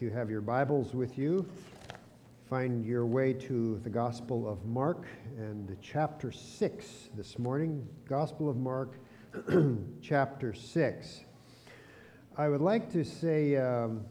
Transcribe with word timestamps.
If 0.00 0.04
you 0.04 0.10
have 0.12 0.30
your 0.30 0.40
Bibles 0.40 0.94
with 0.94 1.18
you, 1.18 1.46
find 2.48 2.86
your 2.86 3.04
way 3.04 3.34
to 3.34 3.78
the 3.84 3.90
Gospel 3.90 4.48
of 4.48 4.64
Mark 4.64 5.06
and 5.36 5.76
chapter 5.82 6.32
6 6.32 7.10
this 7.14 7.38
morning. 7.38 7.86
Gospel 8.08 8.48
of 8.48 8.56
Mark, 8.56 8.98
chapter 10.02 10.54
6. 10.54 11.20
I 12.38 12.48
would 12.48 12.62
like 12.62 12.90
to 12.92 13.04
say 13.04 13.56
um, 13.56 14.06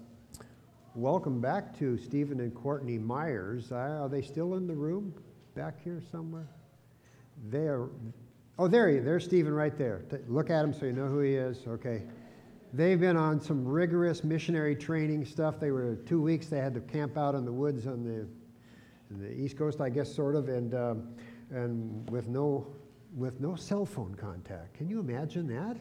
welcome 0.94 1.42
back 1.42 1.76
to 1.80 1.98
Stephen 1.98 2.40
and 2.40 2.54
Courtney 2.54 3.00
Myers. 3.00 3.72
Uh, 3.72 4.02
are 4.04 4.10
they 4.10 4.22
still 4.22 4.54
in 4.58 4.68
the 4.68 4.76
room 4.76 5.12
back 5.56 5.84
here 5.84 6.04
somewhere? 6.12 6.50
They 7.50 7.68
are. 7.68 7.90
Oh, 8.60 8.68
there 8.68 8.90
he. 8.90 8.98
is. 8.98 9.06
There's 9.06 9.26
Stephen 9.26 9.54
right 9.54 9.76
there. 9.76 10.04
Look 10.28 10.52
at 10.52 10.64
him 10.64 10.72
so 10.72 10.86
you 10.86 10.94
know 10.94 11.08
who 11.08 11.22
he 11.22 11.34
is. 11.34 11.66
Okay. 11.68 12.04
They've 12.72 13.00
been 13.00 13.18
on 13.18 13.42
some 13.42 13.68
rigorous 13.68 14.24
missionary 14.24 14.76
training 14.76 15.26
stuff. 15.26 15.60
They 15.60 15.72
were 15.72 15.96
two 16.06 16.22
weeks. 16.22 16.48
They 16.48 16.60
had 16.60 16.76
to 16.76 16.82
camp 16.82 17.18
out 17.18 17.34
in 17.34 17.44
the 17.44 17.52
woods 17.52 17.88
on 17.88 18.04
the, 18.04 18.28
the 19.18 19.34
East 19.34 19.58
Coast, 19.58 19.82
I 19.82 19.90
guess, 19.90 20.14
sort 20.14 20.36
of, 20.36 20.50
and 20.50 20.76
um, 20.76 21.08
and 21.50 22.08
with 22.12 22.28
no 22.28 22.68
with 23.16 23.42
no 23.42 23.56
cell 23.56 23.88
phone 23.88 24.14
contact. 24.14 24.76
Can 24.76 24.88
you 24.88 25.00
imagine 25.00 25.48
that? 25.48 25.78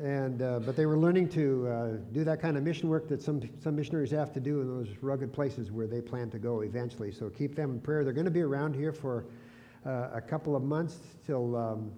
And 0.00 0.42
uh, 0.42 0.60
but 0.60 0.76
they 0.76 0.86
were 0.86 0.96
learning 0.96 1.28
to 1.30 1.66
uh, 1.66 1.88
do 2.12 2.22
that 2.22 2.40
kind 2.40 2.56
of 2.56 2.62
mission 2.62 2.88
work 2.88 3.08
that 3.08 3.20
some 3.20 3.42
some 3.60 3.74
missionaries 3.74 4.12
have 4.12 4.32
to 4.34 4.40
do 4.40 4.60
in 4.60 4.68
those 4.68 4.96
rugged 5.00 5.32
places 5.32 5.72
where 5.72 5.88
they 5.88 6.00
plan 6.00 6.30
to 6.30 6.38
go 6.38 6.60
eventually. 6.60 7.10
So 7.10 7.30
keep 7.30 7.56
them 7.56 7.72
in 7.72 7.80
prayer. 7.80 8.04
They're 8.04 8.12
going 8.12 8.26
to 8.26 8.30
be 8.30 8.42
around 8.42 8.76
here 8.76 8.92
for 8.92 9.24
uh, 9.84 10.10
a 10.14 10.20
couple 10.20 10.54
of 10.54 10.62
months 10.62 10.98
till. 11.26 11.56
Um, 11.56 11.90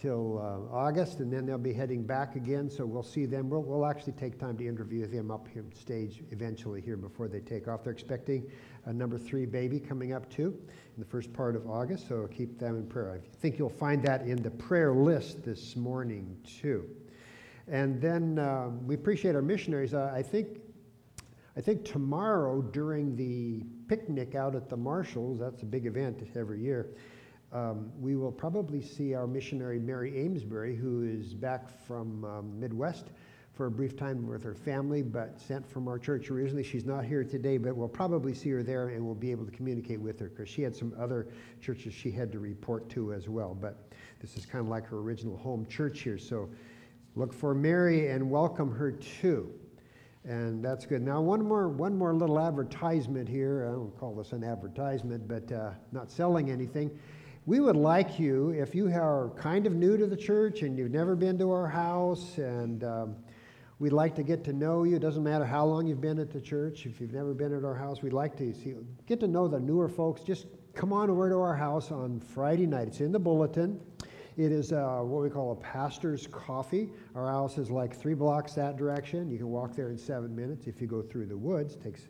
till 0.00 0.38
uh, 0.38 0.74
August, 0.74 1.20
and 1.20 1.30
then 1.30 1.44
they'll 1.44 1.58
be 1.58 1.74
heading 1.74 2.02
back 2.02 2.34
again. 2.34 2.70
So 2.70 2.86
we'll 2.86 3.02
see 3.02 3.26
them. 3.26 3.50
We'll, 3.50 3.62
we'll 3.62 3.84
actually 3.84 4.14
take 4.14 4.38
time 4.38 4.56
to 4.56 4.66
interview 4.66 5.06
them 5.06 5.30
up 5.30 5.46
here 5.52 5.64
stage 5.78 6.22
eventually 6.30 6.80
here 6.80 6.96
before 6.96 7.28
they 7.28 7.40
take 7.40 7.68
off. 7.68 7.84
They're 7.84 7.92
expecting 7.92 8.50
a 8.86 8.92
number 8.92 9.18
three 9.18 9.44
baby 9.44 9.78
coming 9.78 10.14
up 10.14 10.30
too 10.30 10.58
in 10.96 11.02
the 11.02 11.04
first 11.04 11.32
part 11.34 11.54
of 11.54 11.68
August. 11.68 12.08
So 12.08 12.26
keep 12.34 12.58
them 12.58 12.76
in 12.76 12.86
prayer. 12.86 13.20
I 13.22 13.36
think 13.40 13.58
you'll 13.58 13.68
find 13.68 14.02
that 14.04 14.22
in 14.22 14.42
the 14.42 14.50
prayer 14.50 14.94
list 14.94 15.44
this 15.44 15.76
morning 15.76 16.36
too. 16.44 16.88
And 17.68 18.00
then 18.00 18.38
uh, 18.38 18.70
we 18.86 18.94
appreciate 18.94 19.34
our 19.34 19.42
missionaries. 19.42 19.92
Uh, 19.94 20.10
I 20.14 20.22
think. 20.22 20.60
I 21.56 21.60
think 21.60 21.84
tomorrow 21.84 22.62
during 22.62 23.16
the 23.16 23.64
picnic 23.88 24.36
out 24.36 24.54
at 24.54 24.70
the 24.70 24.76
Marshalls, 24.76 25.40
that's 25.40 25.62
a 25.62 25.66
big 25.66 25.84
event 25.84 26.22
every 26.36 26.60
year, 26.60 26.90
um, 27.52 27.90
we 28.00 28.16
will 28.16 28.32
probably 28.32 28.80
see 28.80 29.14
our 29.14 29.26
missionary 29.26 29.78
Mary 29.78 30.24
Amesbury, 30.24 30.76
who 30.76 31.02
is 31.02 31.34
back 31.34 31.68
from 31.86 32.24
um, 32.24 32.60
Midwest 32.60 33.06
for 33.52 33.66
a 33.66 33.70
brief 33.70 33.96
time 33.96 34.26
with 34.26 34.42
her 34.44 34.54
family, 34.54 35.02
but 35.02 35.40
sent 35.40 35.68
from 35.68 35.88
our 35.88 35.98
church 35.98 36.30
originally. 36.30 36.62
She's 36.62 36.86
not 36.86 37.04
here 37.04 37.24
today, 37.24 37.58
but 37.58 37.76
we'll 37.76 37.88
probably 37.88 38.34
see 38.34 38.50
her 38.50 38.62
there 38.62 38.90
and 38.90 39.04
we'll 39.04 39.16
be 39.16 39.32
able 39.32 39.44
to 39.44 39.50
communicate 39.50 40.00
with 40.00 40.18
her 40.20 40.28
because 40.28 40.48
she 40.48 40.62
had 40.62 40.74
some 40.74 40.94
other 40.98 41.26
churches 41.60 41.92
she 41.92 42.12
had 42.12 42.30
to 42.32 42.38
report 42.38 42.88
to 42.90 43.12
as 43.12 43.28
well. 43.28 43.56
But 43.60 43.90
this 44.20 44.36
is 44.36 44.46
kind 44.46 44.64
of 44.64 44.68
like 44.68 44.86
her 44.86 44.98
original 44.98 45.36
home 45.36 45.66
church 45.66 46.00
here. 46.00 46.18
So 46.18 46.48
look 47.16 47.34
for 47.34 47.52
Mary 47.52 48.10
and 48.10 48.30
welcome 48.30 48.70
her 48.70 48.92
too. 48.92 49.52
And 50.24 50.64
that's 50.64 50.86
good. 50.86 51.02
Now, 51.02 51.20
one 51.20 51.42
more, 51.44 51.68
one 51.68 51.96
more 51.96 52.14
little 52.14 52.38
advertisement 52.38 53.28
here. 53.28 53.66
I 53.68 53.72
don't 53.72 53.98
call 53.98 54.14
this 54.14 54.32
an 54.32 54.44
advertisement, 54.44 55.26
but 55.26 55.50
uh, 55.50 55.72
not 55.92 56.10
selling 56.10 56.50
anything 56.50 56.96
we 57.46 57.58
would 57.60 57.76
like 57.76 58.18
you, 58.18 58.50
if 58.50 58.74
you 58.74 58.88
are 58.88 59.30
kind 59.36 59.66
of 59.66 59.74
new 59.74 59.96
to 59.96 60.06
the 60.06 60.16
church 60.16 60.62
and 60.62 60.76
you've 60.76 60.90
never 60.90 61.16
been 61.16 61.38
to 61.38 61.50
our 61.50 61.66
house, 61.66 62.36
and 62.36 62.84
um, 62.84 63.16
we'd 63.78 63.92
like 63.92 64.14
to 64.16 64.22
get 64.22 64.44
to 64.44 64.52
know 64.52 64.84
you. 64.84 64.96
It 64.96 65.00
doesn't 65.00 65.24
matter 65.24 65.44
how 65.44 65.64
long 65.64 65.86
you've 65.86 66.02
been 66.02 66.18
at 66.18 66.30
the 66.30 66.40
church. 66.40 66.84
If 66.84 67.00
you've 67.00 67.14
never 67.14 67.32
been 67.32 67.56
at 67.56 67.64
our 67.64 67.74
house, 67.74 68.02
we'd 68.02 68.12
like 68.12 68.36
to 68.36 68.52
see, 68.52 68.74
get 69.06 69.20
to 69.20 69.26
know 69.26 69.48
the 69.48 69.58
newer 69.58 69.88
folks. 69.88 70.22
Just 70.22 70.46
come 70.74 70.92
on 70.92 71.08
over 71.08 71.30
to 71.30 71.36
our 71.36 71.56
house 71.56 71.90
on 71.90 72.20
Friday 72.20 72.66
night. 72.66 72.88
It's 72.88 73.00
in 73.00 73.10
the 73.10 73.18
bulletin. 73.18 73.80
It 74.36 74.52
is 74.52 74.72
uh, 74.72 75.00
what 75.00 75.22
we 75.22 75.30
call 75.30 75.52
a 75.52 75.56
pastor's 75.56 76.26
coffee. 76.26 76.90
Our 77.14 77.26
house 77.26 77.58
is 77.58 77.70
like 77.70 77.96
three 77.96 78.14
blocks 78.14 78.52
that 78.52 78.76
direction. 78.76 79.30
You 79.30 79.38
can 79.38 79.48
walk 79.48 79.74
there 79.74 79.88
in 79.88 79.98
seven 79.98 80.36
minutes 80.36 80.66
if 80.66 80.80
you 80.80 80.86
go 80.86 81.02
through 81.02 81.26
the 81.26 81.36
woods. 81.36 81.74
It 81.74 81.82
takes 81.82 82.02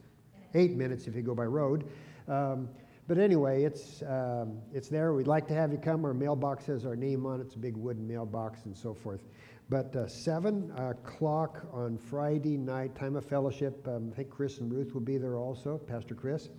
eight 0.55 0.73
minutes 0.73 1.07
if 1.07 1.15
you 1.15 1.23
go 1.23 1.35
by 1.35 1.45
road. 1.45 1.85
Um, 2.29 2.69
but 3.11 3.19
anyway, 3.19 3.65
it's, 3.65 4.03
um, 4.03 4.61
it's 4.73 4.89
there. 4.89 5.13
We'd 5.13 5.27
like 5.27 5.49
to 5.49 5.55
have 5.55 5.73
you 5.73 5.79
come. 5.79 6.05
Our 6.05 6.15
mailbox 6.15 6.67
has 6.67 6.87
our 6.87 6.95
name 6.95 7.27
on 7.27 7.41
it. 7.41 7.47
It's 7.47 7.57
a 7.57 7.59
big 7.59 7.77
wooden 7.77 8.07
mailbox 8.07 8.67
and 8.67 8.77
so 8.79 8.95
forth. 8.95 9.25
But 9.69 9.97
uh, 9.97 10.07
7 10.07 10.71
o'clock 10.77 11.67
on 11.73 11.99
Friday 11.99 12.57
night, 12.57 12.95
time 12.95 13.17
of 13.17 13.25
fellowship. 13.25 13.85
Um, 13.89 14.11
I 14.13 14.15
think 14.15 14.31
Chris 14.31 14.59
and 14.59 14.73
Ruth 14.73 14.95
will 14.95 15.01
be 15.01 15.19
there 15.19 15.37
also, 15.39 15.77
Pastor 15.77 16.15
Chris. 16.15 16.51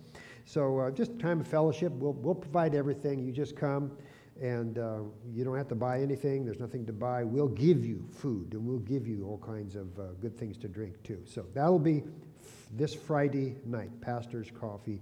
So 0.44 0.78
uh, 0.78 0.90
just 0.90 1.18
time 1.18 1.40
of 1.40 1.48
fellowship. 1.48 1.90
We'll, 1.92 2.12
we'll 2.12 2.34
provide 2.34 2.74
everything. 2.74 3.24
You 3.24 3.32
just 3.32 3.56
come 3.56 3.90
and 4.38 4.76
uh, 4.76 4.98
you 5.32 5.44
don't 5.44 5.56
have 5.56 5.68
to 5.68 5.74
buy 5.74 6.02
anything. 6.02 6.44
There's 6.44 6.60
nothing 6.60 6.84
to 6.84 6.92
buy. 6.92 7.24
We'll 7.24 7.48
give 7.48 7.82
you 7.82 8.06
food 8.12 8.52
and 8.52 8.66
we'll 8.66 8.80
give 8.80 9.08
you 9.08 9.24
all 9.24 9.38
kinds 9.38 9.74
of 9.74 9.98
uh, 9.98 10.08
good 10.20 10.36
things 10.36 10.58
to 10.58 10.68
drink 10.68 11.02
too. 11.02 11.22
So 11.24 11.46
that'll 11.54 11.78
be 11.78 12.02
f- 12.42 12.66
this 12.72 12.94
Friday 12.94 13.56
night, 13.64 13.98
Pastor's 14.02 14.50
Coffee 14.50 15.00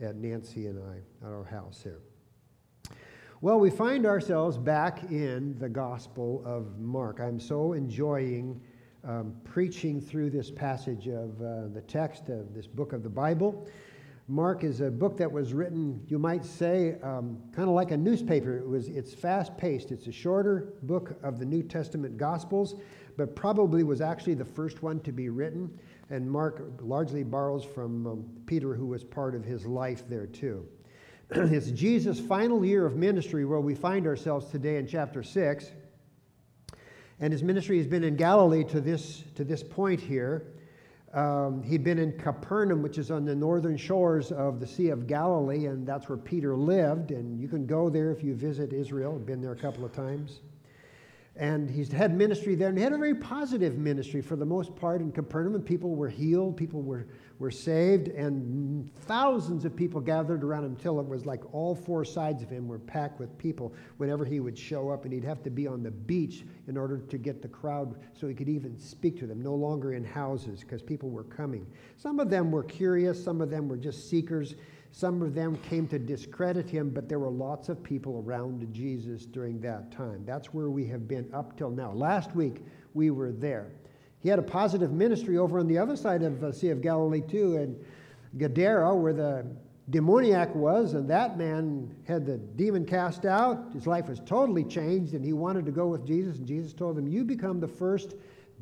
at 0.00 0.16
Nancy 0.16 0.66
and 0.66 0.78
I 0.78 1.26
at 1.26 1.32
our 1.32 1.44
house 1.44 1.82
here. 1.82 2.00
Well, 3.40 3.58
we 3.58 3.70
find 3.70 4.06
ourselves 4.06 4.56
back 4.56 5.10
in 5.10 5.58
the 5.58 5.68
Gospel 5.68 6.42
of 6.46 6.78
Mark. 6.78 7.18
I'm 7.20 7.40
so 7.40 7.72
enjoying 7.72 8.60
um, 9.04 9.34
preaching 9.42 10.00
through 10.00 10.30
this 10.30 10.50
passage 10.50 11.08
of 11.08 11.40
uh, 11.42 11.68
the 11.74 11.82
text 11.88 12.28
of 12.28 12.54
this 12.54 12.68
book 12.68 12.92
of 12.92 13.02
the 13.02 13.08
Bible. 13.08 13.66
Mark 14.28 14.62
is 14.62 14.80
a 14.80 14.90
book 14.90 15.16
that 15.16 15.30
was 15.30 15.52
written, 15.52 16.00
you 16.06 16.18
might 16.18 16.44
say, 16.44 16.96
um, 17.02 17.36
kind 17.52 17.68
of 17.68 17.74
like 17.74 17.90
a 17.90 17.96
newspaper. 17.96 18.56
It 18.56 18.68
was, 18.68 18.86
it's 18.88 19.12
fast 19.12 19.56
paced. 19.58 19.90
It's 19.90 20.06
a 20.06 20.12
shorter 20.12 20.74
book 20.82 21.16
of 21.24 21.40
the 21.40 21.44
New 21.44 21.62
Testament 21.64 22.16
Gospels, 22.16 22.76
but 23.16 23.34
probably 23.34 23.82
was 23.82 24.00
actually 24.00 24.34
the 24.34 24.44
first 24.44 24.82
one 24.82 25.00
to 25.00 25.10
be 25.10 25.28
written. 25.28 25.76
And 26.12 26.30
Mark 26.30 26.62
largely 26.82 27.22
borrows 27.22 27.64
from 27.64 28.06
um, 28.06 28.24
Peter, 28.44 28.74
who 28.74 28.84
was 28.84 29.02
part 29.02 29.34
of 29.34 29.46
his 29.46 29.64
life 29.64 30.06
there 30.10 30.26
too. 30.26 30.68
it's 31.30 31.70
Jesus' 31.70 32.20
final 32.20 32.62
year 32.66 32.84
of 32.84 32.96
ministry 32.96 33.46
where 33.46 33.60
we 33.60 33.74
find 33.74 34.06
ourselves 34.06 34.50
today 34.50 34.76
in 34.76 34.86
chapter 34.86 35.22
6. 35.22 35.70
And 37.18 37.32
his 37.32 37.42
ministry 37.42 37.78
has 37.78 37.86
been 37.86 38.04
in 38.04 38.16
Galilee 38.16 38.62
to 38.64 38.80
this, 38.82 39.24
to 39.36 39.42
this 39.42 39.62
point 39.62 40.02
here. 40.02 40.52
Um, 41.14 41.62
he'd 41.62 41.82
been 41.82 41.98
in 41.98 42.18
Capernaum, 42.18 42.82
which 42.82 42.98
is 42.98 43.10
on 43.10 43.24
the 43.24 43.34
northern 43.34 43.78
shores 43.78 44.32
of 44.32 44.60
the 44.60 44.66
Sea 44.66 44.90
of 44.90 45.06
Galilee, 45.06 45.64
and 45.64 45.86
that's 45.86 46.10
where 46.10 46.18
Peter 46.18 46.54
lived. 46.54 47.10
And 47.10 47.40
you 47.40 47.48
can 47.48 47.64
go 47.64 47.88
there 47.88 48.10
if 48.10 48.22
you 48.22 48.34
visit 48.34 48.74
Israel. 48.74 49.14
I've 49.14 49.24
been 49.24 49.40
there 49.40 49.52
a 49.52 49.56
couple 49.56 49.82
of 49.82 49.92
times. 49.92 50.40
And 51.36 51.70
he's 51.70 51.90
had 51.90 52.14
ministry 52.14 52.54
there, 52.54 52.68
and 52.68 52.76
he 52.76 52.84
had 52.84 52.92
a 52.92 52.98
very 52.98 53.14
positive 53.14 53.78
ministry 53.78 54.20
for 54.20 54.36
the 54.36 54.44
most 54.44 54.76
part 54.76 55.00
in 55.00 55.10
Capernaum. 55.10 55.62
People 55.62 55.94
were 55.94 56.10
healed, 56.10 56.58
people 56.58 56.82
were, 56.82 57.06
were 57.38 57.50
saved, 57.50 58.08
and 58.08 58.92
thousands 59.06 59.64
of 59.64 59.74
people 59.74 59.98
gathered 59.98 60.44
around 60.44 60.64
him 60.64 60.76
till 60.76 61.00
it 61.00 61.06
was 61.06 61.24
like 61.24 61.42
all 61.54 61.74
four 61.74 62.04
sides 62.04 62.42
of 62.42 62.50
him 62.50 62.68
were 62.68 62.78
packed 62.78 63.18
with 63.18 63.36
people 63.38 63.72
whenever 63.96 64.26
he 64.26 64.40
would 64.40 64.58
show 64.58 64.90
up, 64.90 65.04
and 65.04 65.12
he'd 65.14 65.24
have 65.24 65.42
to 65.42 65.50
be 65.50 65.66
on 65.66 65.82
the 65.82 65.90
beach 65.90 66.44
in 66.68 66.76
order 66.76 66.98
to 66.98 67.16
get 67.16 67.40
the 67.40 67.48
crowd 67.48 67.96
so 68.12 68.28
he 68.28 68.34
could 68.34 68.50
even 68.50 68.78
speak 68.78 69.18
to 69.18 69.26
them, 69.26 69.40
no 69.40 69.54
longer 69.54 69.94
in 69.94 70.04
houses 70.04 70.60
because 70.60 70.82
people 70.82 71.08
were 71.08 71.24
coming. 71.24 71.66
Some 71.96 72.20
of 72.20 72.28
them 72.28 72.50
were 72.50 72.62
curious, 72.62 73.22
some 73.22 73.40
of 73.40 73.48
them 73.48 73.68
were 73.68 73.78
just 73.78 74.10
seekers. 74.10 74.54
Some 74.92 75.22
of 75.22 75.34
them 75.34 75.56
came 75.56 75.88
to 75.88 75.98
discredit 75.98 76.68
him, 76.68 76.90
but 76.90 77.08
there 77.08 77.18
were 77.18 77.30
lots 77.30 77.70
of 77.70 77.82
people 77.82 78.22
around 78.24 78.68
Jesus 78.72 79.24
during 79.24 79.58
that 79.62 79.90
time. 79.90 80.22
That's 80.26 80.52
where 80.52 80.68
we 80.68 80.86
have 80.86 81.08
been 81.08 81.28
up 81.32 81.56
till 81.56 81.70
now. 81.70 81.92
Last 81.92 82.36
week, 82.36 82.62
we 82.92 83.10
were 83.10 83.32
there. 83.32 83.72
He 84.20 84.28
had 84.28 84.38
a 84.38 84.42
positive 84.42 84.92
ministry 84.92 85.38
over 85.38 85.58
on 85.58 85.66
the 85.66 85.78
other 85.78 85.96
side 85.96 86.22
of 86.22 86.40
the 86.40 86.48
uh, 86.48 86.52
Sea 86.52 86.68
of 86.68 86.82
Galilee, 86.82 87.22
too, 87.22 87.56
in 87.56 87.76
Gadara, 88.36 88.94
where 88.94 89.14
the 89.14 89.46
demoniac 89.88 90.54
was, 90.54 90.92
and 90.92 91.08
that 91.08 91.38
man 91.38 91.92
had 92.06 92.26
the 92.26 92.36
demon 92.36 92.84
cast 92.84 93.24
out. 93.24 93.72
His 93.72 93.86
life 93.86 94.08
was 94.08 94.20
totally 94.20 94.62
changed, 94.62 95.14
and 95.14 95.24
he 95.24 95.32
wanted 95.32 95.64
to 95.64 95.72
go 95.72 95.88
with 95.88 96.06
Jesus. 96.06 96.36
And 96.36 96.46
Jesus 96.46 96.74
told 96.74 96.98
him, 96.98 97.08
You 97.08 97.24
become 97.24 97.60
the 97.60 97.66
first 97.66 98.14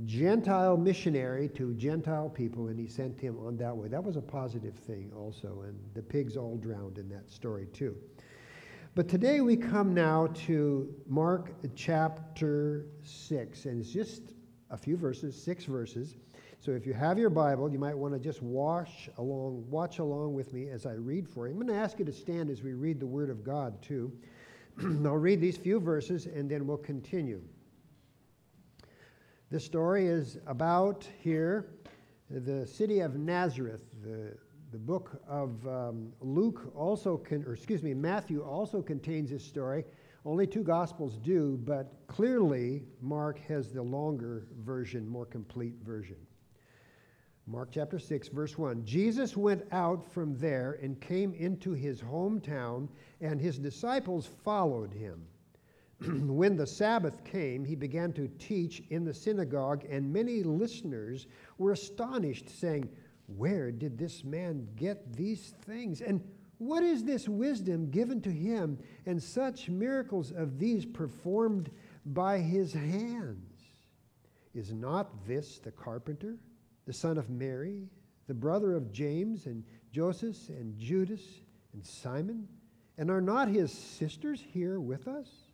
Gentile 0.06 0.76
missionary 0.76 1.48
to 1.50 1.74
Gentile 1.74 2.30
people, 2.30 2.68
and 2.68 2.78
he 2.78 2.86
sent 2.86 3.20
him 3.20 3.38
on 3.38 3.56
that 3.58 3.76
way. 3.76 3.88
That 3.88 4.02
was 4.02 4.16
a 4.16 4.22
positive 4.22 4.74
thing, 4.74 5.12
also, 5.14 5.62
and 5.66 5.78
the 5.94 6.02
pigs 6.02 6.36
all 6.36 6.56
drowned 6.56 6.98
in 6.98 7.08
that 7.10 7.30
story, 7.30 7.66
too. 7.72 7.94
But 8.94 9.08
today 9.08 9.40
we 9.40 9.56
come 9.56 9.92
now 9.92 10.28
to 10.46 10.92
Mark 11.06 11.52
chapter 11.74 12.86
6, 13.02 13.66
and 13.66 13.80
it's 13.80 13.90
just 13.90 14.32
a 14.70 14.76
few 14.76 14.96
verses, 14.96 15.40
six 15.40 15.64
verses. 15.64 16.16
So 16.60 16.72
if 16.72 16.86
you 16.86 16.94
have 16.94 17.18
your 17.18 17.30
Bible, 17.30 17.70
you 17.70 17.78
might 17.78 17.96
want 17.96 18.14
to 18.14 18.20
just 18.20 18.42
watch 18.42 19.10
along, 19.18 19.64
watch 19.68 19.98
along 19.98 20.34
with 20.34 20.52
me 20.52 20.68
as 20.70 20.86
I 20.86 20.92
read 20.92 21.28
for 21.28 21.46
you. 21.46 21.52
I'm 21.52 21.60
going 21.60 21.72
to 21.72 21.80
ask 21.80 21.98
you 21.98 22.04
to 22.04 22.12
stand 22.12 22.50
as 22.50 22.62
we 22.62 22.72
read 22.72 23.00
the 23.00 23.06
Word 23.06 23.28
of 23.28 23.44
God, 23.44 23.80
too. 23.82 24.12
I'll 24.82 25.16
read 25.16 25.40
these 25.40 25.56
few 25.56 25.78
verses, 25.78 26.26
and 26.26 26.50
then 26.50 26.66
we'll 26.66 26.78
continue. 26.78 27.42
This 29.50 29.64
story 29.64 30.06
is 30.06 30.38
about 30.46 31.08
here 31.18 31.70
the 32.30 32.64
city 32.64 33.00
of 33.00 33.16
Nazareth. 33.16 33.80
The, 34.00 34.36
the 34.70 34.78
book 34.78 35.20
of 35.26 35.66
um, 35.66 36.12
Luke 36.20 36.70
also, 36.76 37.16
can, 37.16 37.42
or 37.44 37.54
excuse 37.54 37.82
me, 37.82 37.92
Matthew 37.92 38.44
also 38.44 38.80
contains 38.80 39.30
this 39.30 39.44
story. 39.44 39.84
Only 40.24 40.46
two 40.46 40.62
Gospels 40.62 41.18
do, 41.18 41.58
but 41.64 41.94
clearly 42.06 42.84
Mark 43.00 43.40
has 43.48 43.72
the 43.72 43.82
longer 43.82 44.46
version, 44.60 45.08
more 45.08 45.26
complete 45.26 45.74
version. 45.82 46.18
Mark 47.48 47.70
chapter 47.72 47.98
6, 47.98 48.28
verse 48.28 48.56
1. 48.56 48.84
Jesus 48.84 49.36
went 49.36 49.64
out 49.72 50.06
from 50.06 50.38
there 50.38 50.78
and 50.80 51.00
came 51.00 51.34
into 51.34 51.72
his 51.72 52.00
hometown, 52.00 52.88
and 53.20 53.40
his 53.40 53.58
disciples 53.58 54.28
followed 54.44 54.92
him. 54.92 55.26
when 56.26 56.56
the 56.56 56.66
Sabbath 56.66 57.24
came, 57.24 57.64
he 57.64 57.74
began 57.74 58.12
to 58.14 58.28
teach 58.38 58.82
in 58.90 59.04
the 59.04 59.12
synagogue, 59.12 59.84
and 59.90 60.12
many 60.12 60.42
listeners 60.42 61.26
were 61.58 61.72
astonished, 61.72 62.48
saying, 62.48 62.88
Where 63.26 63.70
did 63.70 63.98
this 63.98 64.24
man 64.24 64.66
get 64.76 65.14
these 65.14 65.52
things? 65.66 66.00
And 66.00 66.22
what 66.56 66.82
is 66.82 67.04
this 67.04 67.28
wisdom 67.28 67.90
given 67.90 68.20
to 68.22 68.30
him, 68.30 68.78
and 69.04 69.22
such 69.22 69.68
miracles 69.68 70.30
of 70.30 70.58
these 70.58 70.86
performed 70.86 71.70
by 72.06 72.38
his 72.38 72.72
hands? 72.72 73.60
Is 74.54 74.72
not 74.72 75.26
this 75.26 75.58
the 75.58 75.70
carpenter, 75.70 76.36
the 76.86 76.92
son 76.92 77.18
of 77.18 77.28
Mary, 77.28 77.88
the 78.26 78.34
brother 78.34 78.74
of 78.74 78.90
James 78.90 79.46
and 79.46 79.64
Joseph 79.92 80.48
and 80.48 80.78
Judas 80.78 81.22
and 81.74 81.84
Simon? 81.84 82.48
And 82.96 83.10
are 83.10 83.20
not 83.20 83.48
his 83.48 83.72
sisters 83.72 84.42
here 84.52 84.80
with 84.80 85.06
us? 85.08 85.49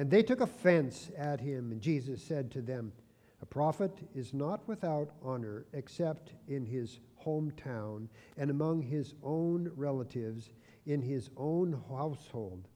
And 0.00 0.10
they 0.10 0.22
took 0.22 0.40
offense 0.40 1.10
at 1.14 1.40
him, 1.40 1.72
and 1.72 1.78
Jesus 1.82 2.22
said 2.22 2.50
to 2.52 2.62
them, 2.62 2.90
A 3.42 3.44
prophet 3.44 3.92
is 4.14 4.32
not 4.32 4.66
without 4.66 5.10
honor 5.22 5.66
except 5.74 6.32
in 6.48 6.64
his 6.64 7.00
hometown 7.22 8.08
and 8.38 8.50
among 8.50 8.80
his 8.80 9.12
own 9.22 9.70
relatives, 9.76 10.52
in 10.86 11.02
his 11.02 11.28
own 11.36 11.78
household. 11.90 12.66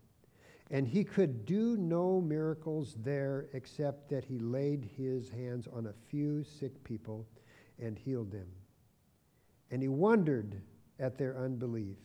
And 0.70 0.86
he 0.86 1.02
could 1.02 1.46
do 1.46 1.78
no 1.78 2.20
miracles 2.20 2.94
there 3.02 3.46
except 3.54 4.10
that 4.10 4.26
he 4.26 4.38
laid 4.38 4.90
his 4.94 5.30
hands 5.30 5.66
on 5.72 5.86
a 5.86 5.94
few 6.10 6.44
sick 6.44 6.84
people 6.84 7.26
and 7.78 7.98
healed 7.98 8.32
them. 8.32 8.48
And 9.70 9.80
he 9.80 9.88
wondered 9.88 10.60
at 11.00 11.16
their 11.16 11.38
unbelief, 11.38 11.96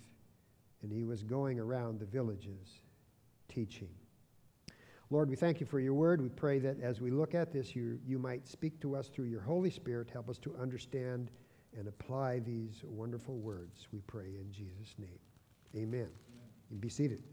and 0.81 0.89
he 0.89 1.03
was 1.03 1.23
going 1.23 1.59
around 1.59 1.99
the 1.99 2.05
villages 2.05 2.83
teaching. 3.49 3.89
Lord, 5.11 5.29
we 5.29 5.35
thank 5.35 5.59
you 5.59 5.65
for 5.65 5.79
your 5.79 5.93
word. 5.93 6.21
We 6.21 6.29
pray 6.29 6.59
that 6.59 6.79
as 6.81 7.01
we 7.01 7.09
look 7.09 7.33
at 7.33 7.51
this, 7.51 7.75
you, 7.75 7.99
you 8.05 8.19
might 8.19 8.47
speak 8.47 8.79
to 8.81 8.95
us 8.95 9.07
through 9.07 9.25
your 9.25 9.41
Holy 9.41 9.71
Spirit. 9.71 10.09
Help 10.11 10.29
us 10.29 10.37
to 10.39 10.55
understand 10.61 11.31
and 11.77 11.87
apply 11.87 12.39
these 12.39 12.81
wonderful 12.83 13.37
words, 13.37 13.87
we 13.91 13.99
pray 14.01 14.25
in 14.25 14.51
Jesus' 14.51 14.95
name. 14.97 15.19
Amen. 15.75 16.09
You 16.71 16.77
be 16.77 16.89
seated. 16.89 17.23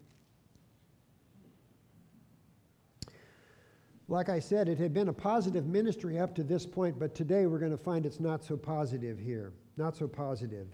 Like 4.09 4.29
I 4.29 4.39
said, 4.39 4.69
it 4.69 4.79
had 4.79 4.95
been 4.95 5.09
a 5.09 5.13
positive 5.13 5.67
ministry 5.67 6.19
up 6.19 6.35
to 6.37 6.45
this 6.45 6.65
point, 6.65 6.99
but 6.99 7.15
today 7.15 7.47
we're 7.47 7.59
going 7.59 7.73
to 7.73 7.79
find 7.79 8.07
it's 8.07 8.21
not 8.21 8.45
so 8.45 8.57
positive 8.57 9.19
here. 9.19 9.53
Not 9.77 9.97
so 9.97 10.07
positive. 10.07 10.69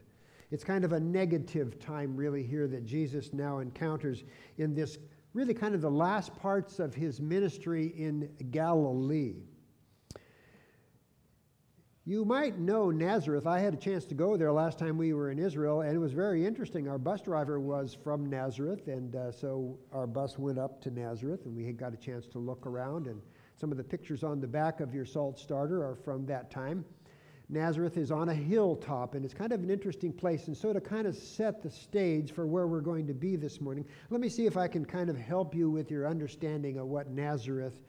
It's 0.51 0.63
kind 0.63 0.85
of 0.85 0.93
a 0.93 1.01
negative 1.01 1.79
time, 1.79 2.15
really, 2.15 2.43
here 2.43 2.69
that 2.69 2.85
Jesus 2.85 3.33
now 3.33 3.61
encounters 3.61 4.25
in 4.59 4.75
this 4.75 4.99
really 5.35 5.55
kind 5.55 5.75
of 5.75 5.81
the 5.81 5.91
last 5.91 6.35
parts 6.37 6.79
of 6.79 6.95
his 6.95 7.21
ministry 7.21 7.87
in 7.97 8.29
Galilee. 8.51 9.37
You 12.05 12.25
might 12.25 12.59
know 12.59 12.91
Nazareth. 12.91 13.47
I 13.47 13.61
had 13.61 13.75
a 13.75 13.77
chance 13.77 14.05
to 14.07 14.15
go 14.17 14.37
there 14.37 14.51
last 14.51 14.77
time 14.77 14.99
we 14.99 15.13
were 15.13 15.31
in 15.31 15.39
Israel, 15.39 15.83
and 15.83 15.95
it 15.95 15.99
was 15.99 16.13
very 16.13 16.45
interesting. 16.45 16.89
Our 16.89 16.99
bus 16.99 17.21
driver 17.21 17.61
was 17.61 17.95
from 17.95 18.27
Nazareth, 18.27 18.89
and 18.89 19.15
uh, 19.15 19.31
so 19.31 19.79
our 19.93 20.09
bus 20.09 20.37
went 20.37 20.59
up 20.59 20.83
to 20.83 20.91
Nazareth, 20.91 21.47
and 21.47 21.55
we 21.55 21.65
had 21.65 21.77
got 21.77 21.95
a 21.95 21.97
chance 21.97 22.27
to 22.29 22.41
look 22.41 22.67
around. 22.67 23.07
And 23.07 23.23
some 23.57 23.71
of 23.71 23.77
the 23.77 23.85
pictures 23.85 24.25
on 24.25 24.41
the 24.41 24.49
back 24.49 24.81
of 24.81 24.93
your 24.93 25.05
salt 25.05 25.39
starter 25.39 25.85
are 25.85 25.95
from 25.95 26.27
that 26.27 26.51
time. 26.51 26.85
Nazareth 27.49 27.97
is 27.97 28.11
on 28.11 28.29
a 28.29 28.35
hilltop, 28.35 29.15
and 29.15 29.25
it's 29.25 29.35
kind 29.35 29.53
of 29.53 29.63
an 29.63 29.71
interesting 29.71 30.13
place. 30.13 30.47
And 30.47 30.57
so, 30.57 30.73
to 30.73 30.81
kind 30.81 31.07
of 31.07 31.15
set 31.15 31.63
the 31.63 31.71
stage 31.71 32.33
for 32.33 32.47
where 32.47 32.67
we're 32.67 32.81
going 32.81 33.07
to 33.07 33.15
be 33.15 33.37
this 33.37 33.61
morning, 33.61 33.85
let 34.11 34.21
me 34.21 34.29
see 34.29 34.47
if 34.47 34.57
I 34.57 34.69
can 34.69 34.85
kind 34.85 35.11
of 35.11 35.17
help 35.17 35.55
you 35.55 35.71
with 35.71 35.91
your 35.91 36.07
understanding 36.07 36.79
of 36.79 36.87
what 36.87 37.11
Nazareth 37.11 37.83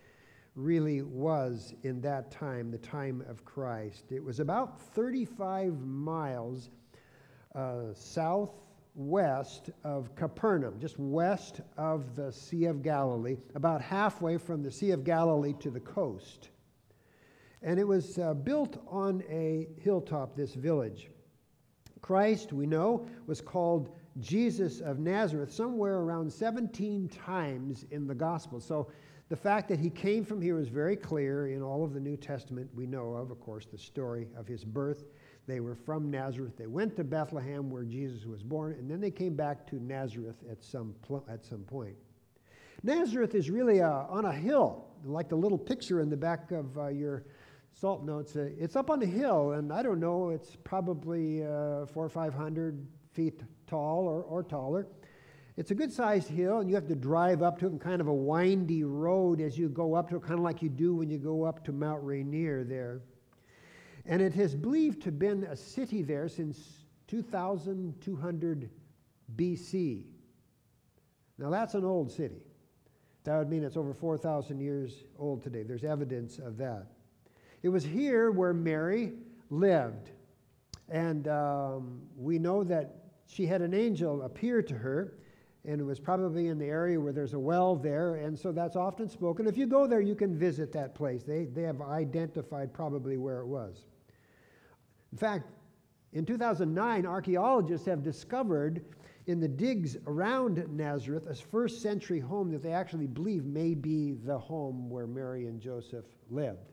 really 0.55 1.01
was 1.01 1.73
in 1.83 2.01
that 2.01 2.31
time, 2.31 2.71
the 2.71 2.77
time 2.77 3.23
of 3.27 3.43
Christ. 3.43 4.11
It 4.11 4.23
was 4.23 4.39
about 4.39 4.79
35 4.79 5.79
miles 5.79 6.69
uh, 7.55 7.93
southwest 7.93 9.69
of 9.83 10.15
Capernaum, 10.15 10.79
just 10.79 10.99
west 10.99 11.61
of 11.77 12.15
the 12.15 12.31
Sea 12.31 12.65
of 12.65 12.83
Galilee, 12.83 13.37
about 13.55 13.81
halfway 13.81 14.37
from 14.37 14.61
the 14.61 14.71
Sea 14.71 14.91
of 14.91 15.03
Galilee 15.03 15.53
to 15.59 15.71
the 15.71 15.79
coast. 15.79 16.49
And 17.63 17.79
it 17.79 17.87
was 17.87 18.19
uh, 18.19 18.33
built 18.33 18.83
on 18.87 19.23
a 19.29 19.67
hilltop, 19.81 20.35
this 20.35 20.53
village. 20.53 21.09
Christ, 22.01 22.51
we 22.51 22.65
know, 22.65 23.07
was 23.25 23.39
called 23.39 23.95
Jesus 24.19 24.81
of 24.81 24.99
Nazareth 24.99 25.51
somewhere 25.51 25.99
around 25.99 26.31
17 26.31 27.07
times 27.07 27.85
in 27.91 28.05
the 28.05 28.13
gospel. 28.13 28.59
So 28.59 28.89
the 29.29 29.35
fact 29.35 29.69
that 29.69 29.79
he 29.79 29.89
came 29.89 30.25
from 30.25 30.41
here 30.41 30.59
is 30.59 30.67
very 30.67 30.95
clear 30.95 31.47
in 31.47 31.61
all 31.61 31.83
of 31.83 31.93
the 31.93 31.99
New 31.99 32.17
Testament 32.17 32.69
we 32.75 32.85
know 32.85 33.13
of, 33.13 33.31
of 33.31 33.39
course, 33.39 33.65
the 33.65 33.77
story 33.77 34.27
of 34.37 34.45
his 34.45 34.63
birth. 34.63 35.05
They 35.47 35.59
were 35.59 35.75
from 35.75 36.11
Nazareth. 36.11 36.57
They 36.57 36.67
went 36.67 36.95
to 36.97 37.03
Bethlehem 37.03 37.69
where 37.69 37.83
Jesus 37.83 38.25
was 38.25 38.43
born, 38.43 38.73
and 38.73 38.89
then 38.89 39.01
they 39.01 39.11
came 39.11 39.35
back 39.35 39.65
to 39.67 39.81
Nazareth 39.81 40.37
at 40.49 40.63
some, 40.63 40.93
pl- 41.01 41.25
at 41.29 41.43
some 41.43 41.61
point. 41.61 41.95
Nazareth 42.83 43.33
is 43.33 43.49
really 43.49 43.81
uh, 43.81 44.03
on 44.09 44.25
a 44.25 44.33
hill, 44.33 44.85
like 45.05 45.29
the 45.29 45.35
little 45.35 45.57
picture 45.57 46.01
in 46.01 46.09
the 46.09 46.17
back 46.17 46.51
of 46.51 46.77
uh, 46.77 46.87
your 46.87 47.23
salt 47.73 48.03
notes. 48.03 48.35
Uh, 48.35 48.49
it's 48.57 48.75
up 48.75 48.89
on 48.89 49.01
a 49.01 49.05
hill, 49.05 49.51
and 49.51 49.73
I 49.73 49.83
don't 49.83 49.99
know, 49.99 50.29
it's 50.29 50.55
probably 50.63 51.43
uh, 51.43 51.85
four 51.87 52.05
or 52.05 52.09
five 52.09 52.33
hundred 52.33 52.85
feet 53.11 53.41
tall 53.67 54.05
or, 54.07 54.23
or 54.23 54.43
taller. 54.43 54.87
It's 55.55 55.69
a 55.69 55.75
good 55.75 55.91
sized 55.91 56.29
hill, 56.29 56.59
and 56.59 56.69
you 56.69 56.75
have 56.75 56.87
to 56.87 56.95
drive 56.95 57.43
up 57.43 57.59
to 57.59 57.67
it 57.67 57.73
in 57.73 57.79
kind 57.79 58.01
of 58.01 58.07
a 58.07 58.13
windy 58.13 58.83
road 58.83 59.39
as 59.39 59.57
you 59.57 59.69
go 59.69 59.93
up 59.93 60.09
to 60.09 60.15
it, 60.15 60.23
kind 60.23 60.39
of 60.39 60.39
like 60.39 60.63
you 60.63 60.69
do 60.69 60.95
when 60.95 61.09
you 61.09 61.19
go 61.19 61.43
up 61.43 61.63
to 61.65 61.71
Mount 61.71 62.03
Rainier 62.03 62.63
there. 62.63 63.01
And 64.05 64.21
it 64.21 64.33
has 64.33 64.55
believed 64.55 65.01
to 65.01 65.05
have 65.05 65.19
been 65.19 65.43
a 65.43 65.55
city 65.55 66.01
there 66.01 66.27
since 66.27 66.59
2200 67.07 68.69
BC. 69.35 70.05
Now, 71.37 71.49
that's 71.49 71.75
an 71.75 71.85
old 71.85 72.11
city. 72.11 72.41
That 73.23 73.37
would 73.37 73.49
mean 73.49 73.63
it's 73.63 73.77
over 73.77 73.93
4,000 73.93 74.59
years 74.59 75.05
old 75.17 75.43
today. 75.43 75.63
There's 75.63 75.83
evidence 75.83 76.39
of 76.39 76.57
that. 76.57 76.87
It 77.63 77.69
was 77.69 77.83
here 77.85 78.31
where 78.31 78.53
Mary 78.53 79.13
lived. 79.49 80.11
And 80.89 81.27
um, 81.29 82.01
we 82.17 82.37
know 82.37 82.63
that 82.65 82.95
she 83.25 83.45
had 83.45 83.61
an 83.61 83.73
angel 83.73 84.21
appear 84.23 84.61
to 84.61 84.75
her, 84.75 85.13
and 85.65 85.79
it 85.79 85.83
was 85.83 85.99
probably 85.99 86.49
in 86.49 86.59
the 86.59 86.65
area 86.65 86.99
where 86.99 87.13
there's 87.13 87.33
a 87.33 87.39
well 87.39 87.75
there, 87.75 88.15
and 88.15 88.37
so 88.37 88.51
that's 88.51 88.75
often 88.75 89.09
spoken. 89.09 89.47
If 89.47 89.57
you 89.57 89.65
go 89.65 89.87
there, 89.87 90.01
you 90.01 90.13
can 90.13 90.37
visit 90.37 90.73
that 90.73 90.93
place. 90.93 91.23
They, 91.23 91.45
they 91.45 91.63
have 91.63 91.81
identified 91.81 92.73
probably 92.73 93.15
where 93.15 93.39
it 93.39 93.47
was. 93.47 93.85
In 95.13 95.17
fact, 95.17 95.49
in 96.11 96.25
2009, 96.25 97.05
archaeologists 97.05 97.87
have 97.87 98.03
discovered 98.03 98.83
in 99.25 99.39
the 99.39 99.47
digs 99.47 99.95
around 100.05 100.63
Nazareth 100.69 101.27
a 101.27 101.33
first 101.33 101.81
century 101.81 102.19
home 102.19 102.51
that 102.51 102.61
they 102.61 102.73
actually 102.73 103.07
believe 103.07 103.45
may 103.45 103.73
be 103.73 104.13
the 104.25 104.37
home 104.37 104.89
where 104.89 105.07
Mary 105.07 105.47
and 105.47 105.61
Joseph 105.61 106.05
lived. 106.29 106.72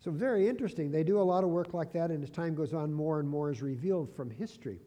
So, 0.00 0.10
very 0.10 0.48
interesting. 0.48 0.90
They 0.90 1.02
do 1.02 1.20
a 1.20 1.22
lot 1.22 1.42
of 1.42 1.50
work 1.50 1.74
like 1.74 1.92
that, 1.92 2.10
and 2.10 2.22
as 2.22 2.30
time 2.30 2.54
goes 2.54 2.72
on, 2.72 2.92
more 2.92 3.18
and 3.18 3.28
more 3.28 3.50
is 3.50 3.62
revealed 3.62 4.14
from 4.14 4.30
history. 4.30 4.80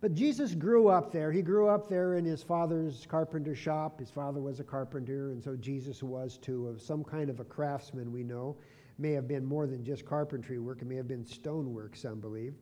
But 0.00 0.14
Jesus 0.14 0.54
grew 0.54 0.88
up 0.88 1.12
there. 1.12 1.32
He 1.32 1.42
grew 1.42 1.68
up 1.68 1.88
there 1.88 2.14
in 2.14 2.24
his 2.24 2.42
father's 2.42 3.06
carpenter 3.06 3.54
shop. 3.54 3.98
His 3.98 4.10
father 4.10 4.40
was 4.40 4.60
a 4.60 4.64
carpenter, 4.64 5.30
and 5.30 5.42
so 5.42 5.56
Jesus 5.56 6.02
was 6.02 6.38
too, 6.38 6.68
of 6.68 6.80
some 6.80 7.02
kind 7.02 7.30
of 7.30 7.40
a 7.40 7.44
craftsman, 7.44 8.12
we 8.12 8.22
know. 8.22 8.56
May 8.98 9.12
have 9.12 9.26
been 9.26 9.44
more 9.44 9.66
than 9.66 9.84
just 9.84 10.04
carpentry 10.04 10.58
work, 10.58 10.82
it 10.82 10.88
may 10.88 10.96
have 10.96 11.08
been 11.08 11.24
stonework, 11.24 11.96
some 11.96 12.20
believe. 12.20 12.54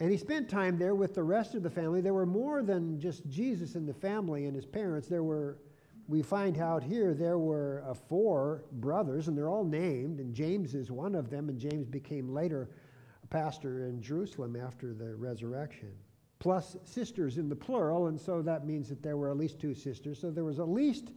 And 0.00 0.10
he 0.10 0.16
spent 0.16 0.48
time 0.48 0.78
there 0.78 0.96
with 0.96 1.14
the 1.14 1.22
rest 1.22 1.54
of 1.54 1.62
the 1.62 1.70
family. 1.70 2.00
There 2.00 2.14
were 2.14 2.26
more 2.26 2.62
than 2.62 2.98
just 2.98 3.28
Jesus 3.28 3.76
and 3.76 3.88
the 3.88 3.94
family 3.94 4.46
and 4.46 4.56
his 4.56 4.66
parents. 4.66 5.06
There 5.06 5.22
were 5.22 5.58
we 6.08 6.22
find 6.22 6.58
out 6.58 6.82
here 6.82 7.14
there 7.14 7.38
were 7.38 7.84
uh, 7.86 7.94
four 7.94 8.64
brothers, 8.72 9.28
and 9.28 9.36
they're 9.36 9.48
all 9.48 9.64
named, 9.64 10.20
and 10.20 10.34
James 10.34 10.74
is 10.74 10.90
one 10.90 11.14
of 11.14 11.30
them, 11.30 11.48
and 11.48 11.58
James 11.58 11.88
became 11.88 12.32
later 12.32 12.70
a 13.22 13.26
pastor 13.26 13.86
in 13.86 14.02
Jerusalem 14.02 14.56
after 14.56 14.94
the 14.94 15.14
resurrection. 15.14 15.92
Plus 16.38 16.76
sisters 16.84 17.38
in 17.38 17.48
the 17.48 17.56
plural, 17.56 18.08
and 18.08 18.20
so 18.20 18.42
that 18.42 18.66
means 18.66 18.88
that 18.88 19.02
there 19.02 19.16
were 19.16 19.30
at 19.30 19.36
least 19.36 19.60
two 19.60 19.74
sisters. 19.74 20.20
So 20.20 20.30
there 20.30 20.44
was 20.44 20.58
at 20.58 20.68
least 20.68 21.12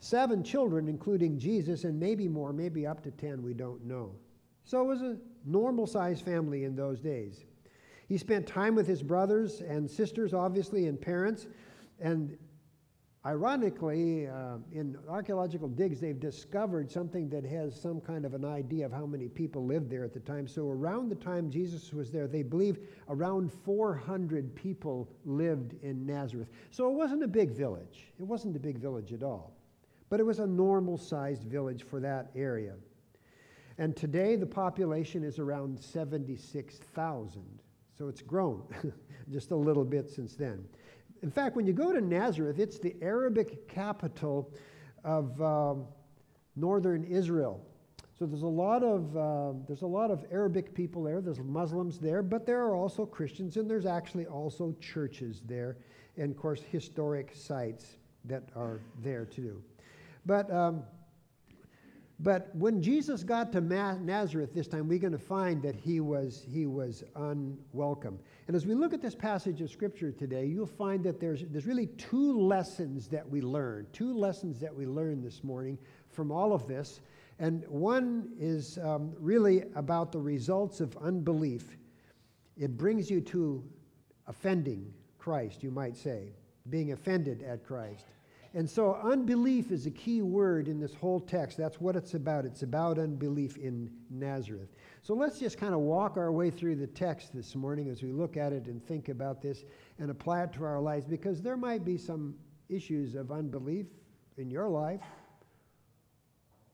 seven 0.00 0.42
children, 0.42 0.86
including 0.86 1.38
Jesus, 1.38 1.84
and 1.84 1.98
maybe 1.98 2.28
more, 2.28 2.52
maybe 2.52 2.86
up 2.86 3.02
to 3.04 3.10
ten, 3.10 3.42
we 3.42 3.54
don't 3.54 3.82
know. 3.84 4.14
So 4.64 4.82
it 4.82 4.86
was 4.86 5.00
a 5.00 5.16
normal 5.46 5.86
sized 5.86 6.24
family 6.24 6.64
in 6.64 6.76
those 6.76 7.00
days. 7.00 7.44
He 8.06 8.18
spent 8.18 8.46
time 8.46 8.74
with 8.74 8.86
his 8.86 9.02
brothers 9.02 9.62
and 9.62 9.90
sisters, 9.90 10.34
obviously, 10.34 10.88
and 10.88 11.00
parents. 11.00 11.46
And 12.00 12.36
ironically, 13.26 14.26
uh, 14.26 14.56
in 14.72 14.96
archaeological 15.08 15.68
digs, 15.68 16.00
they've 16.00 16.20
discovered 16.20 16.90
something 16.90 17.28
that 17.30 17.44
has 17.44 17.78
some 17.80 18.00
kind 18.00 18.24
of 18.24 18.34
an 18.34 18.44
idea 18.44 18.84
of 18.84 18.92
how 18.92 19.06
many 19.06 19.28
people 19.28 19.64
lived 19.64 19.90
there 19.90 20.04
at 20.04 20.12
the 20.12 20.20
time. 20.20 20.46
So, 20.46 20.68
around 20.68 21.08
the 21.08 21.14
time 21.14 21.50
Jesus 21.50 21.92
was 21.92 22.10
there, 22.10 22.26
they 22.26 22.42
believe 22.42 22.78
around 23.08 23.52
400 23.52 24.54
people 24.54 25.08
lived 25.24 25.74
in 25.82 26.04
Nazareth. 26.04 26.48
So, 26.70 26.88
it 26.88 26.94
wasn't 26.94 27.22
a 27.22 27.28
big 27.28 27.50
village. 27.50 28.12
It 28.18 28.24
wasn't 28.24 28.56
a 28.56 28.60
big 28.60 28.78
village 28.78 29.12
at 29.12 29.22
all. 29.22 29.56
But 30.10 30.20
it 30.20 30.24
was 30.24 30.38
a 30.38 30.46
normal 30.46 30.98
sized 30.98 31.44
village 31.44 31.82
for 31.82 32.00
that 32.00 32.30
area. 32.36 32.74
And 33.78 33.96
today, 33.96 34.36
the 34.36 34.46
population 34.46 35.24
is 35.24 35.38
around 35.38 35.80
76,000. 35.80 37.42
So 37.96 38.08
it's 38.08 38.22
grown 38.22 38.62
just 39.30 39.50
a 39.50 39.56
little 39.56 39.84
bit 39.84 40.10
since 40.10 40.34
then. 40.34 40.64
In 41.24 41.30
fact, 41.30 41.56
when 41.56 41.66
you 41.66 41.72
go 41.72 41.90
to 41.90 42.02
Nazareth, 42.02 42.58
it's 42.58 42.78
the 42.78 42.94
Arabic 43.00 43.66
capital 43.66 44.52
of 45.04 45.40
um, 45.40 45.86
northern 46.54 47.02
Israel. 47.02 47.64
So 48.18 48.26
there's 48.26 48.42
a 48.42 48.46
lot 48.46 48.82
of 48.82 49.16
uh, 49.16 49.58
there's 49.66 49.80
a 49.80 49.86
lot 49.86 50.10
of 50.10 50.26
Arabic 50.30 50.74
people 50.74 51.02
there. 51.02 51.22
There's 51.22 51.40
Muslims 51.40 51.98
there, 51.98 52.22
but 52.22 52.44
there 52.44 52.60
are 52.60 52.76
also 52.76 53.06
Christians, 53.06 53.56
and 53.56 53.70
there's 53.70 53.86
actually 53.86 54.26
also 54.26 54.76
churches 54.82 55.40
there, 55.46 55.78
and 56.18 56.30
of 56.30 56.36
course 56.36 56.60
historic 56.60 57.30
sites 57.34 57.96
that 58.26 58.42
are 58.54 58.82
there 59.02 59.24
too. 59.24 59.62
But 60.26 60.52
um, 60.52 60.82
but 62.20 62.54
when 62.54 62.80
Jesus 62.80 63.24
got 63.24 63.52
to 63.52 63.60
Nazareth 63.60 64.54
this 64.54 64.68
time, 64.68 64.86
we're 64.86 65.00
going 65.00 65.12
to 65.12 65.18
find 65.18 65.60
that 65.62 65.74
he 65.74 65.98
was, 65.98 66.44
he 66.48 66.66
was 66.66 67.02
unwelcome. 67.16 68.18
And 68.46 68.54
as 68.54 68.66
we 68.66 68.74
look 68.74 68.94
at 68.94 69.02
this 69.02 69.16
passage 69.16 69.60
of 69.60 69.70
Scripture 69.70 70.12
today, 70.12 70.46
you'll 70.46 70.66
find 70.66 71.02
that 71.04 71.18
there's, 71.18 71.42
there's 71.50 71.66
really 71.66 71.88
two 71.98 72.38
lessons 72.40 73.08
that 73.08 73.28
we 73.28 73.40
learn, 73.40 73.88
two 73.92 74.16
lessons 74.16 74.60
that 74.60 74.74
we 74.74 74.86
learn 74.86 75.22
this 75.22 75.42
morning 75.42 75.76
from 76.08 76.30
all 76.30 76.52
of 76.52 76.68
this. 76.68 77.00
And 77.40 77.64
one 77.66 78.30
is 78.38 78.78
um, 78.78 79.12
really 79.18 79.64
about 79.74 80.12
the 80.12 80.20
results 80.20 80.80
of 80.80 80.96
unbelief. 80.98 81.76
It 82.56 82.76
brings 82.76 83.10
you 83.10 83.20
to 83.22 83.64
offending 84.28 84.94
Christ, 85.18 85.64
you 85.64 85.72
might 85.72 85.96
say, 85.96 86.32
being 86.70 86.92
offended 86.92 87.42
at 87.42 87.66
Christ. 87.66 88.06
And 88.56 88.70
so, 88.70 88.94
unbelief 89.02 89.72
is 89.72 89.86
a 89.86 89.90
key 89.90 90.22
word 90.22 90.68
in 90.68 90.78
this 90.78 90.94
whole 90.94 91.18
text. 91.18 91.58
That's 91.58 91.80
what 91.80 91.96
it's 91.96 92.14
about. 92.14 92.44
It's 92.44 92.62
about 92.62 93.00
unbelief 93.00 93.56
in 93.56 93.90
Nazareth. 94.10 94.68
So, 95.02 95.12
let's 95.12 95.40
just 95.40 95.58
kind 95.58 95.74
of 95.74 95.80
walk 95.80 96.16
our 96.16 96.30
way 96.30 96.50
through 96.50 96.76
the 96.76 96.86
text 96.86 97.34
this 97.34 97.56
morning 97.56 97.88
as 97.88 98.00
we 98.00 98.12
look 98.12 98.36
at 98.36 98.52
it 98.52 98.66
and 98.66 98.80
think 98.86 99.08
about 99.08 99.42
this 99.42 99.64
and 99.98 100.08
apply 100.08 100.44
it 100.44 100.52
to 100.52 100.64
our 100.64 100.80
lives 100.80 101.04
because 101.04 101.42
there 101.42 101.56
might 101.56 101.84
be 101.84 101.98
some 101.98 102.36
issues 102.68 103.16
of 103.16 103.32
unbelief 103.32 103.86
in 104.36 104.48
your 104.52 104.68
life 104.68 105.02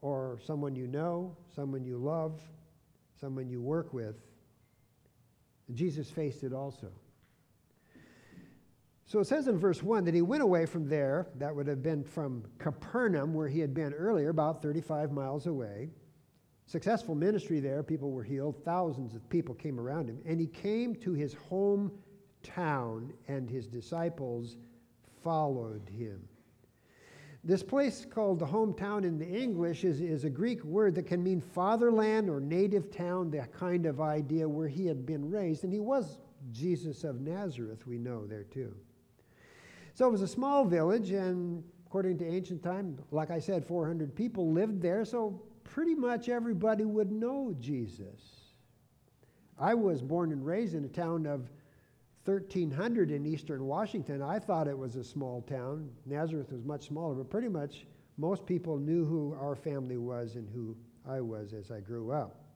or 0.02 0.38
someone 0.44 0.76
you 0.76 0.86
know, 0.86 1.34
someone 1.54 1.82
you 1.82 1.96
love, 1.96 2.42
someone 3.18 3.48
you 3.48 3.62
work 3.62 3.94
with. 3.94 4.16
Jesus 5.72 6.10
faced 6.10 6.42
it 6.42 6.52
also. 6.52 6.90
So 9.10 9.18
it 9.18 9.26
says 9.26 9.48
in 9.48 9.58
verse 9.58 9.82
1 9.82 10.04
that 10.04 10.14
he 10.14 10.22
went 10.22 10.40
away 10.40 10.66
from 10.66 10.88
there, 10.88 11.26
that 11.34 11.52
would 11.52 11.66
have 11.66 11.82
been 11.82 12.04
from 12.04 12.44
Capernaum, 12.60 13.34
where 13.34 13.48
he 13.48 13.58
had 13.58 13.74
been 13.74 13.92
earlier, 13.92 14.28
about 14.28 14.62
35 14.62 15.10
miles 15.10 15.48
away. 15.48 15.90
Successful 16.66 17.16
ministry 17.16 17.58
there, 17.58 17.82
people 17.82 18.12
were 18.12 18.22
healed, 18.22 18.62
thousands 18.64 19.16
of 19.16 19.28
people 19.28 19.52
came 19.52 19.80
around 19.80 20.08
him. 20.08 20.20
And 20.24 20.38
he 20.38 20.46
came 20.46 20.94
to 20.94 21.12
his 21.12 21.34
hometown, 21.34 23.10
and 23.26 23.50
his 23.50 23.66
disciples 23.66 24.58
followed 25.24 25.88
him. 25.88 26.20
This 27.42 27.64
place 27.64 28.06
called 28.08 28.38
the 28.38 28.46
hometown 28.46 29.02
in 29.02 29.18
the 29.18 29.26
English 29.26 29.82
is, 29.82 30.00
is 30.00 30.22
a 30.22 30.30
Greek 30.30 30.62
word 30.62 30.94
that 30.94 31.06
can 31.08 31.20
mean 31.20 31.40
fatherland 31.40 32.30
or 32.30 32.38
native 32.38 32.92
town, 32.92 33.32
that 33.32 33.52
kind 33.52 33.86
of 33.86 34.00
idea 34.00 34.48
where 34.48 34.68
he 34.68 34.86
had 34.86 35.04
been 35.04 35.28
raised. 35.28 35.64
And 35.64 35.72
he 35.72 35.80
was 35.80 36.18
Jesus 36.52 37.02
of 37.02 37.20
Nazareth, 37.20 37.88
we 37.88 37.98
know 37.98 38.24
there 38.24 38.44
too. 38.44 38.72
So 40.00 40.06
it 40.06 40.12
was 40.12 40.22
a 40.22 40.28
small 40.28 40.64
village, 40.64 41.10
and 41.10 41.62
according 41.86 42.16
to 42.20 42.26
ancient 42.26 42.62
time, 42.62 42.98
like 43.10 43.30
I 43.30 43.38
said, 43.38 43.66
400 43.66 44.16
people 44.16 44.50
lived 44.50 44.80
there, 44.80 45.04
so 45.04 45.42
pretty 45.62 45.94
much 45.94 46.30
everybody 46.30 46.86
would 46.86 47.12
know 47.12 47.54
Jesus. 47.60 48.54
I 49.58 49.74
was 49.74 50.00
born 50.00 50.32
and 50.32 50.42
raised 50.42 50.74
in 50.74 50.86
a 50.86 50.88
town 50.88 51.26
of 51.26 51.50
1,300 52.24 53.10
in 53.10 53.26
eastern 53.26 53.66
Washington. 53.66 54.22
I 54.22 54.38
thought 54.38 54.68
it 54.68 54.78
was 54.78 54.96
a 54.96 55.04
small 55.04 55.42
town. 55.42 55.90
Nazareth 56.06 56.50
was 56.50 56.64
much 56.64 56.86
smaller, 56.86 57.14
but 57.14 57.28
pretty 57.28 57.48
much 57.48 57.84
most 58.16 58.46
people 58.46 58.78
knew 58.78 59.04
who 59.04 59.36
our 59.38 59.54
family 59.54 59.98
was 59.98 60.36
and 60.36 60.48
who 60.48 60.74
I 61.06 61.20
was 61.20 61.52
as 61.52 61.70
I 61.70 61.80
grew 61.80 62.10
up. 62.10 62.49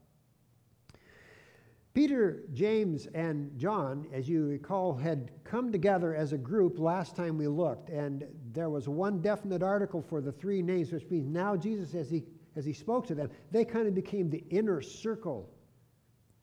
Peter, 1.94 2.42
James, 2.52 3.06
and 3.14 3.56
John, 3.56 4.04
as 4.12 4.28
you 4.28 4.46
recall, 4.46 4.96
had 4.96 5.30
come 5.44 5.70
together 5.70 6.12
as 6.12 6.32
a 6.32 6.38
group 6.38 6.80
last 6.80 7.14
time 7.14 7.38
we 7.38 7.46
looked, 7.46 7.88
and 7.88 8.24
there 8.52 8.68
was 8.68 8.88
one 8.88 9.20
definite 9.22 9.62
article 9.62 10.02
for 10.02 10.20
the 10.20 10.32
three 10.32 10.60
names, 10.60 10.90
which 10.90 11.08
means 11.08 11.28
now 11.28 11.56
Jesus, 11.56 11.94
as 11.94 12.10
he, 12.10 12.24
as 12.56 12.64
he 12.64 12.72
spoke 12.72 13.06
to 13.06 13.14
them, 13.14 13.30
they 13.52 13.64
kind 13.64 13.86
of 13.86 13.94
became 13.94 14.28
the 14.28 14.42
inner 14.50 14.80
circle 14.80 15.48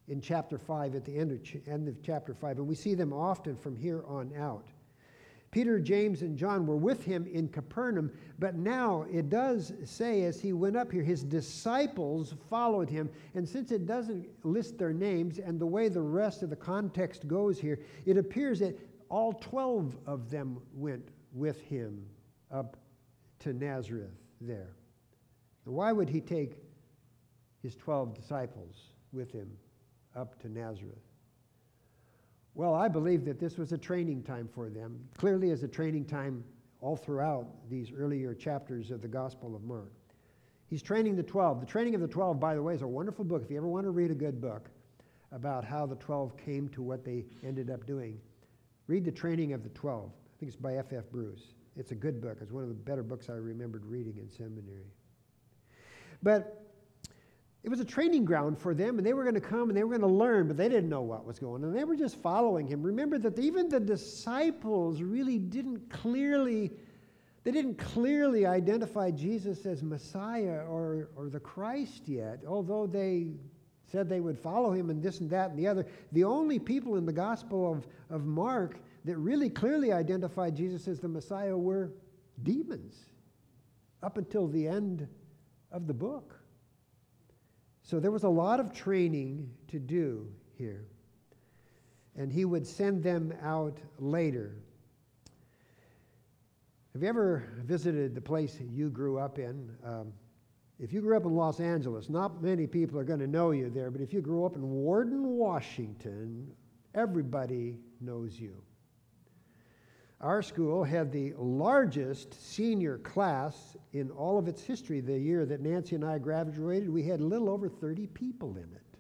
in 0.08 0.22
chapter 0.22 0.58
5, 0.58 0.96
at 0.96 1.04
the 1.04 1.18
end 1.18 1.34
of, 1.34 1.44
ch- 1.44 1.58
end 1.68 1.90
of 1.90 2.02
chapter 2.02 2.34
5, 2.34 2.60
and 2.60 2.68
we 2.68 2.76
see 2.76 2.96
them 2.96 3.12
often 3.12 3.58
from 3.58 3.76
here 3.76 4.06
on 4.08 4.32
out. 4.38 4.68
Peter, 5.52 5.80
James, 5.80 6.22
and 6.22 6.38
John 6.38 6.66
were 6.66 6.78
with 6.78 7.04
him 7.04 7.28
in 7.28 7.50
Capernaum, 7.50 8.10
but 8.40 8.56
now 8.56 9.06
it 9.12 9.30
does 9.30 9.74
say 9.84 10.24
as 10.24 10.40
he 10.40 10.54
went 10.54 10.78
up 10.78 10.90
here, 10.90 11.04
his 11.04 11.24
disciples 11.24 12.34
followed 12.50 12.90
him. 12.90 13.10
And 13.36 13.48
since 13.48 13.72
it 13.72 13.86
doesn't 13.86 14.28
list 14.46 14.78
their 14.78 14.94
names 14.94 15.40
and 15.40 15.60
the 15.60 15.66
way 15.66 15.90
the 15.90 16.02
rest 16.02 16.42
of 16.42 16.50
the 16.50 16.56
context 16.56 17.28
goes 17.28 17.60
here, 17.60 17.80
it 18.06 18.18
appears 18.18 18.60
that 18.60 18.80
all 19.10 19.34
12 19.34 19.98
of 20.06 20.30
them 20.30 20.62
went 20.74 21.10
with 21.34 21.62
him 21.64 22.06
up 22.50 22.78
to 23.40 23.52
Nazareth 23.52 24.16
there. 24.40 24.76
why 25.66 25.92
would 25.92 26.10
he 26.10 26.22
take 26.22 26.58
his 27.62 27.76
12 27.76 28.14
disciples 28.14 28.94
with 29.12 29.32
him 29.32 29.52
up 30.16 30.40
to 30.42 30.50
Nazareth? 30.50 31.11
Well, 32.54 32.74
I 32.74 32.88
believe 32.88 33.26
that 33.26 33.40
this 33.40 33.58
was 33.58 33.72
a 33.72 33.78
training 33.78 34.24
time 34.24 34.50
for 34.54 34.70
them, 34.70 35.00
clearly 35.18 35.52
as 35.52 35.64
a 35.64 35.68
training 35.68 36.06
time 36.06 36.44
all 36.82 36.96
throughout 36.96 37.48
these 37.70 37.92
earlier 37.96 38.34
chapters 38.34 38.92
of 38.92 39.02
the 39.02 39.08
Gospel 39.08 39.56
of 39.56 39.64
Mark. 39.64 39.92
He's 40.68 40.82
training 40.82 41.16
the 41.16 41.24
12. 41.24 41.60
The 41.60 41.66
Training 41.66 41.96
of 41.96 42.02
the 42.02 42.08
12, 42.08 42.40
by 42.40 42.56
the 42.56 42.64
way, 42.64 42.74
is 42.74 42.82
a 42.82 42.88
wonderful 42.88 43.26
book. 43.26 43.44
If 43.44 43.52
you 43.52 43.58
ever 43.58 43.68
want 43.68 43.86
to 43.86 43.92
read 43.92 44.10
a 44.10 44.16
good 44.16 44.42
book 44.42 44.70
about 45.32 45.64
how 45.64 45.86
the 45.86 45.96
12 45.96 46.38
came 46.38 46.70
to 46.70 46.82
what 46.82 47.04
they 47.04 47.26
ended 47.44 47.70
up 47.70 47.86
doing, 47.86 48.20
read 48.88 49.06
The 49.06 49.12
Training 49.12 49.54
of 49.54 49.64
the 49.64 49.70
12. 49.70 50.10
I 50.10 50.40
think 50.40 50.50
it's 50.50 50.56
by 50.56 50.76
F. 50.76 50.94
F. 50.94 51.04
Bruce. 51.12 51.54
It's 51.78 51.92
a 51.92 51.96
good 51.96 52.22
book. 52.22 52.38
It's 52.42 52.52
one 52.52 52.64
of 52.64 52.70
the 52.70 52.76
better 52.76 53.04
books 53.04 53.30
I 53.30 53.34
remembered 53.34 53.86
reading 53.86 54.18
in 54.18 54.30
seminary. 54.30 54.92
But 56.24 56.71
it 57.64 57.70
was 57.70 57.80
a 57.80 57.86
training 57.86 58.26
ground 58.26 58.58
for 58.58 58.74
them, 58.74 58.98
and 58.98 59.06
they 59.06 59.14
were 59.14 59.24
going 59.24 59.36
to 59.36 59.42
come 59.42 59.70
and 59.70 59.78
they 59.78 59.84
were 59.84 59.98
going 59.98 60.10
to 60.10 60.16
learn, 60.16 60.48
but 60.48 60.58
they 60.58 60.68
didn't 60.68 60.90
know 60.90 61.02
what 61.02 61.26
was 61.26 61.38
going 61.38 61.64
on. 61.64 61.74
They 61.74 61.84
were 61.84 61.96
just 61.96 62.16
following 62.18 62.68
him. 62.68 62.82
Remember 62.82 63.20
that 63.20 63.38
even 63.38 63.70
the 63.70 63.80
disciples 63.80 65.02
really 65.02 65.38
didn't 65.38 65.88
clearly, 65.90 66.72
they 67.44 67.52
didn't 67.52 67.76
clearly 67.78 68.48
identify 68.48 69.12
Jesus 69.12 69.68
as 69.68 69.84
Messiah 69.84 70.66
or, 70.68 71.10
or 71.16 71.30
the 71.30 71.40
Christ 71.40 72.08
yet, 72.08 72.40
although 72.48 72.88
they 72.88 73.28
said 73.92 74.10
they 74.10 74.22
would 74.22 74.40
follow 74.40 74.72
him 74.72 74.90
and 74.90 75.04
this 75.04 75.20
and 75.20 75.30
that 75.30 75.52
and 75.52 75.60
the 75.60 75.68
other. 75.68 75.86
The 76.14 76.24
only 76.24 76.58
people 76.58 76.96
in 76.96 77.06
the 77.06 77.14
Gospel 77.14 77.72
of, 77.72 77.88
of 78.10 78.26
Mark 78.26 78.80
that 79.06 79.18
really 79.18 79.50
clearly 79.50 79.92
identified 79.92 80.56
Jesus 80.56 80.88
as 80.88 81.00
the 81.00 81.08
Messiah 81.08 81.58
were 81.58 81.92
demons 82.42 82.96
up 84.02 84.18
until 84.18 84.48
the 84.48 84.68
end 84.68 85.08
of 85.72 85.86
the 85.86 85.94
book. 85.94 86.41
So 87.84 88.00
there 88.00 88.12
was 88.12 88.24
a 88.24 88.30
lot 88.30 88.60
of 88.60 88.74
training 88.74 89.50
to 89.68 89.80
do 89.80 90.28
here. 90.58 90.86
And 92.16 92.32
he 92.32 92.46
would 92.46 92.68
send 92.68 93.04
them 93.04 93.34
out 93.42 93.78
later. 94.00 94.56
Have 96.94 97.02
you 97.02 97.08
ever 97.08 97.44
visited 97.64 98.16
the 98.16 98.22
place 98.22 98.58
you 98.60 98.90
grew 98.90 99.18
up 99.18 99.40
in? 99.40 99.70
Um, 99.84 100.12
if 100.78 100.92
you 100.92 101.00
grew 101.00 101.16
up 101.16 101.26
in 101.26 101.36
Los 101.36 101.60
Angeles, 101.60 102.10
not 102.10 102.42
many 102.42 102.68
people 102.68 103.00
are 103.00 103.04
going 103.04 103.20
to 103.20 103.28
know 103.28 103.52
you 103.52 103.70
there, 103.70 103.92
but 103.92 104.02
if 104.02 104.14
you 104.14 104.20
grew 104.20 104.46
up 104.46 104.56
in 104.56 104.68
Warden, 104.68 105.38
Washington, 105.38 106.52
everybody 106.96 107.78
knows 108.02 108.40
you. 108.40 108.62
Our 110.22 110.44
school 110.44 110.84
had 110.84 111.12
the 111.12 111.34
largest 111.36 112.40
senior 112.54 113.00
class 113.00 113.76
in 113.92 114.12
all 114.12 114.38
of 114.38 114.48
its 114.48 114.62
history 114.62 115.02
the 115.02 115.18
year 115.18 115.48
that 115.48 115.62
Nancy 115.62 115.96
and 115.96 116.06
I 116.06 116.20
graduated. 116.20 116.90
We 116.90 117.02
had 117.04 117.22
a 117.22 117.24
little 117.24 117.50
over 117.50 117.68
30 117.68 118.06
people 118.08 118.56
in 118.56 118.70
it. 118.76 119.00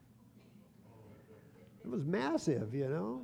It 1.86 1.90
was 1.90 2.04
massive, 2.04 2.74
you 2.74 2.90
know. 2.90 3.24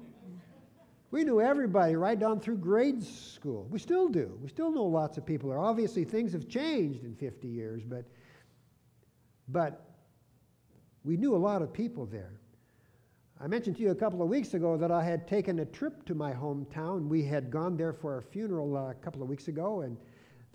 We 1.10 1.24
knew 1.24 1.42
everybody 1.42 1.96
right 1.96 2.20
down 2.20 2.40
through 2.40 2.58
grade 2.58 3.02
school. 3.04 3.68
We 3.72 3.80
still 3.80 4.10
do. 4.10 4.38
We 4.44 4.50
still 4.50 4.72
know 4.72 4.84
lots 4.84 5.18
of 5.18 5.26
people 5.26 5.50
there. 5.50 5.60
Obviously, 5.60 6.04
things 6.04 6.34
have 6.34 6.48
changed 6.48 7.04
in 7.04 7.16
50 7.16 7.48
years, 7.48 7.82
but, 7.84 8.06
but 9.48 9.90
we 11.04 11.18
knew 11.18 11.36
a 11.36 11.38
lot 11.38 11.64
of 11.64 11.74
people 11.74 12.06
there. 12.06 12.42
I 13.40 13.46
mentioned 13.46 13.76
to 13.78 13.84
you 13.84 13.92
a 13.92 13.96
couple 13.96 14.24
of 14.24 14.30
weeks 14.30 14.56
ago 14.56 14.78
that 14.78 14.90
I 14.90 15.04
had 15.04 15.28
taken 15.28 15.60
a 15.60 15.66
trip 15.66 16.04
to 16.06 16.16
my 16.16 16.34
hometown. 16.34 17.08
We 17.08 17.24
had 17.24 17.52
gone 17.52 17.78
there 17.78 17.94
for 17.94 18.18
a 18.18 18.22
funeral 18.22 18.76
uh, 18.76 18.90
a 18.90 18.96
couple 18.96 19.22
of 19.22 19.30
weeks 19.30 19.48
ago, 19.48 19.82
and 19.82 19.96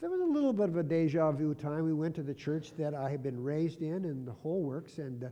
there 0.00 0.10
was 0.10 0.20
a 0.20 0.24
little 0.24 0.52
bit 0.52 0.68
of 0.68 0.76
a 0.76 0.82
deja 0.82 1.30
vu 1.30 1.54
time. 1.54 1.84
We 1.84 1.94
went 1.94 2.16
to 2.16 2.24
the 2.24 2.34
church 2.34 2.72
that 2.78 2.92
I 2.92 3.08
had 3.08 3.22
been 3.22 3.40
raised 3.40 3.82
in, 3.82 4.04
and 4.06 4.26
the 4.26 4.32
whole 4.32 4.62
works, 4.62 4.98
and 4.98 5.24
uh, 5.24 5.28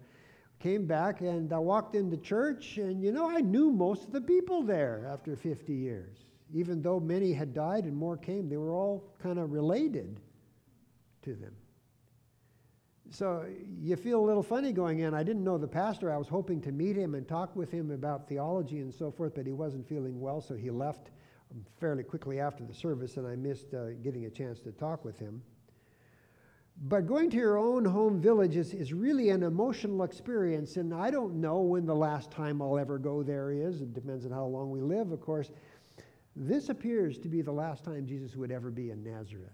came 0.60 0.86
back 0.86 1.22
and 1.22 1.52
I 1.52 1.58
walked 1.58 1.96
into 1.96 2.16
church, 2.18 2.76
and 2.76 3.02
you 3.02 3.10
know, 3.10 3.28
I 3.28 3.40
knew 3.40 3.72
most 3.72 4.04
of 4.04 4.12
the 4.12 4.20
people 4.20 4.62
there 4.62 5.08
after 5.10 5.34
50 5.34 5.72
years. 5.72 6.18
Even 6.54 6.82
though 6.82 7.00
many 7.00 7.32
had 7.32 7.54
died 7.54 7.84
and 7.84 7.96
more 7.96 8.16
came, 8.16 8.48
they 8.48 8.58
were 8.58 8.72
all 8.72 9.12
kind 9.20 9.38
of 9.38 9.50
related 9.50 10.20
to 11.22 11.34
them. 11.34 11.54
So 13.10 13.44
you 13.82 13.96
feel 13.96 14.20
a 14.20 14.26
little 14.26 14.42
funny 14.42 14.72
going 14.72 15.00
in. 15.00 15.14
I 15.14 15.24
didn't 15.24 15.42
know 15.42 15.58
the 15.58 15.66
pastor. 15.66 16.12
I 16.12 16.16
was 16.16 16.28
hoping 16.28 16.60
to 16.62 16.70
meet 16.70 16.96
him 16.96 17.16
and 17.16 17.26
talk 17.26 17.56
with 17.56 17.70
him 17.70 17.90
about 17.90 18.28
theology 18.28 18.78
and 18.78 18.94
so 18.94 19.10
forth, 19.10 19.34
but 19.34 19.46
he 19.46 19.52
wasn't 19.52 19.88
feeling 19.88 20.20
well, 20.20 20.40
so 20.40 20.54
he 20.54 20.70
left 20.70 21.10
fairly 21.80 22.04
quickly 22.04 22.38
after 22.38 22.64
the 22.64 22.72
service, 22.72 23.16
and 23.16 23.26
I 23.26 23.34
missed 23.34 23.74
uh, 23.74 23.90
getting 24.04 24.26
a 24.26 24.30
chance 24.30 24.60
to 24.60 24.70
talk 24.70 25.04
with 25.04 25.18
him. 25.18 25.42
But 26.82 27.08
going 27.08 27.30
to 27.30 27.36
your 27.36 27.58
own 27.58 27.84
home 27.84 28.20
village 28.20 28.56
is, 28.56 28.72
is 28.72 28.92
really 28.92 29.30
an 29.30 29.42
emotional 29.42 30.04
experience, 30.04 30.76
and 30.76 30.94
I 30.94 31.10
don't 31.10 31.40
know 31.40 31.60
when 31.60 31.86
the 31.86 31.94
last 31.94 32.30
time 32.30 32.62
I'll 32.62 32.78
ever 32.78 32.96
go 32.96 33.24
there 33.24 33.50
is. 33.50 33.82
It 33.82 33.92
depends 33.92 34.24
on 34.24 34.30
how 34.30 34.46
long 34.46 34.70
we 34.70 34.80
live, 34.80 35.10
of 35.10 35.20
course. 35.20 35.50
This 36.36 36.68
appears 36.68 37.18
to 37.18 37.28
be 37.28 37.42
the 37.42 37.52
last 37.52 37.84
time 37.84 38.06
Jesus 38.06 38.36
would 38.36 38.52
ever 38.52 38.70
be 38.70 38.90
in 38.90 39.02
Nazareth. 39.02 39.50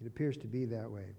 It 0.00 0.08
appears 0.08 0.36
to 0.38 0.48
be 0.48 0.64
that 0.66 0.90
way. 0.90 1.14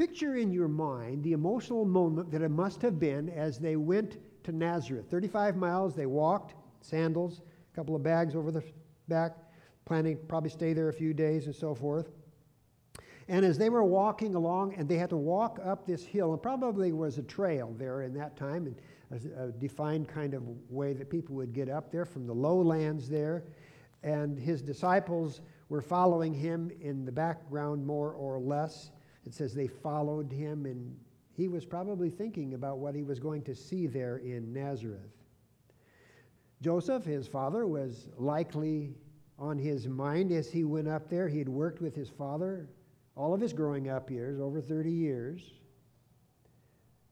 Picture 0.00 0.36
in 0.36 0.50
your 0.50 0.66
mind 0.66 1.22
the 1.22 1.32
emotional 1.32 1.84
moment 1.84 2.30
that 2.30 2.40
it 2.40 2.48
must 2.48 2.80
have 2.80 2.98
been 2.98 3.28
as 3.28 3.58
they 3.58 3.76
went 3.76 4.16
to 4.44 4.50
Nazareth. 4.50 5.04
35 5.10 5.56
miles, 5.56 5.94
they 5.94 6.06
walked, 6.06 6.54
sandals, 6.80 7.42
a 7.70 7.76
couple 7.76 7.94
of 7.94 8.02
bags 8.02 8.34
over 8.34 8.50
the 8.50 8.64
back, 9.08 9.36
planning 9.84 10.16
to 10.16 10.22
probably 10.24 10.48
stay 10.48 10.72
there 10.72 10.88
a 10.88 10.92
few 10.94 11.12
days 11.12 11.44
and 11.44 11.54
so 11.54 11.74
forth. 11.74 12.12
And 13.28 13.44
as 13.44 13.58
they 13.58 13.68
were 13.68 13.84
walking 13.84 14.34
along, 14.36 14.72
and 14.76 14.88
they 14.88 14.96
had 14.96 15.10
to 15.10 15.18
walk 15.18 15.60
up 15.62 15.86
this 15.86 16.02
hill, 16.02 16.32
and 16.32 16.42
probably 16.42 16.92
was 16.92 17.18
a 17.18 17.22
trail 17.22 17.74
there 17.76 18.00
in 18.00 18.14
that 18.14 18.38
time, 18.38 18.74
and 19.10 19.26
a, 19.36 19.48
a 19.48 19.52
defined 19.52 20.08
kind 20.08 20.32
of 20.32 20.44
way 20.70 20.94
that 20.94 21.10
people 21.10 21.34
would 21.34 21.52
get 21.52 21.68
up 21.68 21.92
there 21.92 22.06
from 22.06 22.26
the 22.26 22.34
lowlands 22.34 23.06
there. 23.06 23.44
And 24.02 24.38
his 24.38 24.62
disciples 24.62 25.42
were 25.68 25.82
following 25.82 26.32
him 26.32 26.70
in 26.80 27.04
the 27.04 27.12
background 27.12 27.86
more 27.86 28.14
or 28.14 28.38
less. 28.38 28.92
It 29.26 29.34
says 29.34 29.54
they 29.54 29.66
followed 29.66 30.32
him, 30.32 30.66
and 30.66 30.96
he 31.32 31.48
was 31.48 31.64
probably 31.64 32.10
thinking 32.10 32.54
about 32.54 32.78
what 32.78 32.94
he 32.94 33.02
was 33.02 33.18
going 33.18 33.42
to 33.42 33.54
see 33.54 33.86
there 33.86 34.18
in 34.18 34.52
Nazareth. 34.52 35.12
Joseph, 36.62 37.04
his 37.04 37.26
father, 37.26 37.66
was 37.66 38.08
likely 38.18 38.94
on 39.38 39.58
his 39.58 39.88
mind 39.88 40.32
as 40.32 40.50
he 40.50 40.64
went 40.64 40.88
up 40.88 41.08
there. 41.08 41.28
He 41.28 41.38
had 41.38 41.48
worked 41.48 41.80
with 41.80 41.94
his 41.94 42.10
father 42.10 42.68
all 43.16 43.34
of 43.34 43.40
his 43.40 43.52
growing 43.52 43.88
up 43.88 44.10
years, 44.10 44.40
over 44.40 44.60
30 44.60 44.90
years. 44.90 45.42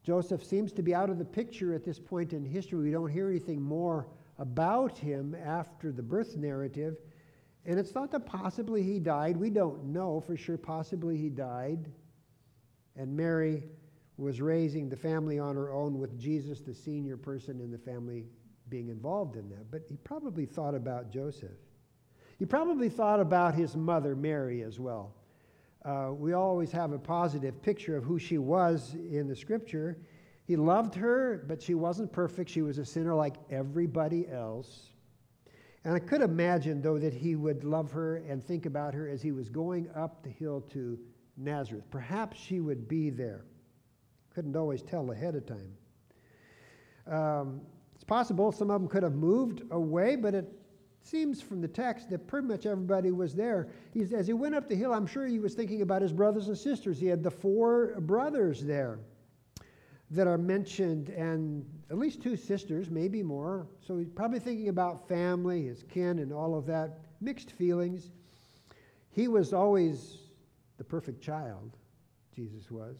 Joseph 0.03 0.43
seems 0.45 0.73
to 0.73 0.83
be 0.83 0.95
out 0.95 1.11
of 1.11 1.19
the 1.19 1.25
picture 1.25 1.75
at 1.75 1.85
this 1.85 1.99
point 1.99 2.33
in 2.33 2.45
history. 2.45 2.85
We 2.85 2.91
don't 2.91 3.11
hear 3.11 3.29
anything 3.29 3.61
more 3.61 4.07
about 4.39 4.97
him 4.97 5.35
after 5.35 5.93
the 5.93 6.03
birth 6.03 6.37
narrative. 6.37 6.97
And 7.67 7.79
it's 7.79 7.91
thought 7.91 8.11
that 8.13 8.25
possibly 8.25 8.83
he 8.83 8.99
died. 8.99 9.37
We 9.37 9.51
don't 9.51 9.85
know 9.85 10.21
for 10.21 10.37
sure. 10.37 10.57
Possibly 10.57 11.17
he 11.19 11.29
died. 11.29 11.91
And 12.99 13.17
Mary 13.17 13.63
was 14.19 14.43
raising 14.43 14.91
the 14.91 14.97
family 14.97 15.39
on 15.39 15.55
her 15.55 15.73
own 15.73 15.99
with 15.99 16.19
Jesus, 16.19 16.61
the 16.61 16.75
senior 16.75 17.17
person 17.17 17.61
in 17.61 17.71
the 17.71 17.79
family, 17.79 18.27
being 18.69 18.89
involved 18.89 19.37
in 19.37 19.49
that. 19.49 19.71
But 19.71 19.83
he 19.89 19.97
probably 19.97 20.45
thought 20.45 20.75
about 20.75 21.11
Joseph. 21.11 21.57
He 22.39 22.45
probably 22.45 22.91
thought 22.91 23.21
about 23.21 23.55
his 23.55 23.75
mother, 23.75 24.15
Mary, 24.15 24.63
as 24.63 24.79
well 24.79 25.15
uh, 25.85 26.11
we 26.13 26.33
always 26.33 26.73
have 26.73 26.93
a 26.93 26.99
positive 26.99 27.63
picture 27.63 27.97
of 27.97 28.05
who 28.05 28.19
she 28.19 28.39
was 28.39 28.95
in 28.95 29.29
the 29.29 29.37
scripture. 29.37 29.99
He 30.45 30.57
loved 30.57 30.95
her, 30.95 31.45
but 31.47 31.63
she 31.63 31.75
wasn't 31.75 32.13
perfect. 32.13 32.51
She 32.51 32.63
was 32.63 32.79
a 32.79 32.85
sinner 32.85 33.15
like 33.15 33.37
everybody 33.51 34.29
else. 34.29 34.91
And 35.85 35.95
I 35.95 35.99
could 35.99 36.21
imagine, 36.21 36.83
though, 36.83 36.99
that 36.99 37.15
he 37.15 37.37
would 37.37 37.65
love 37.65 37.93
her 37.93 38.17
and 38.17 38.45
think 38.45 38.67
about 38.67 38.93
her 38.95 39.09
as 39.09 39.23
he 39.23 39.33
was 39.33 39.49
going 39.49 39.89
up 39.95 40.23
the 40.23 40.31
hill 40.31 40.61
to 40.73 40.99
Nazareth. 41.39 41.85
Perhaps 41.91 42.39
she 42.39 42.61
would 42.61 42.89
be 42.89 43.11
there. 43.11 43.45
Couldn't 44.35 44.57
always 44.57 44.83
tell 44.83 45.11
ahead 45.11 45.35
of 45.35 45.47
time. 45.47 45.73
Um, 47.07 47.61
it's 47.95 48.05
possible 48.05 48.53
some 48.53 48.71
of 48.71 48.81
them 48.81 48.89
could 48.89 49.03
have 49.03 49.15
moved 49.15 49.63
away, 49.71 50.17
but 50.17 50.35
it 50.35 50.53
seems 51.03 51.41
from 51.41 51.61
the 51.61 51.69
text 51.69 52.11
that 52.11 52.27
pretty 52.27 52.47
much 52.47 52.67
everybody 52.67 53.11
was 53.11 53.35
there. 53.35 53.69
He's, 53.93 54.13
as 54.13 54.27
he 54.27 54.33
went 54.33 54.55
up 54.55 54.69
the 54.69 54.75
hill, 54.75 54.93
I'm 54.93 55.07
sure 55.07 55.27
he 55.27 55.39
was 55.39 55.55
thinking 55.55 55.83
about 55.83 56.03
his 56.03 56.13
brothers 56.13 56.49
and 56.49 56.59
sisters. 56.59 57.01
He 57.01 57.07
had 57.07 57.23
the 57.23 57.31
four 57.31 57.99
brothers 58.01 58.63
there 58.63 58.99
that 60.11 60.27
are 60.27 60.39
mentioned, 60.39 61.11
and 61.11 61.65
at 61.91 61.99
least 61.99 62.23
two 62.23 62.37
sisters, 62.37 62.91
maybe 62.91 63.23
more. 63.23 63.67
So 63.81 63.99
he's 63.99 64.09
probably 64.09 64.39
thinking 64.39 64.69
about 64.69 65.09
family, 65.09 65.65
his 65.67 65.83
kin, 65.83 66.19
and 66.19 66.33
all 66.33 66.57
of 66.57 66.67
that. 66.67 66.99
Mixed 67.21 67.53
feelings. 67.53 68.11
He 69.11 69.29
was 69.29 69.53
always 69.53 70.28
the 70.79 70.85
perfect 70.85 71.21
child, 71.21 71.77
Jesus 72.35 72.71
was. 72.71 72.97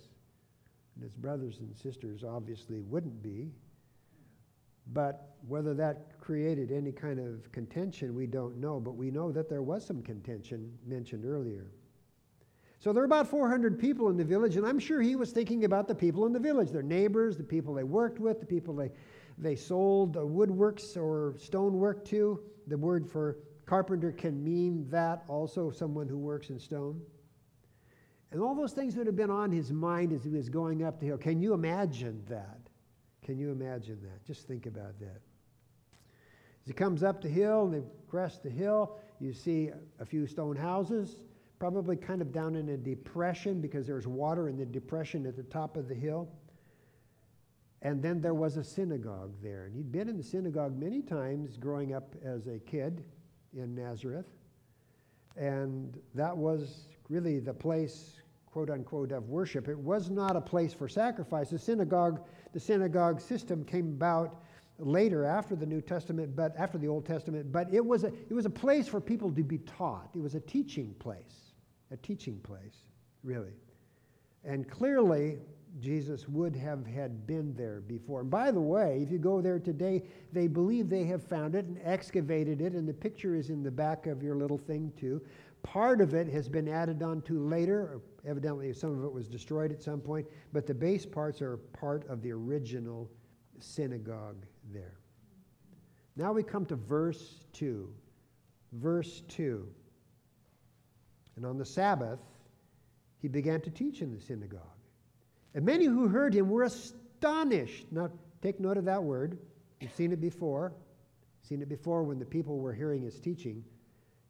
And 0.95 1.05
his 1.05 1.15
brothers 1.15 1.59
and 1.61 1.75
sisters 1.77 2.25
obviously 2.25 2.81
wouldn't 2.81 3.23
be. 3.23 3.53
But 4.93 5.37
whether 5.47 5.75
that 5.75 6.19
created 6.21 6.73
any 6.73 6.93
kind 6.93 7.21
of 7.21 7.51
contention, 7.53 8.15
we 8.15 8.27
don't 8.27 8.57
know. 8.59 8.81
But 8.81 8.97
we 8.97 9.11
know 9.11 9.31
that 9.33 9.49
there 9.49 9.63
was 9.63 9.87
some 9.87 10.03
contention 10.03 10.73
mentioned 10.87 11.25
earlier. 11.25 11.71
So 12.81 12.93
there 12.93 13.01
were 13.01 13.07
about 13.07 13.29
400 13.29 13.79
people 13.79 14.09
in 14.09 14.17
the 14.17 14.25
village, 14.25 14.57
and 14.57 14.65
I'm 14.65 14.79
sure 14.79 15.01
he 15.01 15.17
was 15.17 15.33
thinking 15.33 15.65
about 15.65 15.89
the 15.89 15.95
people 15.95 16.27
in 16.27 16.33
the 16.33 16.39
village, 16.39 16.71
their 16.71 16.83
neighbors, 16.83 17.37
the 17.37 17.43
people 17.43 17.75
they 17.75 17.83
worked 17.83 18.21
with, 18.21 18.39
the 18.39 18.47
people 18.47 18.75
they, 18.75 18.93
they 19.37 19.57
sold 19.57 20.15
woodworks 20.15 20.97
or 20.97 21.35
stonework 21.39 22.05
to. 22.07 22.41
The 22.69 22.79
word 22.79 23.09
for 23.09 23.39
carpenter 23.67 24.13
can 24.13 24.43
mean 24.43 24.87
that 24.91 25.25
also, 25.29 25.71
someone 25.71 26.09
who 26.09 26.19
works 26.19 26.51
in 26.51 26.59
stone. 26.59 27.01
And 28.31 28.43
all 28.43 28.55
those 28.55 28.73
things 28.73 28.97
would 28.97 29.07
have 29.07 29.17
been 29.17 29.31
on 29.31 29.51
his 29.51 29.73
mind 29.73 30.13
as 30.13 30.23
he 30.23 30.31
was 30.31 30.49
going 30.49 30.85
up 30.85 31.01
the 31.01 31.07
hill. 31.07 31.19
Can 31.19 31.41
you 31.41 31.55
imagine 31.55 32.23
that? 32.29 32.59
Can 33.25 33.39
you 33.39 33.51
imagine 33.51 33.99
that? 34.03 34.25
Just 34.27 34.47
think 34.47 34.67
about 34.67 34.99
that. 35.01 35.21
As 36.63 36.67
he 36.67 36.73
comes 36.73 37.03
up 37.03 37.23
the 37.23 37.29
hill 37.29 37.65
and 37.65 37.75
they 37.75 37.83
crest 38.09 38.43
the 38.43 38.51
hill, 38.51 38.99
you 39.21 39.33
see 39.33 39.71
a 39.99 40.05
few 40.05 40.27
stone 40.27 40.57
houses, 40.57 41.17
probably 41.59 41.97
kind 41.97 42.21
of 42.21 42.33
down 42.33 42.55
in 42.57 42.69
a 42.69 42.77
depression 42.77 43.61
because 43.61 43.87
there's 43.87 44.07
water 44.07 44.49
in 44.49 44.57
the 44.57 44.67
depression 44.67 45.27
at 45.27 45.37
the 45.37 45.43
top 45.45 45.77
of 45.77 45.89
the 45.89 45.95
hill. 45.95 46.29
And 47.81 48.03
then 48.03 48.21
there 48.21 48.35
was 48.35 48.57
a 48.57 48.65
synagogue 48.65 49.33
there. 49.43 49.65
And 49.65 49.75
he'd 49.75 49.93
been 49.93 50.09
in 50.09 50.17
the 50.17 50.23
synagogue 50.23 50.77
many 50.79 51.01
times 51.01 51.57
growing 51.57 51.95
up 51.95 52.15
as 52.25 52.47
a 52.47 52.59
kid 52.59 53.05
in 53.57 53.75
Nazareth. 53.75 54.27
And 55.37 55.99
that 56.15 56.37
was 56.37 56.89
really 57.09 57.39
the 57.39 57.55
place 57.55 58.18
quote 58.59 58.71
unquote, 58.71 59.13
of 59.13 59.29
worship. 59.29 59.69
It 59.69 59.79
was 59.79 60.11
not 60.11 60.35
a 60.35 60.41
place 60.41 60.75
for 60.75 60.89
sacrifice. 60.89 61.51
The 61.51 61.61
synagogue, 61.61 62.27
the 62.53 62.59
synagogue 62.59 63.21
system 63.21 63.65
came 63.65 63.91
about 63.91 64.43
later 64.81 65.25
after 65.25 65.55
the 65.55 65.65
New 65.65 65.81
Testament, 65.81 66.35
but 66.35 66.57
after 66.59 66.77
the 66.77 66.89
Old 66.89 67.07
Testament, 67.07 67.53
but 67.53 67.73
it 67.73 67.85
was 67.85 68.03
a, 68.03 68.09
it 68.09 68.33
was 68.33 68.47
a 68.47 68.51
place 68.51 68.89
for 68.89 69.01
people 69.01 69.31
to 69.31 69.45
be 69.45 69.59
taught. 69.59 70.11
It 70.13 70.19
was 70.21 70.35
a 70.35 70.41
teaching 70.41 70.93
place, 70.99 71.53
a 71.93 71.97
teaching 71.99 72.41
place, 72.41 72.79
really. 73.23 73.55
And 74.45 74.69
clearly, 74.69 75.39
Jesus 75.79 76.29
would 76.29 76.57
have 76.57 76.85
had 76.85 77.29
been 77.29 77.55
there 77.55 77.81
before. 77.87 78.23
And 78.23 78.31
by 78.31 78.51
the 78.51 78.61
way, 78.61 79.01
if 79.05 79.13
you 79.13 79.19
go 79.19 79.41
there 79.41 79.61
today, 79.61 80.03
they 80.33 80.49
believe 80.49 80.89
they 80.89 81.05
have 81.05 81.23
found 81.23 81.55
it 81.55 81.67
and 81.67 81.79
excavated 81.85 82.61
it, 82.61 82.73
and 82.73 82.89
the 82.89 82.93
picture 82.93 83.37
is 83.37 83.51
in 83.51 83.63
the 83.63 83.71
back 83.71 84.09
of 84.09 84.21
your 84.21 84.35
little 84.35 84.59
thing 84.59 84.93
too. 84.99 85.23
Part 85.63 86.01
of 86.01 86.15
it 86.15 86.29
has 86.29 86.49
been 86.49 86.69
added 86.69 87.03
on 87.03 87.21
to 87.23 87.45
later. 87.47 88.01
Evidently, 88.29 88.73
some 88.75 88.99
of 88.99 89.05
it 89.05 89.13
was 89.13 89.27
destroyed 89.27 89.73
at 89.73 89.83
some 89.83 90.01
point, 90.01 90.27
but 90.53 90.67
the 90.67 90.75
base 90.75 91.07
parts 91.07 91.41
are 91.41 91.57
part 91.57 92.07
of 92.09 92.21
the 92.23 92.31
original 92.31 93.11
synagogue 93.59 94.45
there. 94.71 94.99
Now 96.15 96.33
we 96.33 96.43
come 96.43 96.67
to 96.67 96.77
verse 96.77 97.45
2. 97.55 97.89
Verse 98.73 99.23
2. 99.29 99.67
And 101.37 101.47
on 101.47 101.57
the 101.57 101.65
Sabbath, 101.65 102.19
he 103.23 103.29
began 103.29 103.63
to 103.63 103.71
teach 103.71 104.03
in 104.03 104.13
the 104.13 104.21
synagogue. 104.21 104.61
And 105.55 105.65
many 105.65 105.87
who 105.87 106.07
heard 106.07 106.35
him 106.35 106.51
were 106.51 106.65
astonished. 106.65 107.87
Now, 107.91 108.11
take 108.43 108.61
note 108.61 108.77
of 108.77 108.85
that 108.85 109.03
word 109.03 109.39
You've 109.81 109.93
seen 109.93 110.13
it 110.13 110.21
before. 110.21 110.73
Seen 111.43 111.63
it 111.63 111.69
before 111.69 112.03
when 112.03 112.19
the 112.19 112.25
people 112.25 112.59
were 112.59 112.73
hearing 112.73 113.01
his 113.03 113.19
teaching 113.21 113.65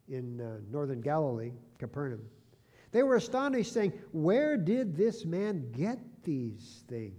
in 0.08 0.40
uh, 0.40 0.58
northern 0.70 1.00
Galilee, 1.00 1.52
Capernaum. 1.78 2.20
They 2.90 3.02
were 3.02 3.16
astonished, 3.16 3.72
saying, 3.72 3.92
Where 4.12 4.56
did 4.56 4.96
this 4.96 5.24
man 5.24 5.70
get 5.72 5.98
these 6.22 6.84
things? 6.88 7.14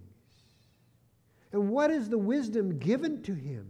And 1.51 1.69
what 1.69 1.91
is 1.91 2.09
the 2.09 2.17
wisdom 2.17 2.77
given 2.79 3.21
to 3.23 3.33
him? 3.33 3.67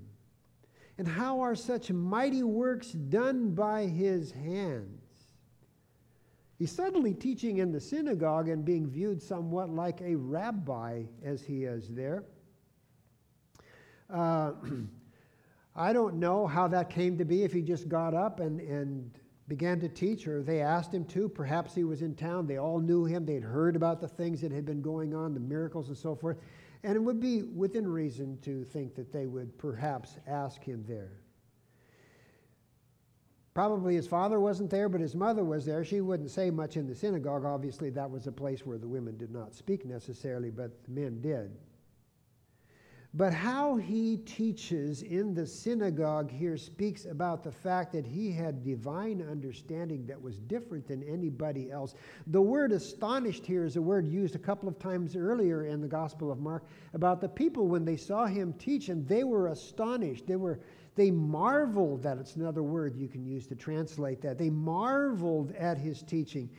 And 0.98 1.08
how 1.08 1.40
are 1.40 1.56
such 1.56 1.92
mighty 1.92 2.44
works 2.44 2.92
done 2.92 3.52
by 3.52 3.86
his 3.86 4.32
hands? 4.32 5.00
He's 6.58 6.74
suddenly 6.74 7.14
teaching 7.14 7.60
in 7.60 7.72
the 7.72 7.80
synagogue 7.80 8.50
and 8.50 8.66
being 8.66 8.86
viewed 8.90 9.22
somewhat 9.22 9.70
like 9.70 10.02
a 10.02 10.16
rabbi 10.16 11.04
as 11.24 11.42
he 11.42 11.64
is 11.64 11.88
there. 11.88 12.26
Uh, 14.10 14.52
I 15.76 15.94
don't 15.94 16.16
know 16.16 16.46
how 16.46 16.68
that 16.68 16.90
came 16.90 17.18
to 17.18 17.24
be, 17.24 17.44
if 17.44 17.54
he 17.54 17.62
just 17.62 17.88
got 17.88 18.14
up 18.14 18.42
and, 18.42 18.60
and 18.60 19.10
began 19.50 19.80
to 19.82 19.90
teach, 19.90 20.28
or 20.28 20.44
they 20.44 20.62
asked 20.62 20.94
him 20.94 21.04
to. 21.06 21.28
Perhaps 21.28 21.76
he 21.76 21.84
was 21.84 22.04
in 22.04 22.16
town. 22.16 22.48
They 22.48 22.58
all 22.58 22.80
knew 22.80 23.04
him. 23.04 23.26
They'd 23.26 23.44
heard 23.44 23.76
about 23.76 24.00
the 24.00 24.08
things 24.08 24.40
that 24.42 24.52
had 24.52 24.66
been 24.66 24.82
going 24.82 25.14
on, 25.14 25.34
the 25.34 25.40
miracles 25.40 25.90
and 25.90 25.98
so 25.98 26.16
forth. 26.16 26.38
And 26.84 26.96
it 26.96 27.00
would 27.00 27.20
be 27.20 27.44
within 27.44 27.88
reason 27.88 28.38
to 28.44 28.64
think 28.64 28.96
that 28.96 29.12
they 29.12 29.26
would 29.26 29.58
perhaps 29.58 30.18
ask 30.28 30.64
him 30.64 30.86
there. 30.88 31.20
Probably 33.54 33.96
his 33.96 34.08
father 34.08 34.40
wasn't 34.40 34.70
there, 34.70 34.88
but 34.88 35.02
his 35.02 35.16
mother 35.16 35.44
was 35.44 35.66
there. 35.66 35.84
She 35.84 36.00
wouldn't 36.00 36.32
say 36.32 36.50
much 36.50 36.78
in 36.78 36.88
the 36.88 36.96
synagogue. 36.96 37.44
Obviously, 37.44 37.90
that 37.90 38.10
was 38.10 38.28
a 38.28 38.32
place 38.32 38.66
where 38.66 38.78
the 38.78 38.88
women 38.88 39.18
did 39.18 39.32
not 39.32 39.54
speak 39.54 39.86
necessarily, 39.86 40.52
but 40.52 40.82
the 40.86 40.92
men 40.92 41.20
did. 41.20 41.58
But 43.15 43.34
how 43.34 43.76
he 43.76 44.17
teaches 44.17 45.02
in 45.02 45.34
the 45.34 45.48
synagogue 45.48 46.30
here 46.30 46.58
speaks 46.58 47.06
about 47.06 47.43
the 47.43 47.52
fact 47.52 47.91
that 47.93 48.06
he 48.06 48.32
had 48.32 48.63
divine 48.63 49.24
understanding 49.28 50.06
that 50.06 50.22
was 50.22 50.38
different 50.38 50.88
than 50.88 51.02
anybody 51.02 51.72
else. 51.72 51.95
The 52.28 52.41
word 52.41 52.72
astonished 52.72 53.48
here 53.48 53.65
is 53.65 53.78
a 53.78 53.82
word 53.82 54.08
used 54.08 54.36
a 54.36 54.39
couple 54.39 54.69
of 54.69 54.78
times 54.78 55.15
earlier 55.15 55.65
in 55.65 55.82
the 55.82 55.88
Gospel 55.88 56.32
of 56.32 56.39
Mark 56.39 56.65
about 56.93 57.19
the 57.19 57.30
people 57.30 57.67
when 57.67 57.84
they 57.84 57.98
saw 57.98 58.28
him 58.28 58.54
teach 58.54 58.89
and 58.89 59.08
they 59.08 59.24
were 59.24 59.48
astonished. 59.48 60.28
They 60.28 60.36
were 60.36 60.60
they 60.95 61.10
marveled 61.10 62.04
that 62.04 62.17
it's 62.17 62.36
another 62.36 62.62
word 62.62 62.95
you 62.95 63.08
can 63.08 63.26
use 63.26 63.48
to 63.48 63.56
translate 63.56 64.22
that. 64.22 64.38
They 64.38 64.50
marveled 64.50 65.54
at 65.54 65.78
his 65.78 66.04
teaching. 66.04 66.50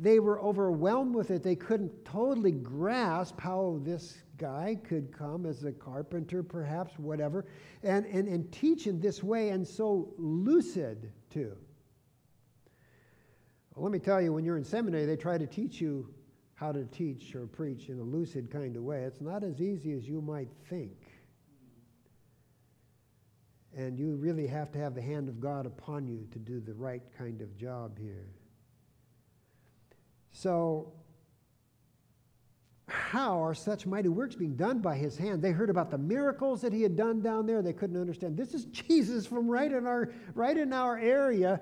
They 0.00 0.18
were 0.18 0.40
overwhelmed 0.40 1.14
with 1.14 1.30
it. 1.30 1.42
They 1.42 1.54
couldn't 1.54 2.04
totally 2.04 2.52
grasp 2.52 3.38
how 3.38 3.78
this 3.82 4.16
guy 4.40 4.78
could 4.82 5.12
come 5.12 5.44
as 5.44 5.62
a 5.64 5.70
carpenter, 5.70 6.42
perhaps, 6.42 6.98
whatever, 6.98 7.44
and, 7.82 8.06
and, 8.06 8.26
and 8.26 8.50
teach 8.50 8.86
in 8.86 8.98
this 8.98 9.22
way 9.22 9.50
and 9.50 9.66
so 9.66 10.14
lucid 10.16 11.12
too. 11.28 11.54
Well, 13.74 13.84
let 13.84 13.92
me 13.92 13.98
tell 13.98 14.20
you, 14.20 14.32
when 14.32 14.44
you're 14.44 14.56
in 14.56 14.64
seminary, 14.64 15.04
they 15.04 15.16
try 15.16 15.36
to 15.36 15.46
teach 15.46 15.80
you 15.80 16.08
how 16.54 16.72
to 16.72 16.84
teach 16.86 17.34
or 17.34 17.46
preach 17.46 17.88
in 17.88 18.00
a 18.00 18.02
lucid 18.02 18.50
kind 18.50 18.76
of 18.76 18.82
way. 18.82 19.02
It's 19.02 19.20
not 19.20 19.44
as 19.44 19.60
easy 19.60 19.92
as 19.92 20.08
you 20.08 20.20
might 20.20 20.48
think. 20.68 20.96
And 23.76 23.98
you 23.98 24.16
really 24.16 24.46
have 24.46 24.72
to 24.72 24.78
have 24.78 24.94
the 24.94 25.02
hand 25.02 25.28
of 25.28 25.38
God 25.38 25.64
upon 25.64 26.08
you 26.08 26.26
to 26.32 26.38
do 26.38 26.60
the 26.60 26.74
right 26.74 27.02
kind 27.16 27.40
of 27.40 27.56
job 27.56 27.98
here. 27.98 28.26
So, 30.32 30.92
how 32.90 33.42
are 33.42 33.54
such 33.54 33.86
mighty 33.86 34.08
works 34.08 34.34
being 34.34 34.56
done 34.56 34.80
by 34.80 34.96
his 34.96 35.16
hand? 35.16 35.42
They 35.42 35.52
heard 35.52 35.70
about 35.70 35.90
the 35.90 35.98
miracles 35.98 36.60
that 36.62 36.72
he 36.72 36.82
had 36.82 36.96
done 36.96 37.20
down 37.20 37.46
there. 37.46 37.62
They 37.62 37.72
couldn't 37.72 38.00
understand. 38.00 38.36
This 38.36 38.54
is 38.54 38.64
Jesus 38.66 39.26
from 39.26 39.48
right 39.48 39.70
in 39.70 39.86
our 39.86 40.12
right 40.34 40.56
in 40.56 40.72
our 40.72 40.98
area. 40.98 41.60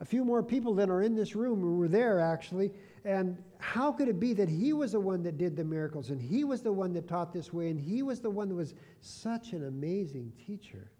A 0.00 0.04
few 0.04 0.24
more 0.24 0.42
people 0.42 0.74
than 0.74 0.90
are 0.90 1.02
in 1.02 1.14
this 1.14 1.34
room 1.34 1.78
were 1.78 1.88
there 1.88 2.20
actually. 2.20 2.70
And 3.04 3.42
how 3.58 3.92
could 3.92 4.08
it 4.08 4.20
be 4.20 4.34
that 4.34 4.48
he 4.48 4.72
was 4.72 4.92
the 4.92 5.00
one 5.00 5.22
that 5.22 5.38
did 5.38 5.56
the 5.56 5.64
miracles 5.64 6.10
and 6.10 6.20
he 6.20 6.44
was 6.44 6.62
the 6.62 6.72
one 6.72 6.92
that 6.94 7.08
taught 7.08 7.32
this 7.32 7.52
way 7.52 7.70
and 7.70 7.80
he 7.80 8.02
was 8.02 8.20
the 8.20 8.30
one 8.30 8.48
that 8.48 8.54
was 8.54 8.74
such 9.00 9.52
an 9.52 9.66
amazing 9.66 10.32
teacher? 10.44 10.90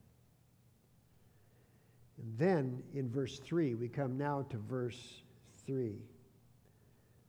And 2.19 2.39
then 2.39 2.83
in 2.95 3.11
verse 3.11 3.39
3, 3.41 3.75
we 3.75 3.89
come 3.89 4.17
now 4.17 4.47
to 4.51 4.57
verse 4.57 5.21
3. 5.67 5.95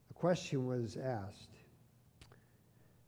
A 0.09 0.13
question 0.13 0.65
was 0.65 0.95
asked 0.95 1.56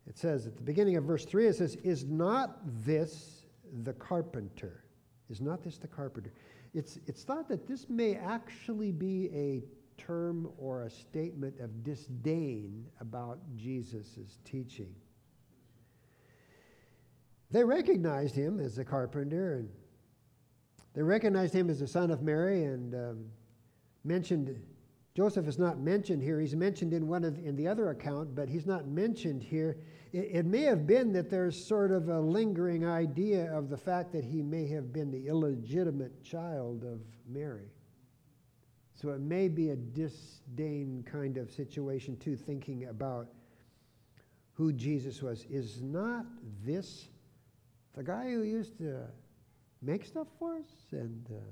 it 0.09 0.17
says 0.17 0.47
at 0.47 0.57
the 0.57 0.63
beginning 0.63 0.97
of 0.97 1.03
verse 1.03 1.23
3, 1.23 1.47
it 1.47 1.55
says, 1.55 1.75
Is 1.83 2.03
not 2.03 2.59
this 2.83 3.45
the 3.83 3.93
carpenter? 3.93 4.83
Is 5.29 5.39
not 5.39 5.63
this 5.63 5.77
the 5.77 5.87
carpenter? 5.87 6.33
It's, 6.73 6.97
it's 7.05 7.23
thought 7.23 7.47
that 7.49 7.67
this 7.67 7.87
may 7.89 8.15
actually 8.15 8.91
be 8.91 9.29
a 9.33 9.63
term 10.01 10.49
or 10.57 10.83
a 10.83 10.89
statement 10.89 11.59
of 11.59 11.83
disdain 11.83 12.85
about 12.99 13.39
Jesus' 13.55 14.39
teaching. 14.43 14.93
They 17.51 17.63
recognized 17.63 18.35
him 18.35 18.59
as 18.59 18.79
a 18.79 18.85
carpenter, 18.85 19.55
and 19.55 19.69
they 20.93 21.03
recognized 21.03 21.53
him 21.53 21.69
as 21.69 21.79
the 21.79 21.87
son 21.87 22.09
of 22.09 22.23
Mary, 22.23 22.63
and 22.63 22.95
um, 22.95 23.25
mentioned 24.03 24.59
Joseph 25.19 25.49
is 25.49 25.59
not 25.59 25.81
mentioned 25.81 26.23
here. 26.23 26.39
He's 26.39 26.55
mentioned 26.55 26.93
in 26.93 27.05
one 27.05 27.25
of 27.25 27.37
in 27.39 27.57
the 27.57 27.67
other 27.67 27.89
account, 27.89 28.33
but 28.33 28.47
he's 28.47 28.65
not 28.65 28.87
mentioned 28.87 29.43
here. 29.43 29.75
It, 30.13 30.29
it, 30.31 30.45
may 30.45 30.61
have 30.61 30.87
been 30.87 31.11
that 31.11 31.29
there's 31.29 31.67
sort 31.67 31.91
of 31.91 32.07
a 32.07 32.21
lingering 32.21 32.85
idea 32.85 33.53
of 33.53 33.67
the 33.67 33.75
fact 33.75 34.13
that 34.13 34.23
he 34.23 34.41
may 34.41 34.65
have 34.69 34.93
been 34.93 35.11
the 35.11 35.27
illegitimate 35.27 36.23
child 36.23 36.85
of 36.85 37.01
Mary. 37.27 37.67
So 38.93 39.09
it 39.09 39.19
may 39.19 39.49
be 39.49 39.71
a 39.71 39.75
disdain 39.75 41.03
kind 41.05 41.35
of 41.35 41.51
situation 41.51 42.15
too, 42.15 42.37
thinking 42.37 42.85
about 42.85 43.27
who 44.53 44.71
Jesus 44.71 45.21
was. 45.21 45.45
Is 45.49 45.81
not 45.81 46.27
this 46.63 47.09
the 47.93 48.03
guy 48.03 48.31
who 48.31 48.43
used 48.43 48.77
to 48.77 49.01
make 49.81 50.05
stuff 50.05 50.27
for 50.39 50.55
us 50.55 50.69
and 50.93 51.27
uh, 51.29 51.43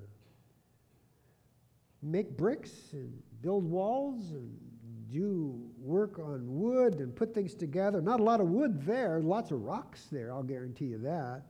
make 2.01 2.37
bricks 2.37 2.93
and 2.93 3.11
build 3.41 3.63
walls 3.63 4.31
and 4.31 4.57
do 5.11 5.59
work 5.79 6.19
on 6.19 6.43
wood 6.45 6.95
and 6.95 7.15
put 7.15 7.33
things 7.33 7.53
together. 7.55 8.01
Not 8.01 8.19
a 8.19 8.23
lot 8.23 8.41
of 8.41 8.47
wood 8.49 8.81
there, 8.85 9.21
lots 9.21 9.51
of 9.51 9.61
rocks 9.61 10.05
there, 10.11 10.31
I'll 10.31 10.43
guarantee 10.43 10.85
you 10.85 10.97
that. 10.99 11.43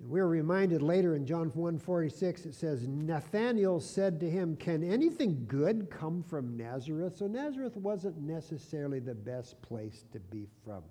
And 0.00 0.08
we're 0.08 0.26
reminded 0.26 0.80
later 0.82 1.16
in 1.16 1.26
John 1.26 1.50
1:46 1.50 2.46
it 2.46 2.54
says 2.54 2.86
Nathanael 2.86 3.80
said 3.80 4.20
to 4.20 4.30
him, 4.30 4.56
"Can 4.56 4.84
anything 4.84 5.44
good 5.48 5.90
come 5.90 6.22
from 6.22 6.56
Nazareth?" 6.56 7.16
So 7.16 7.26
Nazareth 7.26 7.76
wasn't 7.76 8.20
necessarily 8.20 9.00
the 9.00 9.14
best 9.14 9.60
place 9.62 10.04
to 10.12 10.20
be 10.20 10.46
from. 10.64 10.82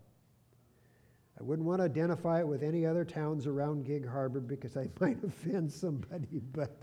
I 1.39 1.43
wouldn't 1.43 1.67
want 1.67 1.79
to 1.79 1.85
identify 1.85 2.39
it 2.39 2.47
with 2.47 2.63
any 2.63 2.85
other 2.85 3.05
towns 3.05 3.45
around 3.45 3.85
Gig 3.85 4.05
Harbor 4.05 4.39
because 4.39 4.75
I 4.75 4.89
might 4.99 5.23
offend 5.23 5.71
somebody, 5.71 6.41
but 6.51 6.75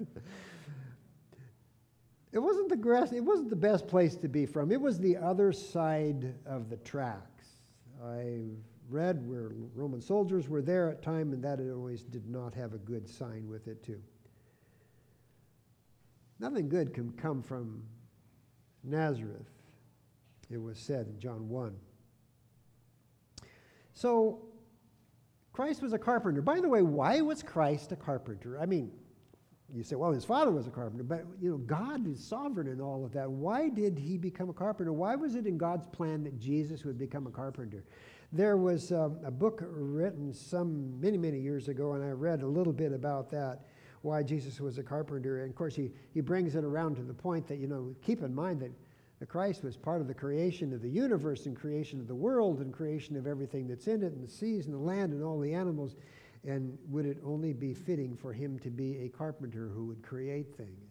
it 2.34 2.42
wasn't 2.42 2.68
the 2.68 2.76
grass, 2.76 3.12
it 3.12 3.20
wasn't 3.20 3.48
the 3.48 3.56
best 3.56 3.86
place 3.86 4.16
to 4.16 4.28
be 4.28 4.44
from. 4.44 4.72
It 4.72 4.80
was 4.80 4.98
the 4.98 5.16
other 5.16 5.52
side 5.52 6.34
of 6.44 6.68
the 6.68 6.76
tracks. 6.78 7.46
I 8.04 8.40
read 8.90 9.26
where 9.26 9.52
Roman 9.74 10.00
soldiers 10.00 10.48
were 10.48 10.60
there 10.60 10.90
at 10.90 11.00
time, 11.00 11.32
and 11.32 11.42
that 11.44 11.60
it 11.60 11.70
always 11.70 12.02
did 12.02 12.28
not 12.28 12.52
have 12.54 12.74
a 12.74 12.78
good 12.78 13.08
sign 13.08 13.48
with 13.48 13.68
it 13.68 13.84
too. 13.84 14.02
Nothing 16.40 16.68
good 16.68 16.92
can 16.92 17.12
come 17.12 17.40
from 17.40 17.84
Nazareth, 18.82 19.50
it 20.50 20.60
was 20.60 20.76
said 20.78 21.06
in 21.06 21.18
John 21.20 21.48
1. 21.48 21.74
So, 23.92 24.42
Christ 25.52 25.82
was 25.82 25.92
a 25.92 25.98
carpenter. 25.98 26.42
By 26.42 26.60
the 26.60 26.68
way, 26.68 26.82
why 26.82 27.20
was 27.20 27.44
Christ 27.44 27.92
a 27.92 27.96
carpenter? 27.96 28.58
I 28.60 28.66
mean, 28.66 28.90
you 29.74 29.82
say, 29.82 29.96
well, 29.96 30.12
his 30.12 30.24
father 30.24 30.52
was 30.52 30.68
a 30.68 30.70
carpenter, 30.70 31.02
but 31.02 31.26
you 31.40 31.50
know, 31.50 31.56
God 31.56 32.06
is 32.06 32.22
sovereign 32.24 32.68
in 32.68 32.80
all 32.80 33.04
of 33.04 33.12
that. 33.12 33.28
Why 33.28 33.68
did 33.68 33.98
he 33.98 34.16
become 34.16 34.48
a 34.48 34.52
carpenter? 34.52 34.92
Why 34.92 35.16
was 35.16 35.34
it 35.34 35.46
in 35.46 35.58
God's 35.58 35.86
plan 35.90 36.22
that 36.24 36.38
Jesus 36.38 36.84
would 36.84 36.96
become 36.96 37.26
a 37.26 37.30
carpenter? 37.30 37.84
There 38.32 38.56
was 38.56 38.92
um, 38.92 39.18
a 39.24 39.30
book 39.30 39.62
written 39.66 40.32
some 40.32 41.00
many, 41.00 41.18
many 41.18 41.40
years 41.40 41.68
ago, 41.68 41.92
and 41.94 42.04
I 42.04 42.10
read 42.10 42.42
a 42.42 42.46
little 42.46 42.72
bit 42.72 42.92
about 42.92 43.30
that, 43.30 43.60
why 44.02 44.22
Jesus 44.22 44.60
was 44.60 44.78
a 44.78 44.82
carpenter. 44.82 45.42
And 45.42 45.50
of 45.50 45.56
course, 45.56 45.74
he, 45.74 45.90
he 46.12 46.20
brings 46.20 46.54
it 46.54 46.64
around 46.64 46.96
to 46.96 47.02
the 47.02 47.14
point 47.14 47.46
that, 47.48 47.58
you 47.58 47.66
know, 47.66 47.94
keep 48.02 48.22
in 48.22 48.34
mind 48.34 48.60
that 48.60 48.70
the 49.20 49.26
Christ 49.26 49.64
was 49.64 49.76
part 49.76 50.00
of 50.00 50.08
the 50.08 50.14
creation 50.14 50.72
of 50.72 50.82
the 50.82 50.88
universe 50.88 51.46
and 51.46 51.56
creation 51.56 52.00
of 52.00 52.08
the 52.08 52.14
world 52.14 52.60
and 52.60 52.72
creation 52.72 53.16
of 53.16 53.26
everything 53.26 53.66
that's 53.66 53.86
in 53.86 54.02
it 54.02 54.12
and 54.12 54.22
the 54.22 54.30
seas 54.30 54.66
and 54.66 54.74
the 54.74 54.78
land 54.78 55.12
and 55.12 55.22
all 55.22 55.38
the 55.38 55.54
animals. 55.54 55.96
And 56.46 56.76
would 56.88 57.06
it 57.06 57.18
only 57.24 57.52
be 57.52 57.72
fitting 57.72 58.16
for 58.16 58.32
him 58.32 58.58
to 58.60 58.70
be 58.70 58.98
a 59.04 59.08
carpenter 59.08 59.68
who 59.68 59.86
would 59.86 60.02
create 60.02 60.54
things? 60.56 60.90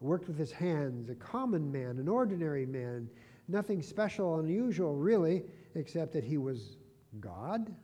Worked 0.00 0.28
with 0.28 0.38
his 0.38 0.52
hands, 0.52 1.08
a 1.08 1.14
common 1.14 1.72
man, 1.72 1.98
an 1.98 2.06
ordinary 2.06 2.66
man, 2.66 3.08
nothing 3.48 3.82
special, 3.82 4.38
unusual 4.38 4.94
really, 4.94 5.44
except 5.74 6.12
that 6.12 6.24
he 6.24 6.36
was 6.36 6.76
God. 7.20 7.74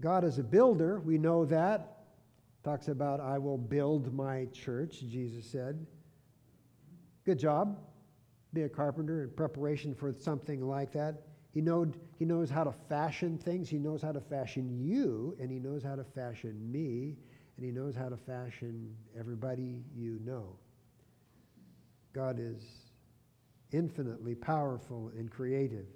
God 0.00 0.24
is 0.24 0.38
a 0.38 0.42
builder, 0.42 1.00
we 1.00 1.18
know 1.18 1.44
that. 1.44 1.96
Talks 2.64 2.88
about, 2.88 3.20
I 3.20 3.38
will 3.38 3.58
build 3.58 4.12
my 4.14 4.46
church, 4.52 5.00
Jesus 5.00 5.44
said. 5.44 5.86
Good 7.24 7.38
job. 7.38 7.78
Be 8.52 8.62
a 8.62 8.68
carpenter 8.68 9.24
in 9.24 9.30
preparation 9.30 9.94
for 9.94 10.12
something 10.12 10.66
like 10.66 10.92
that. 10.92 11.27
He, 11.58 11.62
knowed, 11.62 11.98
he 12.20 12.24
knows 12.24 12.50
how 12.50 12.62
to 12.62 12.70
fashion 12.88 13.36
things. 13.36 13.68
He 13.68 13.78
knows 13.78 14.00
how 14.00 14.12
to 14.12 14.20
fashion 14.20 14.78
you, 14.80 15.36
and 15.40 15.50
he 15.50 15.58
knows 15.58 15.82
how 15.82 15.96
to 15.96 16.04
fashion 16.04 16.56
me, 16.70 17.16
and 17.56 17.66
he 17.66 17.72
knows 17.72 17.96
how 17.96 18.08
to 18.08 18.16
fashion 18.16 18.94
everybody 19.18 19.82
you 19.92 20.20
know. 20.24 20.54
God 22.12 22.38
is 22.38 22.62
infinitely 23.72 24.36
powerful 24.36 25.10
and 25.18 25.32
creative. 25.32 25.86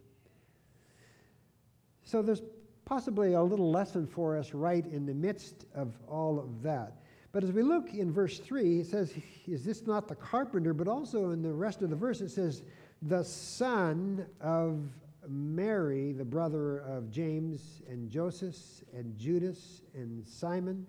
So 2.02 2.22
there's 2.22 2.42
possibly 2.84 3.34
a 3.34 3.42
little 3.44 3.70
lesson 3.70 4.04
for 4.04 4.36
us 4.36 4.54
right 4.54 4.84
in 4.84 5.06
the 5.06 5.14
midst 5.14 5.66
of 5.76 5.94
all 6.08 6.40
of 6.40 6.60
that. 6.64 7.02
But 7.30 7.44
as 7.44 7.52
we 7.52 7.62
look 7.62 7.94
in 7.94 8.12
verse 8.12 8.40
3, 8.40 8.80
it 8.80 8.86
says, 8.88 9.14
Is 9.46 9.64
this 9.64 9.86
not 9.86 10.08
the 10.08 10.16
carpenter? 10.16 10.74
But 10.74 10.88
also 10.88 11.30
in 11.30 11.40
the 11.40 11.52
rest 11.52 11.82
of 11.82 11.90
the 11.90 11.94
verse, 11.94 12.20
it 12.20 12.30
says, 12.30 12.64
The 13.02 13.22
son 13.22 14.26
of 14.40 14.88
Mary, 15.28 16.12
the 16.12 16.24
brother 16.24 16.78
of 16.80 17.10
James 17.10 17.82
and 17.88 18.10
Joseph 18.10 18.56
and 18.94 19.16
Judas 19.16 19.82
and 19.94 20.26
Simon, 20.26 20.86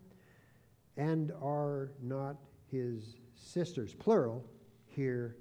and 0.97 1.31
are 1.41 1.91
not 2.01 2.37
his 2.71 3.17
sisters, 3.35 3.93
plural, 3.93 4.43
here 4.87 5.37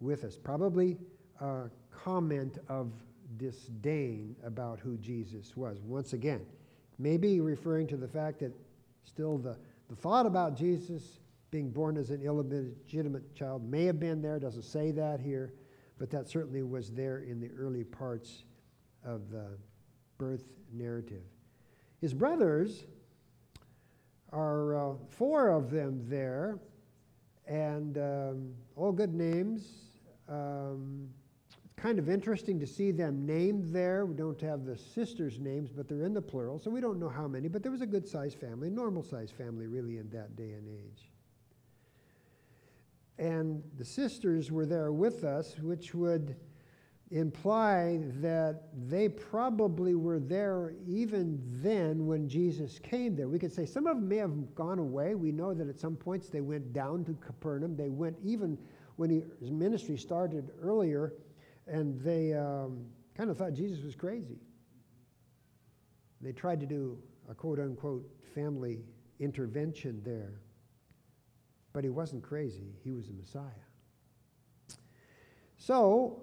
with 0.00 0.24
us. 0.24 0.36
Probably 0.36 0.96
a 1.40 1.64
comment 1.90 2.58
of 2.68 2.92
disdain 3.36 4.34
about 4.44 4.80
who 4.80 4.96
Jesus 4.98 5.56
was. 5.56 5.82
Once 5.82 6.12
again, 6.12 6.44
maybe 6.98 7.40
referring 7.40 7.86
to 7.88 7.96
the 7.96 8.08
fact 8.08 8.40
that 8.40 8.52
still 9.04 9.38
the, 9.38 9.56
the 9.88 9.96
thought 9.96 10.26
about 10.26 10.56
Jesus 10.56 11.20
being 11.50 11.70
born 11.70 11.96
as 11.96 12.10
an 12.10 12.22
illegitimate 12.22 13.34
child 13.34 13.68
may 13.68 13.84
have 13.84 13.98
been 13.98 14.22
there, 14.22 14.38
doesn't 14.38 14.62
say 14.62 14.90
that 14.92 15.20
here, 15.20 15.52
but 16.00 16.10
that 16.10 16.28
certainly 16.28 16.62
was 16.62 16.90
there 16.90 17.18
in 17.18 17.38
the 17.38 17.50
early 17.56 17.84
parts 17.84 18.44
of 19.04 19.30
the 19.30 19.58
birth 20.16 20.46
narrative. 20.72 21.22
His 22.00 22.14
brothers 22.14 22.86
are 24.32 24.92
uh, 24.92 24.94
four 25.10 25.50
of 25.50 25.70
them 25.70 26.02
there, 26.08 26.58
and 27.46 27.98
um, 27.98 28.54
all 28.76 28.92
good 28.92 29.12
names. 29.12 29.68
Um, 30.26 31.10
kind 31.76 31.98
of 31.98 32.08
interesting 32.08 32.58
to 32.60 32.66
see 32.66 32.92
them 32.92 33.26
named 33.26 33.70
there. 33.70 34.06
We 34.06 34.14
don't 34.14 34.40
have 34.40 34.64
the 34.64 34.78
sisters' 34.78 35.38
names, 35.38 35.70
but 35.70 35.86
they're 35.86 36.04
in 36.04 36.14
the 36.14 36.22
plural, 36.22 36.58
so 36.58 36.70
we 36.70 36.80
don't 36.80 36.98
know 36.98 37.10
how 37.10 37.28
many, 37.28 37.48
but 37.48 37.62
there 37.62 37.72
was 37.72 37.82
a 37.82 37.86
good 37.86 38.08
sized 38.08 38.38
family, 38.38 38.70
normal 38.70 39.02
sized 39.02 39.34
family, 39.34 39.66
really, 39.66 39.98
in 39.98 40.08
that 40.10 40.34
day 40.34 40.52
and 40.52 40.66
age. 40.66 41.10
And 43.20 43.62
the 43.76 43.84
sisters 43.84 44.50
were 44.50 44.64
there 44.64 44.92
with 44.92 45.24
us, 45.24 45.58
which 45.58 45.94
would 45.94 46.36
imply 47.10 48.00
that 48.20 48.68
they 48.88 49.10
probably 49.10 49.94
were 49.94 50.18
there 50.18 50.72
even 50.86 51.38
then 51.62 52.06
when 52.06 52.26
Jesus 52.26 52.78
came 52.78 53.14
there. 53.14 53.28
We 53.28 53.38
could 53.38 53.52
say 53.52 53.66
some 53.66 53.86
of 53.86 53.96
them 53.96 54.08
may 54.08 54.16
have 54.16 54.54
gone 54.54 54.78
away. 54.78 55.16
We 55.16 55.32
know 55.32 55.52
that 55.52 55.68
at 55.68 55.78
some 55.78 55.96
points 55.96 56.30
they 56.30 56.40
went 56.40 56.72
down 56.72 57.04
to 57.04 57.12
Capernaum. 57.14 57.76
They 57.76 57.90
went 57.90 58.16
even 58.24 58.56
when 58.96 59.10
he, 59.10 59.22
his 59.38 59.50
ministry 59.50 59.98
started 59.98 60.50
earlier 60.62 61.12
and 61.66 62.00
they 62.00 62.32
um, 62.32 62.86
kind 63.14 63.28
of 63.28 63.36
thought 63.36 63.52
Jesus 63.52 63.84
was 63.84 63.94
crazy. 63.94 64.38
They 66.22 66.32
tried 66.32 66.60
to 66.60 66.66
do 66.66 66.96
a 67.28 67.34
quote 67.34 67.58
unquote 67.58 68.08
family 68.34 68.80
intervention 69.18 70.00
there. 70.06 70.40
But 71.72 71.84
he 71.84 71.90
wasn't 71.90 72.22
crazy, 72.22 72.74
he 72.82 72.90
was 72.90 73.06
the 73.06 73.14
Messiah. 73.14 73.42
So, 75.56 76.22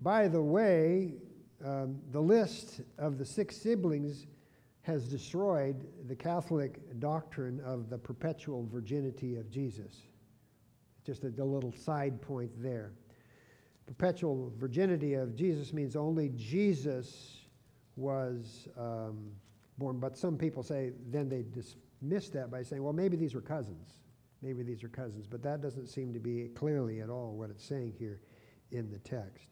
by 0.00 0.28
the 0.28 0.42
way, 0.42 1.14
um, 1.64 2.00
the 2.10 2.20
list 2.20 2.80
of 2.98 3.18
the 3.18 3.24
six 3.24 3.56
siblings 3.56 4.26
has 4.82 5.06
destroyed 5.08 5.86
the 6.08 6.16
Catholic 6.16 6.98
doctrine 6.98 7.60
of 7.60 7.88
the 7.88 7.98
perpetual 7.98 8.66
virginity 8.72 9.36
of 9.36 9.50
Jesus. 9.50 10.02
Just 11.04 11.24
a, 11.24 11.28
a 11.38 11.44
little 11.44 11.72
side 11.72 12.20
point 12.20 12.50
there 12.60 12.92
perpetual 13.86 14.52
virginity 14.56 15.14
of 15.14 15.34
Jesus 15.36 15.72
means 15.72 15.96
only 15.96 16.30
Jesus 16.30 17.42
was 17.96 18.68
um, 18.78 19.30
born. 19.78 19.98
But 19.98 20.16
some 20.16 20.38
people 20.38 20.62
say, 20.62 20.92
then 21.10 21.28
they 21.28 21.44
dismiss 21.52 22.28
that 22.30 22.50
by 22.50 22.62
saying, 22.62 22.82
well, 22.82 22.92
maybe 22.92 23.16
these 23.16 23.34
were 23.34 23.40
cousins. 23.40 23.98
Maybe 24.42 24.62
these 24.62 24.82
are 24.82 24.88
cousins. 24.88 25.26
But 25.26 25.42
that 25.42 25.62
doesn't 25.62 25.86
seem 25.86 26.12
to 26.12 26.20
be 26.20 26.48
clearly 26.54 27.00
at 27.00 27.08
all 27.08 27.32
what 27.32 27.50
it's 27.50 27.64
saying 27.64 27.94
here 27.98 28.20
in 28.70 28.90
the 28.90 28.98
text. 28.98 29.48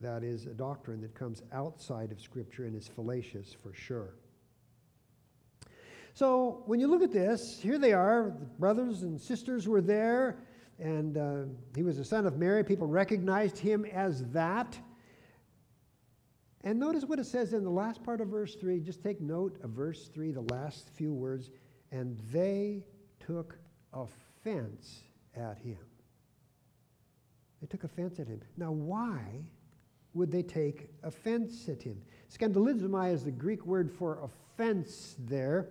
That 0.00 0.24
is 0.24 0.46
a 0.46 0.54
doctrine 0.54 1.00
that 1.02 1.14
comes 1.14 1.42
outside 1.52 2.10
of 2.10 2.20
Scripture 2.20 2.64
and 2.64 2.74
is 2.74 2.88
fallacious 2.88 3.54
for 3.62 3.72
sure. 3.72 4.14
So 6.14 6.62
when 6.66 6.80
you 6.80 6.88
look 6.88 7.02
at 7.02 7.12
this, 7.12 7.58
here 7.62 7.78
they 7.78 7.92
are, 7.92 8.34
the 8.38 8.46
brothers 8.46 9.02
and 9.02 9.20
sisters 9.20 9.68
were 9.68 9.80
there 9.80 10.38
and 10.78 11.16
uh, 11.16 11.42
he 11.76 11.82
was 11.82 11.98
the 11.98 12.04
son 12.04 12.26
of 12.26 12.38
Mary. 12.38 12.64
People 12.64 12.86
recognized 12.86 13.58
him 13.58 13.84
as 13.84 14.24
that. 14.32 14.76
And 16.64 16.78
notice 16.78 17.04
what 17.04 17.18
it 17.18 17.26
says 17.26 17.52
in 17.52 17.64
the 17.64 17.70
last 17.70 18.02
part 18.02 18.20
of 18.20 18.28
verse 18.28 18.54
3. 18.56 18.80
Just 18.80 19.02
take 19.02 19.20
note 19.20 19.58
of 19.62 19.70
verse 19.70 20.08
3, 20.08 20.32
the 20.32 20.42
last 20.42 20.90
few 20.94 21.12
words. 21.12 21.50
And 21.90 22.18
they 22.32 22.84
took 23.24 23.56
offense 23.92 25.02
at 25.36 25.58
him. 25.58 25.78
They 27.60 27.66
took 27.66 27.84
offense 27.84 28.18
at 28.18 28.26
him. 28.26 28.40
Now, 28.56 28.72
why 28.72 29.20
would 30.14 30.30
they 30.30 30.42
take 30.42 30.88
offense 31.02 31.68
at 31.68 31.82
him? 31.82 32.00
Scandalizomai 32.30 33.12
is 33.12 33.24
the 33.24 33.30
Greek 33.30 33.64
word 33.64 33.90
for 33.90 34.18
offense 34.24 35.16
there. 35.18 35.68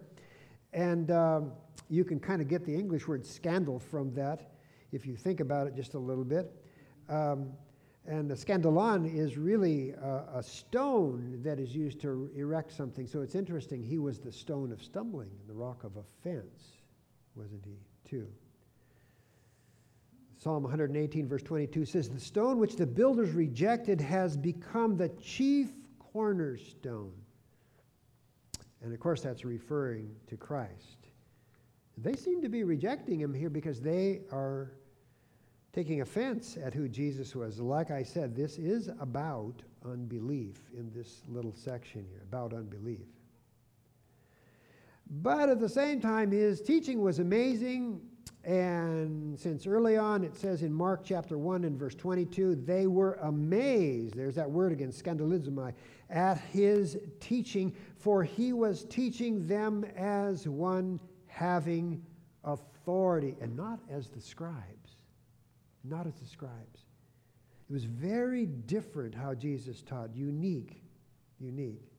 And 0.73 1.11
um, 1.11 1.51
you 1.89 2.05
can 2.05 2.19
kind 2.19 2.41
of 2.41 2.47
get 2.47 2.65
the 2.65 2.73
English 2.73 3.07
word 3.07 3.25
scandal 3.25 3.77
from 3.79 4.13
that 4.13 4.51
if 4.91 5.05
you 5.05 5.15
think 5.15 5.39
about 5.39 5.67
it 5.67 5.75
just 5.75 5.93
a 5.93 5.99
little 5.99 6.23
bit. 6.23 6.51
Um, 7.09 7.51
and 8.07 8.29
the 8.29 8.35
scandalon 8.35 9.13
is 9.13 9.37
really 9.37 9.91
a, 9.91 10.23
a, 10.35 10.43
stone 10.43 11.39
that 11.43 11.59
is 11.59 11.75
used 11.75 12.01
to 12.01 12.31
erect 12.35 12.71
something. 12.71 13.05
So 13.05 13.21
it's 13.21 13.35
interesting. 13.35 13.83
He 13.83 13.99
was 13.99 14.17
the 14.17 14.31
stone 14.31 14.71
of 14.71 14.81
stumbling 14.81 15.29
and 15.39 15.47
the 15.47 15.53
rock 15.53 15.83
of 15.83 15.97
offense, 15.97 16.77
wasn't 17.35 17.63
he, 17.63 17.77
too? 18.11 18.27
Psalm 20.37 20.63
118, 20.63 21.27
verse 21.27 21.43
22 21.43 21.85
says, 21.85 22.09
The 22.09 22.19
stone 22.19 22.57
which 22.57 22.75
the 22.75 22.85
builders 22.85 23.31
rejected 23.31 24.01
has 24.01 24.35
become 24.35 24.97
the 24.97 25.09
chief 25.21 25.69
cornerstone. 25.99 27.13
And 28.81 28.93
of 28.93 28.99
course, 28.99 29.21
that's 29.21 29.45
referring 29.45 30.15
to 30.27 30.37
Christ. 30.37 30.97
They 31.97 32.15
seem 32.15 32.41
to 32.41 32.49
be 32.49 32.63
rejecting 32.63 33.19
him 33.19 33.33
here 33.33 33.49
because 33.49 33.79
they 33.79 34.21
are 34.31 34.71
taking 35.73 36.01
offense 36.01 36.57
at 36.61 36.73
who 36.73 36.89
Jesus 36.89 37.35
was. 37.35 37.59
Like 37.59 37.91
I 37.91 38.03
said, 38.03 38.35
this 38.35 38.57
is 38.57 38.89
about 38.99 39.61
unbelief 39.85 40.57
in 40.75 40.91
this 40.91 41.21
little 41.27 41.53
section 41.53 42.05
here, 42.09 42.23
about 42.23 42.53
unbelief. 42.53 43.05
But 45.11 45.49
at 45.49 45.59
the 45.59 45.69
same 45.69 45.99
time, 45.99 46.31
his 46.31 46.61
teaching 46.61 47.01
was 47.01 47.19
amazing. 47.19 48.01
And 48.43 49.39
since 49.39 49.67
early 49.67 49.97
on, 49.97 50.23
it 50.23 50.35
says 50.35 50.63
in 50.63 50.73
Mark 50.73 51.01
chapter 51.03 51.37
1 51.37 51.63
and 51.63 51.77
verse 51.77 51.93
22, 51.93 52.55
they 52.55 52.87
were 52.87 53.13
amazed, 53.21 54.15
there's 54.15 54.35
that 54.35 54.49
word 54.49 54.71
again, 54.71 54.89
scandalizomai, 54.89 55.73
at 56.09 56.39
his 56.39 56.97
teaching, 57.19 57.75
for 57.97 58.23
he 58.23 58.51
was 58.51 58.85
teaching 58.85 59.45
them 59.45 59.85
as 59.95 60.47
one 60.47 60.99
having 61.27 62.03
authority 62.43 63.35
and 63.41 63.55
not 63.55 63.79
as 63.91 64.07
the 64.07 64.19
scribes 64.19 64.81
not 65.83 66.07
as 66.07 66.13
the 66.15 66.27
scribes. 66.27 66.85
It 67.69 67.73
was 67.73 67.85
very 67.85 68.45
different 68.45 69.15
how 69.15 69.33
Jesus 69.33 69.81
taught, 69.81 70.13
unique, 70.15 70.83
unique. 71.39 71.90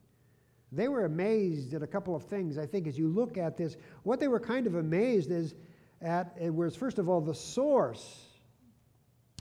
They 0.73 0.89
were 0.89 1.05
amazed 1.05 1.75
at 1.75 1.83
a 1.83 1.87
couple 1.87 2.17
of 2.17 2.25
things, 2.25 2.57
I 2.57 2.67
think, 2.67 2.87
as 2.87 2.99
you 2.99 3.09
look 3.09 3.37
at 3.37 3.59
this. 3.59 3.77
What 4.05 4.21
they 4.21 4.29
were 4.29 4.41
kind 4.41 4.67
of 4.67 4.75
amazed 4.75 5.31
is 5.31 5.55
at 6.01 6.35
was, 6.53 6.75
first 6.75 6.99
of 6.99 7.09
all, 7.09 7.21
the 7.21 7.35
source 7.35 8.25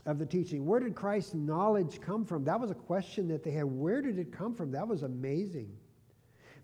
of 0.04 0.18
the 0.18 0.26
teaching. 0.26 0.66
Where 0.66 0.80
did 0.80 0.94
Christ's 0.94 1.34
knowledge 1.34 2.00
come 2.00 2.24
from? 2.24 2.44
That 2.44 2.60
was 2.60 2.70
a 2.70 2.74
question 2.74 3.28
that 3.28 3.42
they 3.42 3.50
had. 3.50 3.64
Where 3.64 4.02
did 4.02 4.18
it 4.18 4.30
come 4.30 4.54
from? 4.54 4.72
That 4.72 4.86
was 4.86 5.02
amazing. 5.02 5.70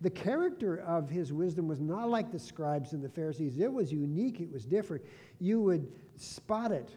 The 0.00 0.10
character 0.10 0.76
of 0.76 1.08
his 1.08 1.32
wisdom 1.32 1.66
was 1.66 1.80
not 1.80 2.08
like 2.08 2.30
the 2.30 2.38
scribes 2.38 2.92
and 2.92 3.02
the 3.02 3.08
Pharisees. 3.08 3.58
It 3.58 3.72
was 3.72 3.90
unique, 3.90 4.40
it 4.40 4.52
was 4.52 4.64
different. 4.64 5.02
You 5.40 5.60
would 5.62 5.88
spot 6.16 6.72
it 6.72 6.90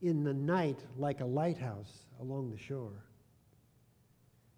in 0.00 0.24
the 0.24 0.32
night 0.32 0.78
like 0.96 1.20
a 1.20 1.26
lighthouse 1.26 2.06
along 2.20 2.50
the 2.50 2.56
shore. 2.56 3.04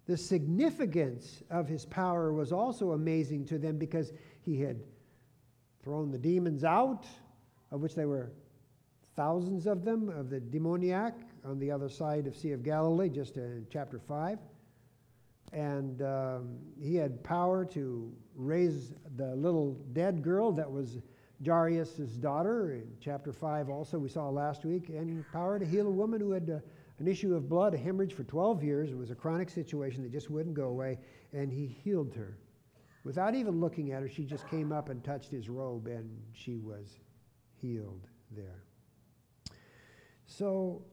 The 0.05 0.17
significance 0.17 1.43
of 1.49 1.67
his 1.67 1.85
power 1.85 2.33
was 2.33 2.51
also 2.51 2.91
amazing 2.91 3.45
to 3.45 3.57
them 3.57 3.77
because 3.77 4.11
he 4.41 4.59
had 4.59 4.81
thrown 5.81 6.11
the 6.11 6.17
demons 6.17 6.63
out, 6.63 7.05
of 7.71 7.81
which 7.81 7.95
there 7.95 8.07
were 8.07 8.31
thousands 9.15 9.67
of 9.67 9.85
them, 9.85 10.09
of 10.09 10.29
the 10.29 10.39
demoniac 10.39 11.13
on 11.45 11.59
the 11.59 11.71
other 11.71 11.89
side 11.89 12.27
of 12.27 12.35
Sea 12.35 12.51
of 12.51 12.63
Galilee, 12.63 13.09
just 13.09 13.37
in 13.37 13.65
chapter 13.69 13.99
5. 13.99 14.39
And 15.53 16.01
um, 16.01 16.57
he 16.81 16.95
had 16.95 17.23
power 17.23 17.63
to 17.65 18.11
raise 18.35 18.93
the 19.15 19.35
little 19.35 19.73
dead 19.93 20.23
girl 20.23 20.51
that 20.53 20.69
was 20.69 20.97
Jairus' 21.45 22.17
daughter 22.19 22.73
in 22.73 22.87
chapter 22.99 23.33
5 23.33 23.69
also 23.69 23.99
we 23.99 24.09
saw 24.09 24.29
last 24.29 24.65
week, 24.65 24.89
and 24.89 25.23
power 25.31 25.59
to 25.59 25.65
heal 25.65 25.87
a 25.87 25.91
woman 25.91 26.21
who 26.21 26.31
had 26.31 26.49
uh, 26.49 26.59
an 26.99 27.07
issue 27.07 27.35
of 27.35 27.49
blood, 27.49 27.73
a 27.73 27.77
hemorrhage 27.77 28.13
for 28.13 28.23
12 28.23 28.63
years. 28.63 28.91
It 28.91 28.97
was 28.97 29.11
a 29.11 29.15
chronic 29.15 29.49
situation 29.49 30.03
that 30.03 30.11
just 30.11 30.29
wouldn't 30.29 30.55
go 30.55 30.65
away, 30.65 30.99
and 31.33 31.51
he 31.51 31.65
healed 31.65 32.13
her. 32.15 32.37
Without 33.03 33.35
even 33.35 33.59
looking 33.59 33.91
at 33.91 34.01
her, 34.01 34.07
she 34.07 34.23
just 34.23 34.47
came 34.47 34.71
up 34.71 34.89
and 34.89 35.03
touched 35.03 35.29
his 35.29 35.49
robe, 35.49 35.87
and 35.87 36.09
she 36.33 36.57
was 36.57 36.99
healed 37.53 38.07
there. 38.31 38.63
So, 40.25 40.83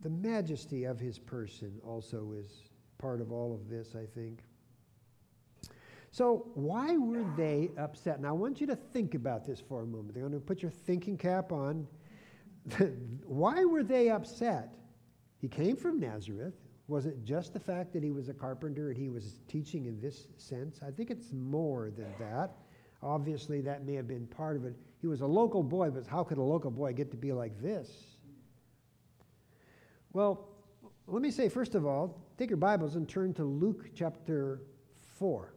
the 0.00 0.10
majesty 0.10 0.84
of 0.84 0.98
his 1.00 1.18
person 1.18 1.80
also 1.84 2.32
is 2.32 2.68
part 2.98 3.20
of 3.20 3.32
all 3.32 3.54
of 3.54 3.68
this, 3.68 3.94
I 3.94 4.06
think. 4.06 4.44
So, 6.12 6.50
why 6.54 6.96
were 6.96 7.24
they 7.36 7.70
upset? 7.78 8.20
Now, 8.20 8.28
I 8.28 8.32
want 8.32 8.60
you 8.60 8.66
to 8.68 8.76
think 8.76 9.14
about 9.14 9.46
this 9.46 9.60
for 9.60 9.82
a 9.82 9.86
moment. 9.86 10.14
They're 10.14 10.28
going 10.28 10.34
to 10.34 10.40
put 10.40 10.62
your 10.62 10.70
thinking 10.70 11.16
cap 11.16 11.52
on. 11.52 11.88
why 13.24 13.64
were 13.64 13.82
they 13.82 14.10
upset? 14.10 14.74
He 15.42 15.48
came 15.48 15.76
from 15.76 15.98
Nazareth. 15.98 16.54
Was 16.86 17.04
it 17.04 17.24
just 17.24 17.52
the 17.52 17.58
fact 17.58 17.92
that 17.92 18.02
he 18.02 18.12
was 18.12 18.28
a 18.28 18.32
carpenter 18.32 18.90
and 18.90 18.96
he 18.96 19.08
was 19.08 19.40
teaching 19.48 19.86
in 19.86 20.00
this 20.00 20.28
sense? 20.36 20.78
I 20.86 20.92
think 20.92 21.10
it's 21.10 21.32
more 21.32 21.90
than 21.90 22.06
that. 22.20 22.52
Obviously, 23.02 23.60
that 23.62 23.84
may 23.84 23.94
have 23.94 24.06
been 24.06 24.28
part 24.28 24.56
of 24.56 24.64
it. 24.64 24.76
He 25.00 25.08
was 25.08 25.20
a 25.20 25.26
local 25.26 25.64
boy, 25.64 25.90
but 25.90 26.06
how 26.06 26.22
could 26.22 26.38
a 26.38 26.42
local 26.42 26.70
boy 26.70 26.92
get 26.92 27.10
to 27.10 27.16
be 27.16 27.32
like 27.32 27.60
this? 27.60 27.90
Well, 30.12 30.48
let 31.08 31.22
me 31.22 31.32
say, 31.32 31.48
first 31.48 31.74
of 31.74 31.84
all, 31.84 32.22
take 32.38 32.48
your 32.48 32.56
Bibles 32.56 32.94
and 32.94 33.08
turn 33.08 33.34
to 33.34 33.44
Luke 33.44 33.90
chapter 33.96 34.60
4. 35.18 35.54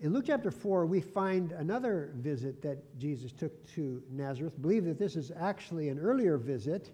In 0.00 0.14
Luke 0.14 0.24
chapter 0.26 0.50
4, 0.50 0.86
we 0.86 1.02
find 1.02 1.52
another 1.52 2.12
visit 2.16 2.62
that 2.62 2.98
Jesus 2.98 3.32
took 3.32 3.66
to 3.74 4.02
Nazareth. 4.10 4.60
Believe 4.62 4.86
that 4.86 4.98
this 4.98 5.16
is 5.16 5.30
actually 5.38 5.90
an 5.90 5.98
earlier 5.98 6.38
visit. 6.38 6.92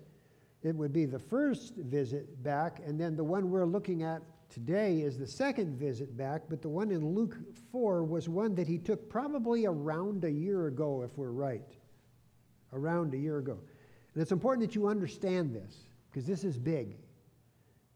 It 0.63 0.77
would 0.77 0.93
be 0.93 1.07
the 1.07 1.19
first 1.19 1.75
visit 1.77 2.43
back, 2.43 2.81
and 2.87 3.01
then 3.01 3.17
the 3.17 3.25
one 3.25 3.51
we're 3.51 3.67
looking 3.67 4.03
at 4.03 4.23
today 4.49 5.01
is 5.01 5.19
the 5.19 5.27
second 5.27 5.77
visit 5.77 6.17
back, 6.17 6.43
but 6.49 6.63
the 6.63 6.69
one 6.69 6.91
in 6.91 7.15
Luke 7.15 7.37
4 7.73 8.05
was 8.05 8.29
one 8.29 8.55
that 8.55 8.69
he 8.69 8.79
took 8.79 9.09
probably 9.09 9.67
around 9.67 10.25
a 10.25 10.31
year 10.31 10.67
ago, 10.69 11.03
if 11.03 11.17
we're 11.19 11.31
right. 11.31 11.77
Around 12.73 13.15
a 13.15 13.17
year 13.17 13.39
ago. 13.39 13.59
And 14.15 14.23
it's 14.23 14.33
important 14.33 14.67
that 14.69 14.75
you 14.75 14.87
understand 14.87 15.55
this, 15.55 15.87
because 16.11 16.27
this 16.27 16.45
is 16.45 16.59
big. 16.59 16.97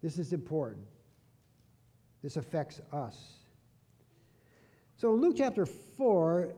This 0.02 0.18
is 0.18 0.32
important. 0.32 0.86
This 2.22 2.36
affects 2.36 2.80
us. 2.92 3.16
So 4.96 5.14
in 5.14 5.20
Luke 5.20 5.34
chapter 5.36 5.66
4, 5.66 6.54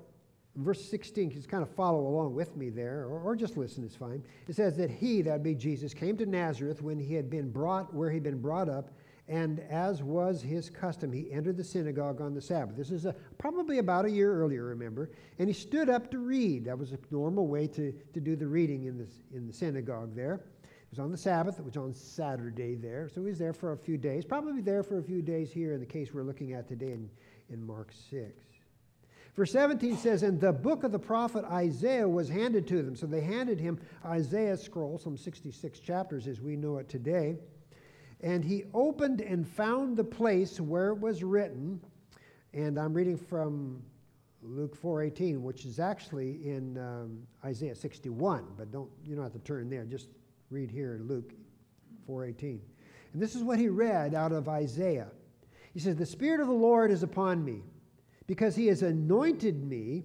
verse 0.59 0.85
16, 0.85 1.31
just 1.31 1.49
kind 1.49 1.63
of 1.63 1.71
follow 1.71 2.01
along 2.07 2.35
with 2.35 2.57
me 2.57 2.69
there, 2.69 3.05
or, 3.05 3.21
or 3.21 3.37
just 3.37 3.57
listen 3.57 3.85
is 3.85 3.95
fine. 3.95 4.23
It 4.49 4.57
says 4.57 4.77
that 4.77 4.91
he, 4.91 5.23
that 5.23 5.33
would 5.33 5.43
be 5.43 5.55
Jesus, 5.55 5.95
came 5.95 6.17
to 6.19 6.27
Nazareth 6.27 6.83
when 6.83 6.99
he 6.99 7.15
had 7.15 7.31
been 7.31 7.51
brought, 7.51 7.95
where 7.95 8.11
he'd 8.11 8.23
been 8.23 8.41
brought 8.41 8.69
up, 8.69 8.91
and 9.29 9.61
as 9.69 10.03
was 10.03 10.41
his 10.41 10.71
custom, 10.71 11.13
he 11.13 11.31
entered 11.31 11.59
the 11.59 11.65
synagogue 11.65 12.21
on 12.23 12.35
the 12.35 12.41
Sabbath. 12.41 12.77
This 12.77 12.91
is 12.91 13.05
a, 13.05 13.15
probably 13.37 13.79
about 13.79 14.07
a 14.07 14.11
year 14.11 14.33
earlier, 14.33 14.65
remember. 14.65 15.11
And 15.39 15.49
he 15.49 15.53
stood 15.53 15.91
up 15.91 16.11
to 16.13 16.19
read. 16.19 16.65
That 16.65 16.79
was 16.79 16.93
a 16.93 16.99
normal 17.11 17.47
way 17.47 17.67
to, 17.69 17.93
to 18.15 18.21
do 18.21 18.37
the 18.37 18.47
reading 18.47 18.87
in, 18.87 18.97
this, 18.97 19.21
in 19.35 19.47
the 19.47 19.53
synagogue 19.53 20.17
there. 20.17 20.41
It 20.65 20.93
was 20.93 20.99
on 20.99 21.11
the 21.11 21.19
Sabbath, 21.19 21.59
it 21.59 21.65
was 21.67 21.77
on 21.77 21.93
Saturday 21.93 22.75
there. 22.75 23.11
So 23.15 23.21
he 23.21 23.29
was 23.29 23.39
there 23.39 23.53
for 23.53 23.73
a 23.73 23.77
few 23.77 23.99
days, 23.99 24.25
probably 24.25 24.63
there 24.63 24.83
for 24.83 24.99
a 24.99 25.03
few 25.03 25.21
days 25.21 25.53
here 25.53 25.75
in 25.75 25.81
the 25.81 25.87
case 25.87 26.15
we're 26.15 26.23
looking 26.23 26.55
at 26.55 26.67
today 26.67 26.93
in, 26.93 27.11
in 27.51 27.67
Mark 27.67 27.91
6. 28.11 28.48
Verse 29.39 29.53
17 29.53 29.97
says, 29.97 30.25
And 30.25 30.41
the 30.41 30.53
book 30.53 30.83
of 30.83 30.91
the 30.91 30.99
prophet 30.99 31.45
Isaiah 31.45 32.09
was 32.09 32.29
handed 32.29 32.67
to 32.67 32.83
them. 32.83 32.97
So 32.97 33.07
they 33.07 33.21
handed 33.21 33.61
him 33.61 33.79
Isaiah's 34.05 34.61
scroll, 34.61 34.99
some 34.99 35.17
66 35.17 35.79
chapters 35.79 36.27
as 36.27 36.41
we 36.41 36.57
know 36.57 36.79
it 36.79 36.89
today. 36.89 37.37
And 38.21 38.45
he 38.45 38.65
opened 38.75 39.21
and 39.21 39.47
found 39.47 39.97
the 39.97 40.03
place 40.03 40.61
where 40.61 40.89
it 40.89 40.99
was 40.99 41.23
written, 41.23 41.81
and 42.53 42.81
I'm 42.81 42.93
reading 42.93 43.17
from 43.17 43.81
Luke 44.43 44.77
4:18, 44.77 45.41
which 45.41 45.65
is 45.65 45.79
actually 45.79 46.45
in 46.45 46.77
um, 46.77 47.23
Isaiah 47.45 47.77
61, 47.77 48.45
but 48.57 48.73
don't 48.73 48.91
you 49.05 49.15
don't 49.15 49.23
have 49.23 49.35
to 49.35 49.39
turn 49.39 49.71
there. 49.71 49.85
Just 49.85 50.09
read 50.51 50.69
here 50.69 50.97
in 50.97 51.07
Luke 51.07 51.33
4:18. 52.09 52.59
And 53.13 53.23
this 53.23 53.37
is 53.37 53.45
what 53.45 53.61
he 53.61 53.69
read 53.69 54.15
out 54.15 54.33
of 54.33 54.49
Isaiah. 54.49 55.13
He 55.75 55.79
says, 55.79 55.95
"The 55.95 56.07
spirit 56.07 56.41
of 56.41 56.49
the 56.49 56.53
Lord 56.53 56.91
is 56.91 57.05
upon 57.05 57.45
me, 57.45 57.63
because 58.29 58.55
he 58.55 58.69
has 58.69 58.85
anointed 58.85 59.65
me." 59.65 60.05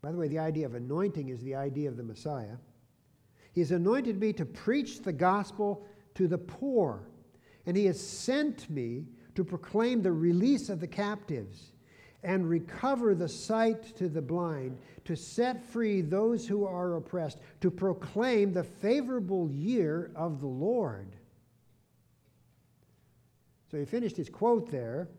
By 0.00 0.10
the 0.10 0.16
way, 0.16 0.28
the 0.28 0.38
idea 0.38 0.64
of 0.64 0.74
anointing 0.74 1.28
is 1.28 1.42
the 1.42 1.56
idea 1.56 1.90
of 1.90 1.98
the 1.98 2.02
Messiah. 2.02 2.56
He 3.52 3.60
has 3.60 3.72
anointed 3.72 4.18
me 4.18 4.32
to 4.32 4.46
preach 4.46 5.02
the 5.02 5.12
gospel 5.12 5.84
to 6.14 6.26
the 6.26 6.38
poor 6.38 7.06
and 7.68 7.76
he 7.76 7.84
has 7.84 8.00
sent 8.00 8.70
me 8.70 9.04
to 9.34 9.44
proclaim 9.44 10.00
the 10.00 10.10
release 10.10 10.70
of 10.70 10.80
the 10.80 10.86
captives 10.86 11.72
and 12.22 12.48
recover 12.48 13.14
the 13.14 13.28
sight 13.28 13.94
to 13.94 14.08
the 14.08 14.22
blind, 14.22 14.78
to 15.04 15.14
set 15.14 15.62
free 15.62 16.00
those 16.00 16.48
who 16.48 16.64
are 16.64 16.96
oppressed, 16.96 17.40
to 17.60 17.70
proclaim 17.70 18.54
the 18.54 18.64
favorable 18.64 19.50
year 19.50 20.10
of 20.16 20.40
the 20.40 20.46
Lord. 20.46 21.14
So 23.70 23.78
he 23.78 23.84
finished 23.84 24.16
his 24.16 24.30
quote 24.30 24.70
there, 24.70 25.10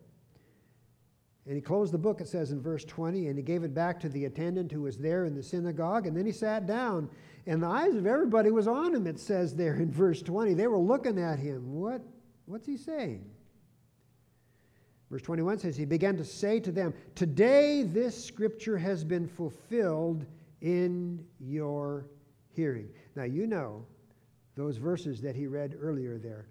and 1.50 1.58
he 1.58 1.62
closed 1.62 1.92
the 1.92 1.98
book, 1.98 2.22
it 2.22 2.28
says 2.28 2.52
in 2.52 2.62
verse 2.62 2.86
20, 2.86 3.28
and 3.28 3.36
he 3.36 3.44
gave 3.44 3.64
it 3.64 3.74
back 3.74 4.00
to 4.00 4.10
the 4.10 4.26
attendant 4.26 4.72
who 4.72 4.84
was 4.84 5.00
there 5.00 5.26
in 5.26 5.34
the 5.34 5.42
synagogue, 5.44 6.06
and 6.06 6.16
then 6.16 6.26
he 6.26 6.32
sat 6.32 6.68
down, 6.68 7.10
and 7.48 7.62
the 7.62 7.68
eyes 7.68 7.96
of 7.96 8.06
everybody 8.06 8.52
was 8.52 8.68
on 8.68 8.94
him, 8.94 9.08
it 9.08 9.20
says 9.20 9.56
there 9.56 9.76
in 9.76 9.92
verse 9.92 10.22
20. 10.22 10.54
They 10.54 10.68
were 10.68 10.78
looking 10.78 11.20
at 11.20 11.40
him. 11.40 11.74
What 11.74 12.02
What's 12.50 12.66
he 12.66 12.78
saying? 12.78 13.26
Verse 15.12 15.22
21 15.22 15.60
says, 15.60 15.76
He 15.76 15.86
began 15.86 16.18
to 16.18 16.24
say 16.26 16.60
to 16.60 16.72
them, 16.72 16.94
Today 17.14 17.84
this 17.84 18.24
scripture 18.24 18.78
has 18.78 19.04
been 19.04 19.28
fulfilled 19.28 20.26
in 20.62 21.24
your 21.40 22.08
hearing. 22.52 22.90
Now, 23.16 23.24
you 23.24 23.46
know, 23.46 23.86
those 24.56 24.78
verses 24.78 25.22
that 25.22 25.36
he 25.36 25.46
read 25.46 25.78
earlier 25.80 26.18
there 26.18 26.48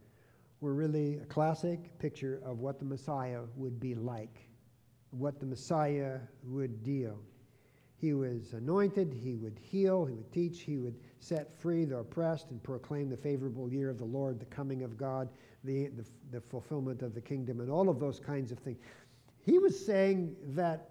were 0.61 0.75
really 0.75 1.19
a 1.19 1.25
classic 1.25 1.99
picture 1.99 2.41
of 2.45 2.59
what 2.59 2.79
the 2.79 2.85
Messiah 2.85 3.43
would 3.57 3.79
be 3.79 3.95
like, 3.95 4.48
what 5.11 5.41
the 5.41 5.47
Messiah 5.47 6.19
would 6.45 6.83
deal. 6.83 7.19
He 7.97 8.13
was 8.13 8.53
anointed, 8.53 9.13
he 9.13 9.35
would 9.35 9.59
heal, 9.61 10.05
he 10.05 10.15
would 10.15 10.33
teach, 10.33 10.61
he 10.61 10.79
would 10.79 10.95
set 11.19 11.59
free 11.59 11.85
the 11.85 11.99
oppressed 11.99 12.51
and 12.51 12.63
proclaim 12.63 13.09
the 13.09 13.17
favorable 13.17 13.69
year 13.69 13.91
of 13.91 13.99
the 13.99 14.05
Lord, 14.05 14.39
the 14.39 14.47
coming 14.47 14.83
of 14.85 14.97
God 14.97 15.29
the, 15.65 15.89
the, 15.89 16.05
the 16.31 16.41
fulfillment 16.41 17.03
of 17.03 17.15
the 17.15 17.21
kingdom, 17.21 17.61
and 17.61 17.71
all 17.71 17.89
of 17.89 17.99
those 17.99 18.21
kinds 18.21 18.53
of 18.53 18.59
things. 18.59 18.79
He 19.45 19.59
was 19.59 19.85
saying 19.85 20.37
that 20.49 20.91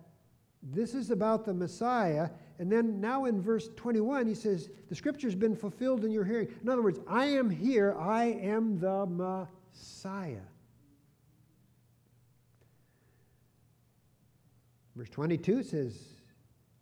this 0.63 0.93
is 0.93 1.12
about 1.12 1.45
the 1.45 1.53
Messiah. 1.53 2.30
And 2.60 2.71
then 2.71 2.99
now 2.99 3.25
in 3.25 3.41
verse 3.41 3.70
21, 3.76 4.28
he 4.28 4.34
says, 4.34 4.70
The 4.89 4.95
scripture's 4.95 5.36
been 5.36 5.55
fulfilled 5.55 6.03
in 6.03 6.11
your 6.11 6.26
hearing. 6.26 6.47
In 6.61 6.70
other 6.70 6.82
words, 6.82 6.99
I 7.07 7.26
am 7.26 7.49
here. 7.49 7.95
I 7.97 8.26
am 8.26 8.80
the 8.80 9.05
Messiah. 9.05 10.41
Verse 14.98 15.10
22 15.10 15.62
says, 15.62 15.95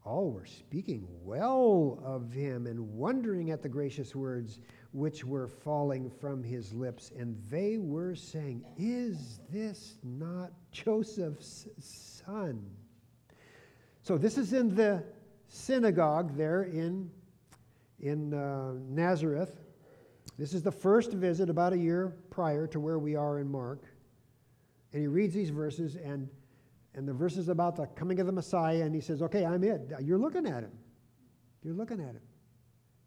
All 0.05 0.31
were 0.31 0.45
speaking 0.45 1.05
well 1.21 1.99
of 2.01 2.31
him 2.31 2.65
and 2.65 2.79
wondering 2.93 3.51
at 3.51 3.61
the 3.61 3.67
gracious 3.67 4.15
words 4.15 4.59
which 4.93 5.25
were 5.25 5.49
falling 5.49 6.09
from 6.09 6.41
his 6.41 6.73
lips, 6.73 7.11
and 7.19 7.37
they 7.49 7.77
were 7.77 8.15
saying, 8.15 8.63
Is 8.77 9.41
this 9.49 9.97
not 10.01 10.53
Joseph's 10.71 11.67
son? 11.77 12.65
So 14.01 14.17
this 14.17 14.37
is 14.37 14.53
in 14.53 14.73
the 14.73 15.03
synagogue 15.49 16.37
there 16.37 16.63
in, 16.63 17.11
in 17.99 18.33
uh, 18.33 18.75
Nazareth. 18.87 19.59
This 20.37 20.53
is 20.53 20.63
the 20.63 20.71
first 20.71 21.11
visit 21.11 21.49
about 21.49 21.73
a 21.73 21.77
year 21.77 22.15
prior 22.29 22.65
to 22.67 22.79
where 22.79 22.97
we 22.97 23.17
are 23.17 23.39
in 23.39 23.51
Mark. 23.51 23.83
And 24.93 25.01
he 25.01 25.07
reads 25.07 25.33
these 25.33 25.49
verses, 25.49 25.97
and, 25.97 26.29
and 26.95 27.07
the 27.07 27.13
verses 27.13 27.49
about 27.49 27.75
the 27.75 27.85
coming 27.87 28.19
of 28.19 28.25
the 28.25 28.31
Messiah, 28.31 28.81
and 28.81 28.95
he 28.95 29.01
says, 29.01 29.21
Okay, 29.21 29.45
I'm 29.45 29.63
it. 29.63 29.91
You're 30.01 30.17
looking 30.17 30.47
at 30.47 30.63
him. 30.63 30.71
You're 31.63 31.75
looking 31.75 31.99
at 31.99 32.09
him. 32.09 32.21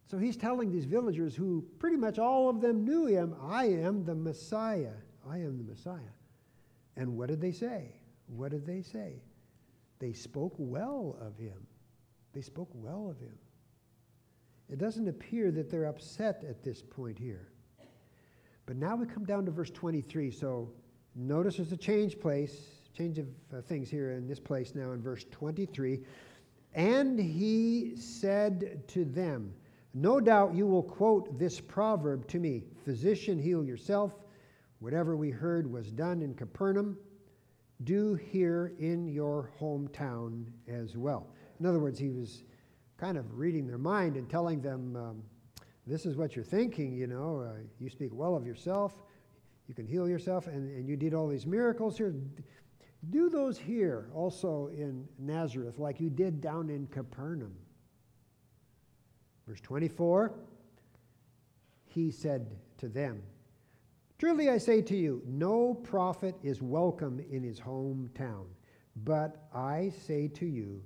So 0.07 0.17
he's 0.19 0.37
telling 0.37 0.71
these 0.71 0.85
villagers 0.85 1.35
who 1.35 1.65
pretty 1.79 1.97
much 1.97 2.19
all 2.19 2.49
of 2.49 2.61
them 2.61 2.85
knew 2.85 3.07
him, 3.07 3.35
I 3.43 3.67
am 3.67 4.05
the 4.05 4.15
Messiah. 4.15 4.95
I 5.29 5.39
am 5.39 5.59
the 5.59 5.65
Messiah. 5.65 6.15
And 6.97 7.17
what 7.17 7.29
did 7.29 7.41
they 7.41 7.53
say? 7.53 7.95
What 8.27 8.51
did 8.51 8.67
they 8.67 8.83
say? 8.83 9.23
They 9.99 10.13
spoke 10.13 10.55
well 10.57 11.17
of 11.21 11.37
him. 11.37 11.67
They 12.33 12.41
spoke 12.41 12.71
well 12.73 13.09
of 13.11 13.19
him. 13.21 13.37
It 14.71 14.79
doesn't 14.79 15.09
appear 15.09 15.51
that 15.53 15.71
they're 15.71 15.87
upset 15.87 16.45
at 16.49 16.63
this 16.63 16.83
point 16.83 17.19
here. 17.19 17.49
But 18.67 18.77
now 18.77 18.97
we 18.97 19.07
come 19.07 19.25
down 19.25 19.47
to 19.47 19.51
verse 19.51 19.71
23. 19.71 20.31
So 20.31 20.71
notice 21.15 21.57
there's 21.57 21.73
a 21.73 21.77
change 21.77 22.19
place, 22.21 22.78
change 22.97 23.19
of 23.19 23.27
uh, 23.53 23.61
things 23.63 23.91
here 23.91 24.13
in 24.13 24.27
this 24.27 24.41
place 24.41 24.75
now 24.75 24.93
in 24.93 25.01
verse 25.01 25.25
23. 25.31 26.01
And 26.75 27.19
he 27.19 27.95
said 27.97 28.87
to 28.89 29.05
them, 29.05 29.53
No 29.95 30.21
doubt 30.21 30.55
you 30.55 30.67
will 30.67 30.83
quote 30.83 31.39
this 31.39 31.61
proverb 31.61 32.27
to 32.29 32.39
me 32.39 32.65
Physician, 32.85 33.39
heal 33.39 33.65
yourself. 33.65 34.13
Whatever 34.81 35.17
we 35.17 35.31
heard 35.31 35.71
was 35.71 35.91
done 35.91 36.23
in 36.23 36.35
Capernaum, 36.35 36.97
do 37.85 38.15
here 38.15 38.75
in 38.79 39.09
your 39.09 39.51
hometown 39.61 40.45
as 40.69 40.97
well. 40.97 41.27
In 41.59 41.67
other 41.67 41.81
words, 41.81 41.99
he 41.99 42.11
was 42.11 42.45
kind 42.97 43.17
of 43.17 43.39
reading 43.39 43.67
their 43.67 43.79
mind 43.79 44.17
and 44.17 44.29
telling 44.29 44.61
them, 44.61 44.97
um, 44.97 45.23
This 45.87 46.07
is 46.07 46.17
what 46.17 46.37
you're 46.37 46.45
thinking, 46.45 46.93
you 46.97 47.07
know. 47.07 47.41
Uh, 47.41 47.61
you 47.79 47.89
speak 47.89 48.11
well 48.13 48.37
of 48.37 48.47
yourself, 48.47 48.95
you 49.69 49.75
can 49.75 49.87
heal 49.87 50.09
yourself, 50.09 50.47
and, 50.47 50.71
and 50.77 50.89
you 50.89 50.97
did 50.97 51.15
all 51.15 51.29
these 51.29 51.47
miracles 51.47 51.97
here. 51.97 52.15
Do 53.11 53.31
those 53.31 53.59
here 53.59 54.11
also 54.13 54.69
in 54.69 55.07
Nazareth, 55.19 55.79
like 55.79 56.01
you 56.01 56.11
did 56.11 56.41
down 56.41 56.69
in 56.69 56.87
Capernaum. 56.89 57.55
Verse 59.47 59.61
24 59.61 60.33
He 61.87 62.11
said 62.11 62.57
to 62.79 62.89
them, 62.89 63.23
Truly 64.19 64.51
I 64.51 64.59
say 64.59 64.83
to 64.83 64.97
you, 64.97 65.23
no 65.27 65.75
prophet 65.75 66.35
is 66.43 66.61
welcome 66.61 67.25
in 67.31 67.45
his 67.45 67.61
hometown. 67.61 68.47
But 69.05 69.47
I 69.55 69.93
say 70.07 70.27
to 70.29 70.47
you, 70.47 70.83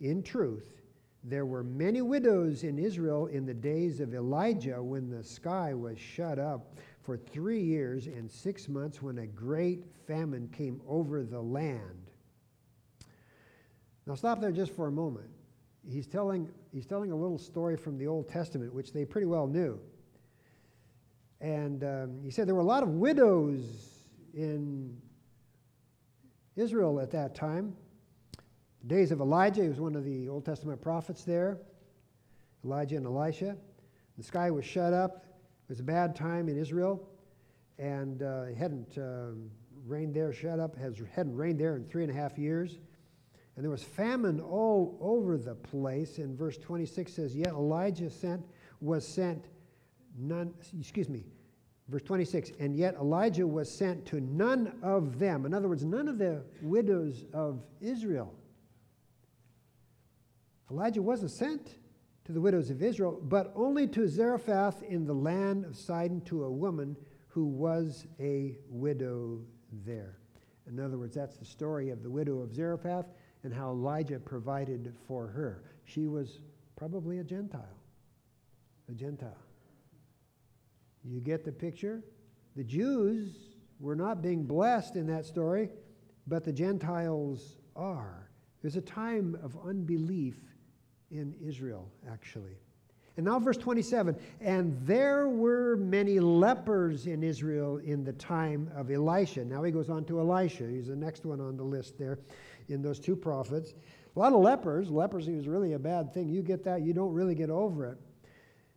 in 0.00 0.22
truth, 0.22 0.80
there 1.24 1.44
were 1.44 1.64
many 1.64 2.02
widows 2.02 2.62
in 2.62 2.78
Israel 2.78 3.26
in 3.26 3.44
the 3.44 3.54
days 3.54 3.98
of 3.98 4.14
Elijah 4.14 4.80
when 4.80 5.10
the 5.10 5.24
sky 5.24 5.74
was 5.74 5.98
shut 5.98 6.38
up 6.38 6.76
for 7.08 7.16
three 7.16 7.62
years 7.62 8.06
and 8.06 8.30
six 8.30 8.68
months 8.68 9.00
when 9.00 9.16
a 9.16 9.26
great 9.26 9.82
famine 10.06 10.46
came 10.48 10.78
over 10.86 11.24
the 11.24 11.40
land. 11.40 12.10
Now, 14.06 14.14
stop 14.14 14.42
there 14.42 14.52
just 14.52 14.76
for 14.76 14.88
a 14.88 14.92
moment. 14.92 15.30
He's 15.90 16.06
telling, 16.06 16.50
he's 16.70 16.84
telling 16.84 17.10
a 17.10 17.16
little 17.16 17.38
story 17.38 17.78
from 17.78 17.96
the 17.96 18.06
Old 18.06 18.28
Testament, 18.28 18.74
which 18.74 18.92
they 18.92 19.06
pretty 19.06 19.26
well 19.26 19.46
knew. 19.46 19.80
And 21.40 21.82
um, 21.82 22.20
he 22.22 22.30
said 22.30 22.46
there 22.46 22.54
were 22.54 22.60
a 22.60 22.64
lot 22.64 22.82
of 22.82 22.90
widows 22.90 23.62
in 24.34 24.94
Israel 26.56 27.00
at 27.00 27.10
that 27.12 27.34
time. 27.34 27.74
The 28.82 28.88
days 28.88 29.12
of 29.12 29.22
Elijah, 29.22 29.62
he 29.62 29.68
was 29.70 29.80
one 29.80 29.94
of 29.94 30.04
the 30.04 30.28
Old 30.28 30.44
Testament 30.44 30.82
prophets 30.82 31.24
there. 31.24 31.56
Elijah 32.66 32.96
and 32.96 33.06
Elisha. 33.06 33.56
The 34.18 34.24
sky 34.24 34.50
was 34.50 34.66
shut 34.66 34.92
up. 34.92 35.24
It 35.68 35.72
was 35.72 35.80
a 35.80 35.84
bad 35.84 36.16
time 36.16 36.48
in 36.48 36.56
Israel, 36.56 37.06
and 37.78 38.22
uh, 38.22 38.44
it 38.48 38.56
hadn't 38.56 38.96
um, 38.96 39.50
rained 39.86 40.14
there, 40.14 40.32
shut 40.32 40.58
up, 40.58 40.74
has, 40.78 40.96
hadn't 41.14 41.36
rained 41.36 41.60
there 41.60 41.76
in 41.76 41.84
three 41.84 42.04
and 42.04 42.10
a 42.10 42.14
half 42.14 42.38
years. 42.38 42.78
And 43.54 43.62
there 43.62 43.70
was 43.70 43.82
famine 43.82 44.40
all 44.40 44.96
over 44.98 45.36
the 45.36 45.54
place. 45.54 46.16
And 46.16 46.38
verse 46.38 46.56
26 46.56 47.12
says, 47.12 47.36
Yet 47.36 47.48
Elijah 47.48 48.08
sent, 48.08 48.46
was 48.80 49.06
sent 49.06 49.44
none, 50.16 50.54
excuse 50.80 51.10
me, 51.10 51.26
verse 51.88 52.02
26, 52.02 52.52
and 52.60 52.74
yet 52.74 52.94
Elijah 52.94 53.46
was 53.46 53.70
sent 53.70 54.06
to 54.06 54.20
none 54.20 54.72
of 54.82 55.18
them. 55.18 55.44
In 55.44 55.52
other 55.52 55.68
words, 55.68 55.84
none 55.84 56.08
of 56.08 56.16
the 56.16 56.44
widows 56.62 57.26
of 57.34 57.62
Israel. 57.82 58.32
Elijah 60.70 61.02
wasn't 61.02 61.32
sent 61.32 61.74
to 62.28 62.34
the 62.34 62.40
widows 62.42 62.68
of 62.68 62.82
Israel, 62.82 63.18
but 63.22 63.50
only 63.56 63.86
to 63.86 64.06
Zarephath 64.06 64.82
in 64.82 65.06
the 65.06 65.14
land 65.14 65.64
of 65.64 65.74
Sidon 65.74 66.20
to 66.26 66.44
a 66.44 66.50
woman 66.50 66.94
who 67.28 67.46
was 67.46 68.06
a 68.20 68.58
widow 68.68 69.40
there. 69.86 70.18
In 70.66 70.78
other 70.78 70.98
words, 70.98 71.14
that's 71.14 71.38
the 71.38 71.46
story 71.46 71.88
of 71.88 72.02
the 72.02 72.10
widow 72.10 72.40
of 72.40 72.54
Zarephath 72.54 73.06
and 73.44 73.54
how 73.54 73.70
Elijah 73.70 74.18
provided 74.18 74.92
for 75.06 75.26
her. 75.28 75.62
She 75.86 76.06
was 76.06 76.40
probably 76.76 77.20
a 77.20 77.24
Gentile. 77.24 77.80
A 78.90 78.92
Gentile. 78.92 79.42
You 81.04 81.20
get 81.20 81.46
the 81.46 81.52
picture? 81.52 82.02
The 82.56 82.64
Jews 82.64 83.54
were 83.80 83.96
not 83.96 84.20
being 84.20 84.44
blessed 84.44 84.96
in 84.96 85.06
that 85.06 85.24
story, 85.24 85.70
but 86.26 86.44
the 86.44 86.52
Gentiles 86.52 87.56
are. 87.74 88.28
There's 88.60 88.76
a 88.76 88.82
time 88.82 89.38
of 89.42 89.56
unbelief 89.64 90.36
in 91.10 91.34
Israel, 91.42 91.90
actually. 92.10 92.58
And 93.16 93.26
now, 93.26 93.40
verse 93.40 93.56
27 93.56 94.16
And 94.40 94.78
there 94.86 95.28
were 95.28 95.76
many 95.76 96.20
lepers 96.20 97.06
in 97.06 97.24
Israel 97.24 97.78
in 97.78 98.04
the 98.04 98.12
time 98.12 98.70
of 98.76 98.90
Elisha. 98.90 99.44
Now 99.44 99.64
he 99.64 99.72
goes 99.72 99.90
on 99.90 100.04
to 100.04 100.20
Elisha. 100.20 100.68
He's 100.68 100.86
the 100.86 100.96
next 100.96 101.26
one 101.26 101.40
on 101.40 101.56
the 101.56 101.64
list 101.64 101.98
there 101.98 102.20
in 102.68 102.80
those 102.80 103.00
two 103.00 103.16
prophets. 103.16 103.74
A 104.14 104.18
lot 104.18 104.32
of 104.32 104.40
lepers. 104.40 104.90
Leprosy 104.90 105.34
was 105.34 105.48
really 105.48 105.72
a 105.72 105.78
bad 105.78 106.14
thing. 106.14 106.28
You 106.28 106.42
get 106.42 106.64
that, 106.64 106.82
you 106.82 106.92
don't 106.92 107.12
really 107.12 107.34
get 107.34 107.50
over 107.50 107.86
it. 107.86 107.98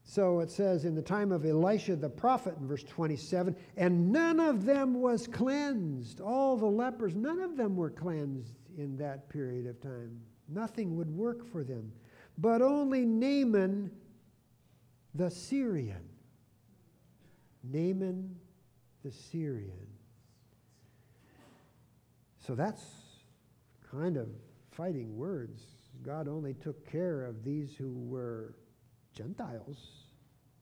So 0.04 0.40
it 0.40 0.50
says, 0.50 0.86
in 0.86 0.96
the 0.96 1.02
time 1.02 1.32
of 1.32 1.46
Elisha 1.46 1.96
the 1.96 2.10
prophet, 2.10 2.56
in 2.60 2.68
verse 2.68 2.84
27, 2.84 3.56
and 3.78 4.12
none 4.12 4.40
of 4.40 4.66
them 4.66 4.96
was 4.96 5.28
cleansed. 5.28 6.20
All 6.20 6.58
the 6.58 6.66
lepers, 6.66 7.16
none 7.16 7.40
of 7.40 7.56
them 7.56 7.76
were 7.76 7.92
cleansed 7.92 8.56
in 8.78 8.98
that 8.98 9.30
period 9.30 9.68
of 9.68 9.80
time. 9.80 10.20
Nothing 10.50 10.98
would 10.98 11.10
work 11.10 11.46
for 11.46 11.64
them. 11.64 11.92
But 12.38 12.62
only 12.62 13.06
Naaman 13.06 13.92
the 15.14 15.30
Syrian. 15.30 16.10
Naaman 17.64 18.36
the 19.04 19.12
Syrian. 19.12 19.88
So 22.46 22.56
that's 22.56 22.84
kind 23.92 24.18
of 24.18 24.30
fighting 24.72 25.16
words. 25.16 25.62
God 26.04 26.28
only 26.28 26.54
took 26.56 26.90
care 26.90 27.26
of 27.26 27.44
these 27.44 27.76
who 27.76 27.94
were 28.08 28.56
Gentiles, 29.14 29.78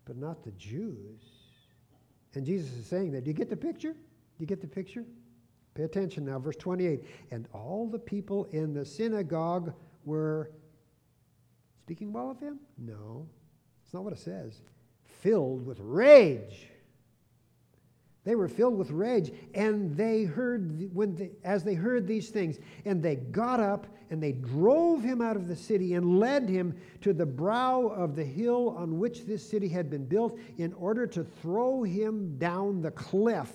but 0.05 0.17
not 0.17 0.43
the 0.43 0.51
Jews. 0.51 1.21
And 2.35 2.45
Jesus 2.45 2.71
is 2.73 2.85
saying 2.85 3.11
that. 3.13 3.23
Do 3.23 3.29
you 3.29 3.35
get 3.35 3.49
the 3.49 3.55
picture? 3.55 3.93
Do 3.93 4.39
you 4.39 4.45
get 4.45 4.61
the 4.61 4.67
picture? 4.67 5.05
Pay 5.73 5.83
attention 5.83 6.25
now, 6.25 6.39
verse 6.39 6.57
28. 6.57 7.05
And 7.31 7.47
all 7.53 7.87
the 7.87 7.99
people 7.99 8.45
in 8.51 8.73
the 8.73 8.83
synagogue 8.85 9.73
were 10.03 10.51
speaking 11.89 12.13
well 12.13 12.29
of 12.29 12.39
him? 12.39 12.59
No. 12.77 13.27
It's 13.83 13.95
not 13.95 14.03
what 14.03 14.13
it 14.13 14.19
says. 14.19 14.61
Filled 15.21 15.65
with 15.65 15.79
rage. 15.81 16.67
They 18.25 18.35
were 18.35 18.47
filled 18.47 18.77
with 18.77 18.91
rage, 18.91 19.31
and 19.55 19.97
they 19.97 20.25
heard 20.25 20.93
when 20.93 21.15
they, 21.15 21.31
as 21.43 21.63
they 21.63 21.73
heard 21.73 22.05
these 22.05 22.29
things, 22.29 22.59
and 22.85 23.01
they 23.01 23.15
got 23.15 23.59
up 23.59 23.87
and 24.11 24.21
they 24.21 24.33
drove 24.33 25.01
him 25.01 25.19
out 25.19 25.35
of 25.35 25.47
the 25.47 25.55
city 25.55 25.95
and 25.95 26.19
led 26.19 26.47
him 26.47 26.75
to 27.01 27.11
the 27.11 27.25
brow 27.25 27.87
of 27.87 28.15
the 28.15 28.23
hill 28.23 28.75
on 28.77 28.99
which 28.99 29.25
this 29.25 29.43
city 29.49 29.67
had 29.67 29.89
been 29.89 30.05
built, 30.05 30.37
in 30.59 30.73
order 30.73 31.07
to 31.07 31.23
throw 31.23 31.81
him 31.81 32.37
down 32.37 32.83
the 32.83 32.91
cliff. 32.91 33.51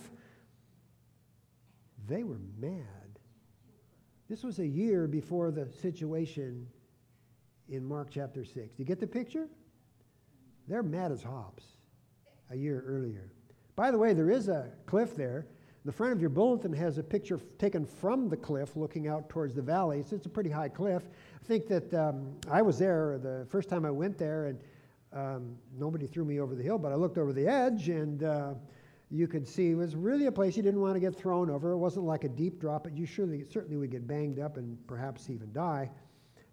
They 2.09 2.25
were 2.25 2.41
mad. 2.59 3.21
This 4.29 4.43
was 4.43 4.59
a 4.59 4.67
year 4.67 5.07
before 5.07 5.53
the 5.53 5.69
situation 5.81 6.67
in 7.69 7.85
Mark 7.85 8.09
chapter 8.11 8.45
6. 8.45 8.55
Do 8.55 8.71
you 8.77 8.85
get 8.85 9.01
the 9.01 9.07
picture? 9.07 9.49
They're 10.69 10.83
mad 10.83 11.13
as 11.13 11.23
hops 11.23 11.65
a 12.51 12.57
year 12.57 12.85
earlier. 12.87 13.31
By 13.77 13.91
the 13.91 13.99
way, 13.99 14.13
there 14.13 14.31
is 14.31 14.49
a 14.49 14.71
cliff 14.87 15.17
there. 15.17 15.47
The 15.85 15.93
front 15.93 16.13
of 16.13 16.21
your 16.21 16.31
bulletin 16.31 16.73
has 16.73 16.97
a 16.97 17.03
picture 17.03 17.39
taken 17.59 17.85
from 17.85 18.29
the 18.29 18.37
cliff 18.37 18.75
looking 18.75 19.07
out 19.07 19.29
towards 19.29 19.55
the 19.55 19.63
valley. 19.63 20.03
So 20.03 20.17
it's 20.17 20.27
a 20.27 20.31
pretty 20.31 20.49
high 20.49 20.69
cliff. 20.69 21.03
I 21.43 21.47
think 21.47 21.67
that 21.69 21.93
um, 21.93 22.37
I 22.51 22.63
was 22.63 22.79
there 22.79 23.19
the 23.19 23.47
first 23.51 23.69
time 23.69 23.85
I 23.85 23.91
went 23.91 24.17
there, 24.17 24.47
and 24.47 24.59
um, 25.13 25.57
nobody 25.77 26.07
threw 26.07 26.25
me 26.25 26.41
over 26.41 26.55
the 26.55 26.63
hill, 26.63 26.79
but 26.79 26.93
I 26.93 26.95
looked 26.95 27.19
over 27.19 27.33
the 27.35 27.47
edge, 27.47 27.91
and 27.91 28.23
uh, 28.23 28.55
you 29.11 29.29
could 29.29 29.47
see 29.47 29.71
it 29.71 29.75
was 29.75 29.95
really 29.95 30.27
a 30.27 30.33
place 30.33 30.57
you 30.57 30.63
didn't 30.63 30.81
want 30.81 30.95
to 30.95 31.01
get 31.01 31.15
thrown 31.15 31.51
over. 31.51 31.73
It 31.73 31.79
wasn't 31.79 32.07
like 32.07 32.25
a 32.25 32.29
deep 32.29 32.61
drop, 32.61 32.85
but 32.85 32.97
you 32.97 33.05
surely, 33.05 33.45
certainly 33.45 33.77
would 33.77 33.91
get 33.91 34.07
banged 34.07 34.39
up 34.39 34.57
and 34.57 34.79
perhaps 34.87 35.29
even 35.29 35.53
die. 35.53 35.91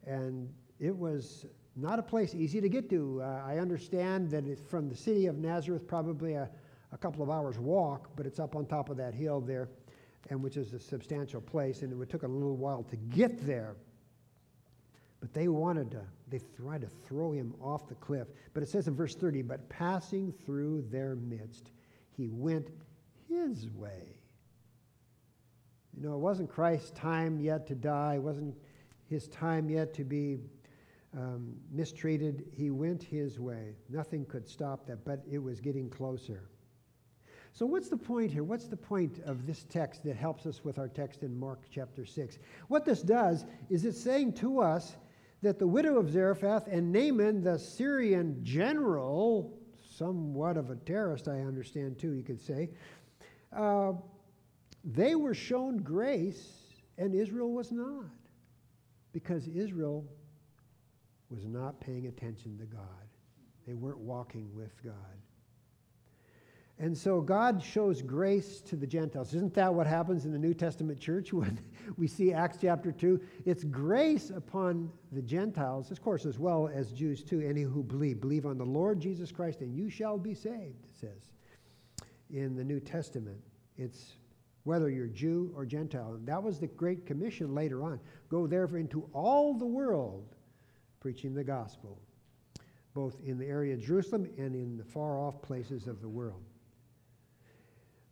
And 0.06 0.50
it 0.82 0.98
was 0.98 1.46
not 1.76 2.00
a 2.00 2.04
place 2.04 2.34
easy 2.34 2.60
to 2.60 2.68
get 2.68 2.90
to. 2.90 3.22
Uh, 3.24 3.44
I 3.46 3.60
understand 3.60 4.32
that 4.32 4.46
it's 4.46 4.62
from 4.62 4.90
the 4.90 4.96
city 4.96 5.28
of 5.28 5.38
Nazareth, 5.38 5.88
probably 5.88 6.34
a, 6.34 6.50
a 6.92 6.98
couple 6.98 7.22
of 7.24 7.30
hours 7.30 7.60
walk, 7.60 8.10
but 8.16 8.26
it's 8.26 8.40
up 8.40 8.56
on 8.56 8.66
top 8.66 8.90
of 8.90 8.98
that 8.98 9.14
hill 9.14 9.40
there, 9.40 9.70
and 10.30 10.42
which 10.42 10.58
is 10.58 10.74
a 10.74 10.80
substantial 10.80 11.40
place, 11.40 11.84
and 11.84 12.02
it 12.02 12.10
took 12.10 12.24
a 12.24 12.28
little 12.28 12.58
while 12.58 12.84
to 12.84 12.96
get 12.96 13.46
there. 13.46 13.76
But 15.20 15.36
they 15.36 15.48
wanted 15.48 15.92
to, 15.92 16.02
they 16.28 16.42
tried 16.58 16.82
to 16.82 16.88
throw 16.88 17.32
him 17.32 17.54
off 17.62 17.88
the 17.88 17.96
cliff. 17.96 18.28
But 18.56 18.64
it 18.64 18.70
says 18.70 18.88
in 18.88 18.96
verse 18.96 19.14
30, 19.14 19.44
but 19.44 19.70
passing 19.70 20.34
through 20.46 20.86
their 20.90 21.16
midst, 21.16 21.70
he 22.18 22.28
went 22.28 22.70
his 23.30 23.70
way. 23.70 24.18
You 25.96 26.08
know, 26.08 26.16
it 26.16 26.20
wasn't 26.20 26.50
Christ's 26.50 26.90
time 26.92 27.40
yet 27.40 27.68
to 27.68 27.76
die, 27.76 28.16
it 28.16 28.24
wasn't 28.24 28.56
his 29.08 29.28
time 29.28 29.70
yet 29.70 29.94
to 29.94 30.04
be 30.04 30.40
um, 31.18 31.56
mistreated. 31.72 32.46
He 32.52 32.72
went 32.72 33.04
his 33.04 33.40
way. 33.40 33.76
Nothing 33.90 34.26
could 34.26 34.48
stop 34.48 34.86
that, 34.88 35.04
but 35.06 35.24
it 35.30 35.40
was 35.40 35.60
getting 35.60 35.90
closer. 35.90 36.50
So, 37.54 37.66
what's 37.66 37.90
the 37.90 37.98
point 37.98 38.32
here? 38.32 38.44
What's 38.44 38.68
the 38.68 38.78
point 38.78 39.20
of 39.26 39.46
this 39.46 39.66
text 39.70 40.04
that 40.06 40.16
helps 40.16 40.46
us 40.46 40.64
with 40.64 40.80
our 40.80 40.88
text 40.88 41.24
in 41.24 41.38
Mark 41.38 41.64
chapter 41.70 42.06
6? 42.06 42.40
What 42.70 42.86
this 42.86 43.02
does 43.02 43.46
is 43.70 43.84
it's 43.84 44.02
saying 44.02 44.34
to 44.36 44.62
us 44.62 44.96
that 45.42 45.60
the 45.60 45.68
widow 45.68 45.98
of 45.98 46.10
Zarephath 46.10 46.68
and 46.68 46.92
Naaman, 46.94 47.44
the 47.44 47.60
Syrian 47.60 48.40
general, 48.44 49.58
somewhat 49.82 50.56
of 50.56 50.70
a 50.70 50.76
terrorist, 50.76 51.28
I 51.28 51.42
understand 51.42 52.00
too, 52.00 52.12
you 52.12 52.24
could 52.24 52.40
say, 52.40 52.70
uh, 53.52 53.94
they 54.86 55.16
were 55.16 55.34
shown 55.34 55.78
grace 55.78 56.62
and 56.98 57.14
Israel 57.14 57.52
was 57.52 57.72
not. 57.72 58.06
Because 59.12 59.48
Israel 59.50 60.06
was 61.32 61.46
not 61.46 61.80
paying 61.80 62.08
attention 62.08 62.58
to 62.58 62.66
God, 62.66 63.08
they 63.66 63.74
weren't 63.74 64.00
walking 64.00 64.50
with 64.54 64.84
God. 64.84 64.94
And 66.80 66.98
so 66.98 67.22
God 67.22 67.62
shows 67.62 68.02
grace 68.02 68.60
to 68.62 68.76
the 68.76 68.88
Gentiles. 68.88 69.36
Isn't 69.36 69.54
that 69.54 69.72
what 69.72 69.86
happens 69.86 70.26
in 70.26 70.32
the 70.32 70.40
New 70.40 70.56
Testament 70.56 71.00
church 71.00 71.32
when 71.34 71.60
we 71.96 72.08
see 72.08 72.34
Acts 72.34 72.58
chapter 72.60 72.92
2? 72.92 73.22
It's 73.46 73.64
grace 73.64 74.32
upon 74.32 74.92
the 75.12 75.22
Gentiles, 75.22 75.92
of 75.92 76.02
course, 76.02 76.26
as 76.26 76.40
well 76.40 76.70
as 76.74 76.92
Jews 76.92 77.24
too, 77.24 77.40
any 77.40 77.62
who 77.62 77.84
believe. 77.84 78.20
Believe 78.20 78.48
on 78.48 78.58
the 78.58 78.66
Lord 78.66 79.00
Jesus 79.00 79.32
Christ 79.32 79.62
and 79.62 79.76
you 79.76 79.90
shall 79.90 80.18
be 80.18 80.34
saved, 80.34 80.84
it 80.86 80.96
says 81.00 81.32
in 82.32 82.56
the 82.56 82.64
New 82.64 82.80
Testament. 82.80 83.40
It's 83.78 84.14
whether 84.64 84.90
you're 84.90 85.08
Jew 85.08 85.52
or 85.56 85.66
Gentile. 85.66 86.14
And 86.14 86.28
that 86.28 86.42
was 86.42 86.60
the 86.60 86.68
Great 86.68 87.06
Commission 87.06 87.54
later 87.54 87.84
on. 87.84 88.00
Go 88.30 88.48
therefore 88.48 88.78
into 88.78 89.08
all 89.14 89.54
the 89.54 89.66
world 89.66 90.36
preaching 91.02 91.34
the 91.34 91.44
gospel, 91.44 92.00
both 92.94 93.18
in 93.26 93.38
the 93.38 93.46
area 93.46 93.74
of 93.74 93.82
Jerusalem 93.82 94.30
and 94.38 94.56
in 94.56 94.78
the 94.78 94.86
far 94.86 95.20
off 95.20 95.42
places 95.42 95.88
of 95.88 96.00
the 96.00 96.08
world. 96.08 96.44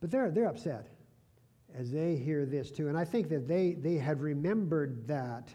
But 0.01 0.11
they're, 0.11 0.31
they're 0.31 0.47
upset 0.47 0.89
as 1.77 1.91
they 1.91 2.15
hear 2.15 2.45
this 2.45 2.71
too. 2.71 2.87
And 2.87 2.97
I 2.97 3.05
think 3.05 3.29
that 3.29 3.47
they, 3.47 3.73
they 3.73 3.95
had 3.95 4.19
remembered 4.19 5.07
that. 5.07 5.53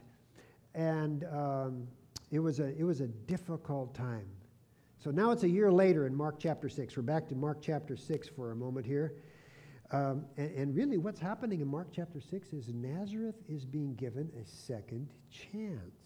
And 0.74 1.24
um, 1.32 1.88
it, 2.30 2.38
was 2.38 2.60
a, 2.60 2.76
it 2.78 2.84
was 2.84 3.00
a 3.00 3.08
difficult 3.08 3.94
time. 3.94 4.26
So 4.98 5.10
now 5.10 5.32
it's 5.32 5.42
a 5.42 5.48
year 5.48 5.70
later 5.70 6.06
in 6.06 6.14
Mark 6.14 6.36
chapter 6.38 6.68
6. 6.68 6.96
We're 6.96 7.02
back 7.02 7.28
to 7.28 7.34
Mark 7.34 7.58
chapter 7.60 7.96
6 7.96 8.28
for 8.28 8.52
a 8.52 8.56
moment 8.56 8.86
here. 8.86 9.14
Um, 9.90 10.24
and, 10.36 10.50
and 10.56 10.74
really, 10.74 10.96
what's 10.96 11.20
happening 11.20 11.60
in 11.60 11.68
Mark 11.68 11.88
chapter 11.92 12.20
6 12.20 12.52
is 12.52 12.68
Nazareth 12.68 13.36
is 13.48 13.64
being 13.64 13.94
given 13.94 14.30
a 14.40 14.46
second 14.46 15.08
chance. 15.30 16.03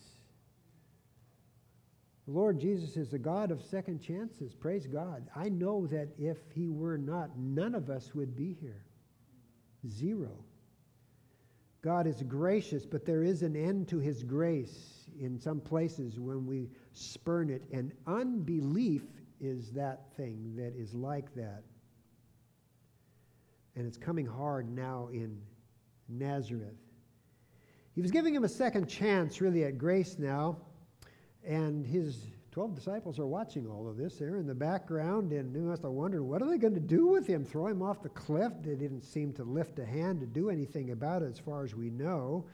The 2.29 2.35
Lord 2.35 2.61
Jesus 2.61 2.99
is 2.99 3.09
the 3.09 3.19
God 3.19 3.51
of 3.51 3.63
second 3.63 4.03
chances. 4.03 4.55
Praise 4.55 4.87
God. 4.87 5.31
I 5.35 5.49
know 5.49 5.87
that 5.87 6.11
if 6.19 6.37
He 6.55 6.69
were 6.69 6.99
not, 6.99 7.31
none 7.39 7.75
of 7.75 7.89
us 7.89 8.15
would 8.15 8.37
be 8.37 8.53
here. 8.61 8.85
Zero. 9.89 10.45
God 11.81 12.07
is 12.07 12.23
gracious, 12.25 12.85
but 12.85 13.07
there 13.07 13.23
is 13.23 13.41
an 13.41 13.57
end 13.57 13.89
to 13.89 13.99
His 13.99 14.25
grace 14.25 15.09
in 15.19 15.39
some 15.39 15.59
places 15.59 16.21
when 16.21 16.45
we 16.45 16.69
spurn 16.93 17.49
it. 17.49 17.63
And 17.73 17.93
unbelief 18.07 19.05
is 19.41 19.71
that 19.71 20.15
thing 20.15 20.55
that 20.55 20.77
is 20.77 20.93
like 20.93 21.35
that. 21.35 21.63
And 23.75 23.87
it's 23.87 23.97
coming 23.97 24.27
hard 24.27 24.71
now 24.71 25.09
in 25.15 25.41
Nazareth. 26.11 26.77
He 27.95 28.03
was 28.03 28.11
giving 28.11 28.35
him 28.35 28.45
a 28.45 28.51
second 28.51 28.87
chance, 28.87 29.41
really, 29.41 29.65
at 29.65 29.79
grace 29.79 30.19
now. 30.19 30.59
And 31.49 31.87
his 31.87 32.27
12 32.53 32.75
disciples 32.75 33.19
are 33.19 33.27
watching 33.27 33.67
all 33.67 33.89
of 33.89 33.97
this. 33.97 34.17
They're 34.17 34.37
in 34.37 34.47
the 34.47 34.55
background, 34.55 35.33
and 35.33 35.55
they 35.55 35.61
must 35.61 35.83
have 35.83 35.93
wondered, 35.93 36.23
what 36.23 36.43
are 36.43 36.49
they 36.49 36.59
going 36.59 36.75
to 36.75 36.81
do 36.81 37.07
with 37.07 37.27
him? 37.27 37.43
Throw 37.43 37.69
him 37.69 37.81
off 37.81 38.03
the 38.03 38.11
cliff? 38.11 38.53
They 38.63 38.75
didn't 38.75 39.03
seem 39.03 39.33
to 39.35 39.45
lift 39.45 39.79
a 39.79 39.87
hand 39.87 40.21
to 40.21 40.27
do 40.27 40.51
anything 40.51 40.91
about 40.91 41.23
it, 41.23 41.31
as 41.31 41.39
far 41.39 41.65
as 41.65 41.75
we 41.75 41.89
know. 41.89 42.45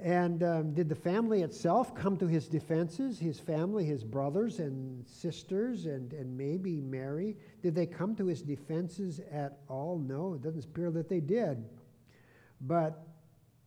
And 0.00 0.42
um, 0.42 0.74
did 0.74 0.88
the 0.88 0.96
family 0.96 1.42
itself 1.42 1.94
come 1.94 2.16
to 2.16 2.26
his 2.26 2.48
defenses? 2.48 3.20
His 3.20 3.38
family, 3.38 3.84
his 3.84 4.02
brothers 4.02 4.58
and 4.58 5.06
sisters, 5.06 5.86
and, 5.86 6.12
and 6.12 6.36
maybe 6.36 6.80
Mary? 6.80 7.36
Did 7.62 7.76
they 7.76 7.86
come 7.86 8.16
to 8.16 8.26
his 8.26 8.42
defenses 8.42 9.20
at 9.30 9.58
all? 9.68 9.98
No, 9.98 10.34
it 10.34 10.42
doesn't 10.42 10.64
appear 10.64 10.90
that 10.90 11.08
they 11.08 11.20
did. 11.20 11.64
But 12.60 13.06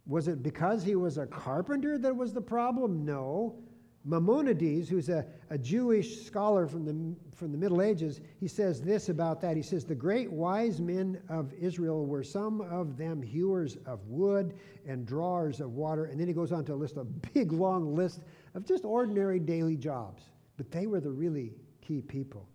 was 0.05 0.27
it 0.27 0.43
because 0.43 0.83
he 0.83 0.95
was 0.95 1.17
a 1.17 1.25
carpenter 1.25 1.97
that 1.97 2.13
was 2.15 2.33
the 2.33 2.41
problem? 2.41 3.05
No. 3.05 3.55
Maimonides, 4.05 4.87
who's 4.87 5.09
a, 5.09 5.25
a 5.49 5.57
Jewish 5.57 6.21
scholar 6.21 6.67
from 6.67 6.85
the, 6.85 7.35
from 7.35 7.51
the 7.51 7.57
Middle 7.57 7.81
Ages, 7.81 8.21
he 8.39 8.47
says 8.47 8.79
this 8.79 9.09
about 9.09 9.41
that. 9.41 9.57
He 9.57 9.63
says, 9.63 9.83
The 9.83 9.95
great 9.95 10.31
wise 10.31 10.79
men 10.79 11.19
of 11.27 11.51
Israel 11.53 12.05
were 12.05 12.23
some 12.23 12.61
of 12.61 12.97
them 12.97 13.21
hewers 13.21 13.77
of 13.87 14.05
wood 14.07 14.53
and 14.87 15.07
drawers 15.07 15.59
of 15.59 15.73
water. 15.73 16.05
And 16.05 16.19
then 16.19 16.27
he 16.27 16.33
goes 16.33 16.51
on 16.51 16.63
to 16.65 16.75
list 16.75 16.97
a 16.97 17.03
big, 17.03 17.51
long 17.51 17.95
list 17.95 18.21
of 18.53 18.63
just 18.63 18.85
ordinary 18.85 19.39
daily 19.39 19.75
jobs. 19.75 20.23
But 20.55 20.69
they 20.69 20.85
were 20.85 20.99
the 20.99 21.11
really 21.11 21.53
key 21.81 22.01
people. 22.01 22.47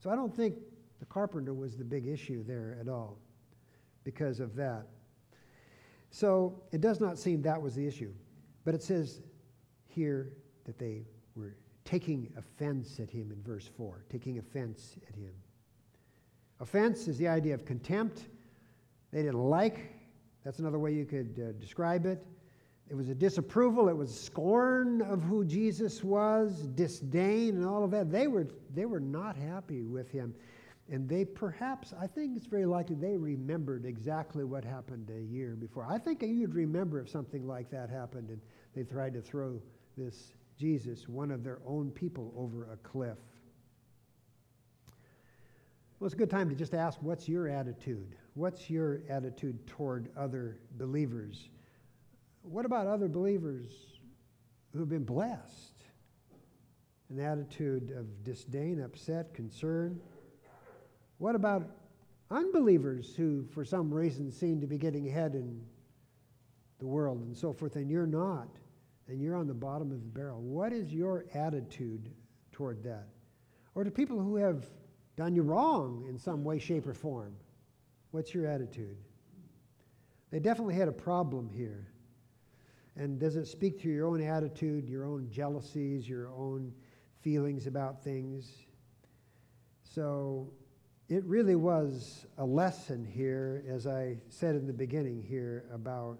So 0.00 0.10
I 0.10 0.16
don't 0.16 0.34
think 0.34 0.56
the 0.98 1.06
carpenter 1.06 1.54
was 1.54 1.76
the 1.76 1.84
big 1.84 2.08
issue 2.08 2.42
there 2.42 2.76
at 2.80 2.88
all 2.88 3.18
because 4.02 4.40
of 4.40 4.56
that. 4.56 4.86
So 6.10 6.62
it 6.72 6.80
does 6.80 7.00
not 7.00 7.16
seem 7.16 7.42
that 7.42 7.62
was 7.62 7.76
the 7.76 7.86
issue. 7.86 8.12
But 8.64 8.74
it 8.74 8.82
says 8.82 9.20
here, 9.86 10.32
that 10.64 10.78
they 10.78 11.04
were 11.36 11.54
taking 11.84 12.32
offense 12.36 12.98
at 13.00 13.10
him 13.10 13.30
in 13.30 13.42
verse 13.42 13.68
4, 13.76 14.04
taking 14.10 14.38
offense 14.38 14.96
at 15.08 15.14
him. 15.14 15.32
Offense 16.60 17.08
is 17.08 17.18
the 17.18 17.28
idea 17.28 17.54
of 17.54 17.64
contempt. 17.64 18.28
They 19.12 19.22
didn't 19.22 19.42
like, 19.42 19.92
that's 20.44 20.58
another 20.58 20.78
way 20.78 20.92
you 20.92 21.04
could 21.04 21.40
uh, 21.40 21.52
describe 21.60 22.06
it. 22.06 22.24
It 22.88 22.94
was 22.94 23.08
a 23.08 23.14
disapproval, 23.14 23.88
it 23.88 23.96
was 23.96 24.18
scorn 24.18 25.00
of 25.02 25.22
who 25.22 25.44
Jesus 25.44 26.04
was, 26.04 26.66
disdain, 26.74 27.56
and 27.56 27.64
all 27.64 27.82
of 27.82 27.90
that. 27.92 28.10
They 28.10 28.26
were, 28.26 28.46
they 28.74 28.84
were 28.84 29.00
not 29.00 29.36
happy 29.36 29.82
with 29.82 30.10
him. 30.10 30.34
And 30.90 31.08
they 31.08 31.24
perhaps, 31.24 31.94
I 31.98 32.06
think 32.06 32.36
it's 32.36 32.46
very 32.46 32.66
likely 32.66 32.94
they 32.96 33.16
remembered 33.16 33.86
exactly 33.86 34.44
what 34.44 34.64
happened 34.64 35.10
a 35.10 35.22
year 35.22 35.56
before. 35.58 35.86
I 35.88 35.98
think 35.98 36.22
you'd 36.22 36.54
remember 36.54 37.00
if 37.00 37.08
something 37.08 37.46
like 37.46 37.70
that 37.70 37.88
happened 37.88 38.28
and 38.28 38.40
they 38.74 38.82
tried 38.82 39.14
to 39.14 39.22
throw 39.22 39.58
this 39.96 40.34
Jesus, 40.58 41.08
one 41.08 41.30
of 41.30 41.42
their 41.42 41.58
own 41.66 41.90
people, 41.90 42.32
over 42.36 42.70
a 42.72 42.76
cliff. 42.78 43.18
Well, 45.98 46.06
it's 46.06 46.14
a 46.14 46.18
good 46.18 46.30
time 46.30 46.48
to 46.50 46.54
just 46.54 46.74
ask 46.74 46.98
what's 47.02 47.28
your 47.28 47.48
attitude? 47.48 48.16
What's 48.34 48.68
your 48.68 49.00
attitude 49.08 49.66
toward 49.66 50.10
other 50.16 50.58
believers? 50.76 51.48
What 52.42 52.66
about 52.66 52.86
other 52.86 53.08
believers 53.08 53.70
who 54.72 54.80
have 54.80 54.88
been 54.88 55.04
blessed? 55.04 55.82
An 57.10 57.20
attitude 57.20 57.92
of 57.96 58.24
disdain, 58.24 58.80
upset, 58.80 59.32
concern? 59.34 60.00
What 61.18 61.34
about 61.34 61.70
unbelievers 62.30 63.14
who, 63.16 63.46
for 63.54 63.64
some 63.64 63.92
reason, 63.92 64.30
seem 64.30 64.60
to 64.60 64.66
be 64.66 64.78
getting 64.78 65.08
ahead 65.08 65.34
in 65.34 65.64
the 66.80 66.86
world 66.86 67.20
and 67.20 67.36
so 67.36 67.52
forth, 67.52 67.76
and 67.76 67.90
you're 67.90 68.06
not? 68.06 68.48
And 69.08 69.20
you're 69.20 69.36
on 69.36 69.46
the 69.46 69.54
bottom 69.54 69.90
of 69.90 70.00
the 70.02 70.08
barrel. 70.08 70.40
What 70.40 70.72
is 70.72 70.92
your 70.92 71.26
attitude 71.34 72.10
toward 72.52 72.82
that? 72.84 73.08
Or 73.74 73.84
to 73.84 73.90
people 73.90 74.18
who 74.18 74.36
have 74.36 74.66
done 75.16 75.34
you 75.34 75.42
wrong 75.42 76.04
in 76.08 76.18
some 76.18 76.44
way, 76.44 76.58
shape, 76.58 76.86
or 76.86 76.94
form, 76.94 77.34
what's 78.10 78.34
your 78.34 78.46
attitude? 78.46 78.96
They 80.30 80.40
definitely 80.40 80.74
had 80.74 80.88
a 80.88 80.92
problem 80.92 81.48
here. 81.48 81.88
And 82.96 83.18
does 83.18 83.36
it 83.36 83.46
speak 83.46 83.80
to 83.82 83.88
your 83.88 84.06
own 84.06 84.22
attitude, 84.22 84.88
your 84.88 85.04
own 85.04 85.28
jealousies, 85.30 86.08
your 86.08 86.28
own 86.28 86.72
feelings 87.20 87.66
about 87.66 88.02
things? 88.02 88.52
So 89.82 90.52
it 91.08 91.24
really 91.24 91.56
was 91.56 92.26
a 92.38 92.44
lesson 92.44 93.04
here, 93.04 93.64
as 93.68 93.86
I 93.86 94.18
said 94.28 94.54
in 94.54 94.66
the 94.66 94.72
beginning 94.72 95.22
here, 95.22 95.64
about 95.72 96.18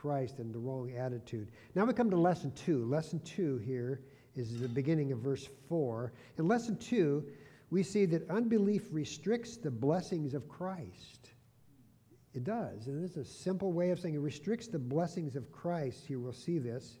Christ 0.00 0.38
and 0.38 0.54
the 0.54 0.58
wrong 0.58 0.92
attitude. 0.96 1.48
Now 1.74 1.84
we 1.84 1.92
come 1.92 2.08
to 2.10 2.16
lesson 2.16 2.52
two. 2.52 2.86
Lesson 2.86 3.20
two 3.20 3.58
here 3.58 4.00
is 4.34 4.58
the 4.58 4.68
beginning 4.68 5.12
of 5.12 5.18
verse 5.18 5.46
four. 5.68 6.14
In 6.38 6.48
lesson 6.48 6.78
two, 6.78 7.26
we 7.68 7.82
see 7.82 8.06
that 8.06 8.28
unbelief 8.30 8.86
restricts 8.90 9.58
the 9.58 9.70
blessings 9.70 10.32
of 10.32 10.48
Christ. 10.48 11.30
It 12.32 12.44
does. 12.44 12.86
And 12.86 13.04
this 13.04 13.10
is 13.10 13.16
a 13.18 13.24
simple 13.24 13.72
way 13.72 13.90
of 13.90 14.00
saying 14.00 14.14
it 14.14 14.20
restricts 14.20 14.68
the 14.68 14.78
blessings 14.78 15.36
of 15.36 15.52
Christ. 15.52 16.06
Here 16.06 16.18
we'll 16.18 16.32
see 16.32 16.58
this. 16.58 16.96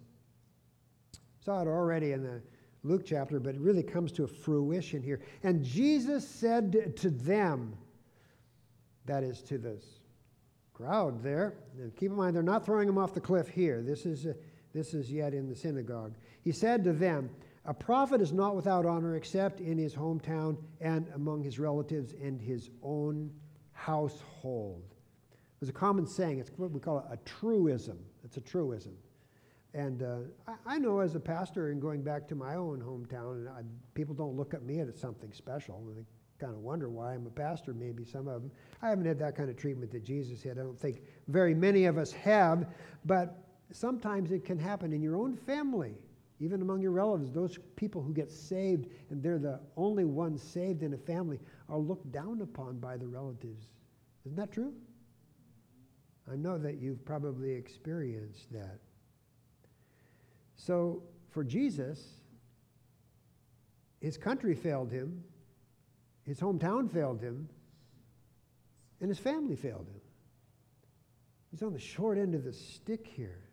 Saw 1.42 1.62
it 1.62 1.68
already 1.68 2.12
in 2.12 2.22
the 2.22 2.42
Luke 2.82 3.04
chapter, 3.06 3.40
but 3.40 3.54
it 3.54 3.60
really 3.60 3.82
comes 3.82 4.12
to 4.12 4.24
a 4.24 4.28
fruition 4.28 5.02
here. 5.02 5.20
And 5.42 5.64
Jesus 5.64 6.28
said 6.28 6.96
to 6.96 7.10
them, 7.10 7.74
that 9.06 9.22
is 9.22 9.40
to 9.44 9.56
the 9.56 9.78
crowd 10.80 11.22
there. 11.22 11.54
And 11.78 11.94
keep 11.94 12.10
in 12.10 12.16
mind, 12.16 12.34
they're 12.34 12.42
not 12.42 12.64
throwing 12.64 12.88
him 12.88 12.96
off 12.96 13.12
the 13.12 13.20
cliff 13.20 13.48
here. 13.48 13.82
This 13.82 14.06
is, 14.06 14.26
uh, 14.26 14.32
this 14.72 14.94
is 14.94 15.12
yet 15.12 15.34
in 15.34 15.48
the 15.48 15.54
synagogue. 15.54 16.14
He 16.42 16.52
said 16.52 16.84
to 16.84 16.92
them, 16.92 17.30
A 17.66 17.74
prophet 17.74 18.20
is 18.20 18.32
not 18.32 18.56
without 18.56 18.86
honor 18.86 19.16
except 19.16 19.60
in 19.60 19.76
his 19.76 19.94
hometown 19.94 20.56
and 20.80 21.06
among 21.14 21.42
his 21.42 21.58
relatives 21.58 22.14
and 22.22 22.40
his 22.40 22.70
own 22.82 23.30
household. 23.72 24.82
There's 25.60 25.68
a 25.68 25.74
common 25.74 26.06
saying, 26.06 26.38
it's 26.38 26.50
what 26.56 26.70
we 26.70 26.80
call 26.80 26.98
it 27.00 27.04
a 27.10 27.18
truism. 27.18 27.98
It's 28.24 28.38
a 28.38 28.40
truism. 28.40 28.94
And 29.74 30.02
uh, 30.02 30.16
I, 30.48 30.74
I, 30.74 30.78
know 30.78 31.00
as 31.00 31.14
a 31.14 31.20
pastor 31.20 31.70
and 31.70 31.80
going 31.80 32.02
back 32.02 32.26
to 32.28 32.34
my 32.34 32.56
own 32.56 32.80
hometown, 32.80 33.46
I, 33.48 33.60
people 33.94 34.14
don't 34.14 34.36
look 34.36 34.54
at 34.54 34.62
me 34.62 34.80
as 34.80 34.98
something 34.98 35.32
special. 35.32 35.84
They 35.94 36.02
kind 36.40 36.54
of 36.54 36.60
wonder 36.60 36.88
why 36.88 37.14
I'm 37.14 37.26
a 37.26 37.30
pastor, 37.30 37.74
maybe 37.74 38.04
some 38.04 38.26
of 38.26 38.42
them. 38.42 38.50
I 38.82 38.88
haven't 38.88 39.04
had 39.04 39.18
that 39.18 39.36
kind 39.36 39.50
of 39.50 39.56
treatment 39.56 39.92
that 39.92 40.02
Jesus 40.02 40.42
had. 40.42 40.58
I 40.58 40.62
don't 40.62 40.78
think 40.78 41.02
very 41.28 41.54
many 41.54 41.84
of 41.84 41.98
us 41.98 42.12
have, 42.12 42.66
but 43.04 43.44
sometimes 43.72 44.32
it 44.32 44.44
can 44.44 44.58
happen 44.58 44.92
in 44.92 45.02
your 45.02 45.16
own 45.16 45.36
family, 45.36 45.94
even 46.40 46.62
among 46.62 46.80
your 46.80 46.92
relatives. 46.92 47.30
Those 47.30 47.58
people 47.76 48.02
who 48.02 48.14
get 48.14 48.30
saved 48.30 48.88
and 49.10 49.22
they're 49.22 49.38
the 49.38 49.60
only 49.76 50.04
ones 50.04 50.42
saved 50.42 50.82
in 50.82 50.94
a 50.94 50.98
family 50.98 51.38
are 51.68 51.78
looked 51.78 52.10
down 52.10 52.40
upon 52.40 52.78
by 52.78 52.96
the 52.96 53.06
relatives. 53.06 53.68
Isn't 54.24 54.36
that 54.36 54.50
true? 54.50 54.72
I 56.30 56.36
know 56.36 56.58
that 56.58 56.80
you've 56.80 57.04
probably 57.04 57.52
experienced 57.52 58.52
that. 58.52 58.78
So 60.56 61.02
for 61.30 61.44
Jesus, 61.44 62.20
his 64.00 64.16
country 64.16 64.54
failed 64.54 64.90
him, 64.90 65.22
his 66.30 66.38
hometown 66.38 66.88
failed 66.88 67.20
him, 67.20 67.48
and 69.00 69.08
his 69.08 69.18
family 69.18 69.56
failed 69.56 69.88
him. 69.88 70.00
He's 71.50 71.64
on 71.64 71.72
the 71.72 71.80
short 71.80 72.18
end 72.18 72.36
of 72.36 72.44
the 72.44 72.52
stick 72.52 73.04
here. 73.04 73.48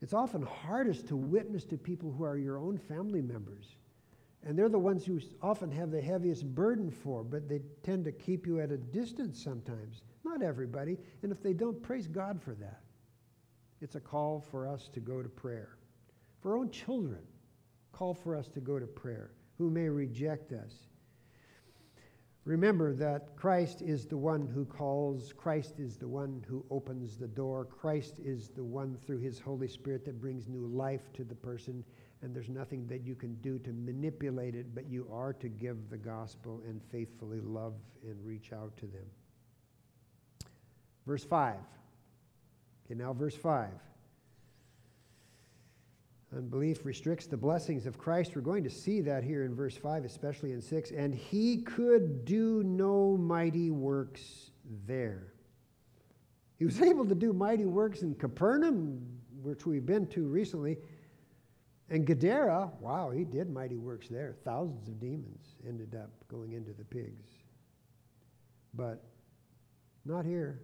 It's 0.00 0.14
often 0.14 0.40
hardest 0.40 1.08
to 1.08 1.16
witness 1.16 1.64
to 1.64 1.76
people 1.76 2.10
who 2.10 2.24
are 2.24 2.38
your 2.38 2.56
own 2.56 2.78
family 2.78 3.20
members. 3.20 3.76
And 4.46 4.58
they're 4.58 4.70
the 4.70 4.78
ones 4.78 5.04
who 5.04 5.20
often 5.42 5.70
have 5.72 5.90
the 5.90 6.00
heaviest 6.00 6.46
burden 6.54 6.90
for, 6.90 7.22
but 7.22 7.50
they 7.50 7.60
tend 7.82 8.06
to 8.06 8.12
keep 8.12 8.46
you 8.46 8.60
at 8.60 8.72
a 8.72 8.78
distance 8.78 9.38
sometimes. 9.38 10.00
Not 10.24 10.40
everybody. 10.40 10.96
And 11.22 11.30
if 11.30 11.42
they 11.42 11.52
don't, 11.52 11.82
praise 11.82 12.08
God 12.08 12.40
for 12.40 12.54
that. 12.54 12.80
It's 13.82 13.96
a 13.96 14.00
call 14.00 14.40
for 14.40 14.66
us 14.66 14.88
to 14.94 15.00
go 15.00 15.22
to 15.22 15.28
prayer. 15.28 15.76
For 16.40 16.52
our 16.52 16.58
own 16.60 16.70
children, 16.70 17.20
call 17.92 18.14
for 18.14 18.34
us 18.34 18.48
to 18.54 18.60
go 18.60 18.78
to 18.78 18.86
prayer, 18.86 19.32
who 19.58 19.68
may 19.68 19.90
reject 19.90 20.54
us. 20.54 20.87
Remember 22.48 22.94
that 22.94 23.36
Christ 23.36 23.82
is 23.82 24.06
the 24.06 24.16
one 24.16 24.46
who 24.46 24.64
calls, 24.64 25.34
Christ 25.36 25.74
is 25.78 25.98
the 25.98 26.08
one 26.08 26.42
who 26.48 26.64
opens 26.70 27.18
the 27.18 27.28
door, 27.28 27.66
Christ 27.66 28.20
is 28.24 28.48
the 28.48 28.64
one 28.64 28.96
through 29.04 29.18
his 29.18 29.38
Holy 29.38 29.68
Spirit 29.68 30.02
that 30.06 30.18
brings 30.18 30.48
new 30.48 30.66
life 30.66 31.12
to 31.12 31.24
the 31.24 31.34
person, 31.34 31.84
and 32.22 32.34
there's 32.34 32.48
nothing 32.48 32.86
that 32.86 33.04
you 33.04 33.14
can 33.14 33.34
do 33.42 33.58
to 33.58 33.72
manipulate 33.74 34.54
it, 34.54 34.74
but 34.74 34.88
you 34.88 35.06
are 35.12 35.34
to 35.34 35.50
give 35.50 35.90
the 35.90 35.98
gospel 35.98 36.62
and 36.66 36.80
faithfully 36.90 37.40
love 37.42 37.74
and 38.02 38.16
reach 38.24 38.50
out 38.54 38.74
to 38.78 38.86
them. 38.86 39.04
Verse 41.06 41.24
5. 41.24 41.54
Okay, 42.86 42.94
now 42.94 43.12
verse 43.12 43.36
5. 43.36 43.68
Unbelief 46.36 46.84
restricts 46.84 47.26
the 47.26 47.36
blessings 47.36 47.86
of 47.86 47.96
Christ. 47.96 48.36
We're 48.36 48.42
going 48.42 48.64
to 48.64 48.70
see 48.70 49.00
that 49.00 49.24
here 49.24 49.44
in 49.44 49.54
verse 49.54 49.76
5, 49.76 50.04
especially 50.04 50.52
in 50.52 50.60
6. 50.60 50.90
And 50.90 51.14
he 51.14 51.62
could 51.62 52.26
do 52.26 52.62
no 52.62 53.16
mighty 53.16 53.70
works 53.70 54.50
there. 54.86 55.32
He 56.58 56.66
was 56.66 56.82
able 56.82 57.06
to 57.06 57.14
do 57.14 57.32
mighty 57.32 57.64
works 57.64 58.02
in 58.02 58.14
Capernaum, 58.14 59.00
which 59.42 59.64
we've 59.64 59.86
been 59.86 60.06
to 60.08 60.26
recently. 60.26 60.76
And 61.88 62.06
Gadara, 62.06 62.72
wow, 62.80 63.10
he 63.10 63.24
did 63.24 63.48
mighty 63.48 63.78
works 63.78 64.08
there. 64.08 64.36
Thousands 64.44 64.86
of 64.88 65.00
demons 65.00 65.56
ended 65.66 65.94
up 65.94 66.10
going 66.28 66.52
into 66.52 66.74
the 66.74 66.84
pigs. 66.84 67.32
But 68.74 69.02
not 70.04 70.26
here, 70.26 70.60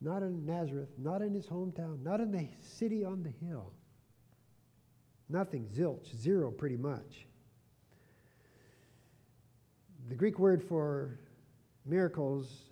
not 0.00 0.22
in 0.22 0.44
Nazareth, 0.44 0.88
not 0.98 1.22
in 1.22 1.32
his 1.32 1.46
hometown, 1.46 2.02
not 2.02 2.20
in 2.20 2.32
the 2.32 2.48
city 2.60 3.04
on 3.04 3.22
the 3.22 3.46
hill. 3.46 3.72
Nothing, 5.28 5.68
zilch, 5.74 6.14
zero 6.16 6.50
pretty 6.50 6.76
much. 6.76 7.26
The 10.08 10.14
Greek 10.14 10.38
word 10.38 10.62
for 10.62 11.18
miracles 11.86 12.64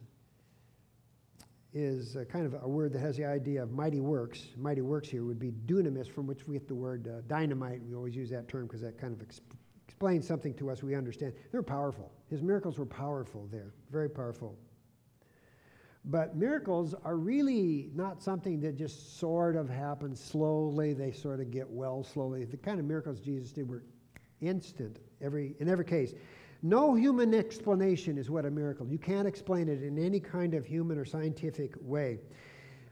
is 1.73 2.17
kind 2.31 2.45
of 2.45 2.55
a 2.63 2.69
word 2.69 2.93
that 2.93 3.01
has 3.01 3.17
the 3.17 3.25
idea 3.25 3.63
of 3.63 3.73
mighty 3.73 4.01
works. 4.01 4.49
Mighty 4.59 4.83
works 4.83 5.09
here 5.09 5.25
would 5.25 5.39
be 5.39 5.53
dunamis, 5.67 6.07
from 6.07 6.27
which 6.27 6.47
we 6.47 6.55
get 6.55 6.69
the 6.69 6.75
word 6.75 7.09
uh, 7.09 7.23
dynamite. 7.27 7.81
We 7.89 7.95
always 7.95 8.15
use 8.15 8.29
that 8.31 8.49
term 8.49 8.67
because 8.67 8.83
that 8.83 9.01
kind 9.01 9.19
of 9.19 9.27
exp- 9.27 9.41
explains 9.89 10.27
something 10.27 10.53
to 10.55 10.71
us 10.71 10.83
we 10.83 10.95
understand. 10.95 11.33
They're 11.51 11.63
powerful. 11.63 12.13
His 12.29 12.43
miracles 12.43 12.79
were 12.79 12.87
powerful 12.87 13.49
there, 13.51 13.73
very 13.91 14.11
powerful. 14.11 14.59
But 16.05 16.37
miracles 16.37 16.95
are 17.05 17.17
really 17.17 17.91
not 17.95 18.23
something 18.23 18.61
that 18.61 18.77
just 18.77 19.19
sort 19.19 19.55
of 19.55 19.69
happens 19.69 20.23
slowly. 20.23 20.95
They 20.95 21.13
sort 21.13 21.41
of 21.41 21.51
get 21.51 21.71
well 21.71 22.03
slowly. 22.03 22.45
The 22.45 22.57
kind 22.57 22.81
of 22.81 22.87
miracles 22.87 23.21
Jesus 23.21 23.53
did 23.53 23.69
were 23.69 23.85
instant 24.41 24.99
every, 25.21 25.55
in 25.61 25.69
every 25.69 25.85
case. 25.85 26.15
No 26.63 26.95
human 26.95 27.35
explanation 27.35 28.19
is 28.19 28.31
what 28.31 28.45
a 28.45 28.51
miracle. 28.51 28.87
You 28.87 28.99
can't 28.99 29.29
explain 29.29 29.69
it 29.69 29.83
in 29.83 29.99
any 29.99 30.21
kind 30.21 30.55
of 30.55 30.67
human 30.67 30.99
or 30.99 31.05
scientific 31.05 31.75
way. 31.81 32.19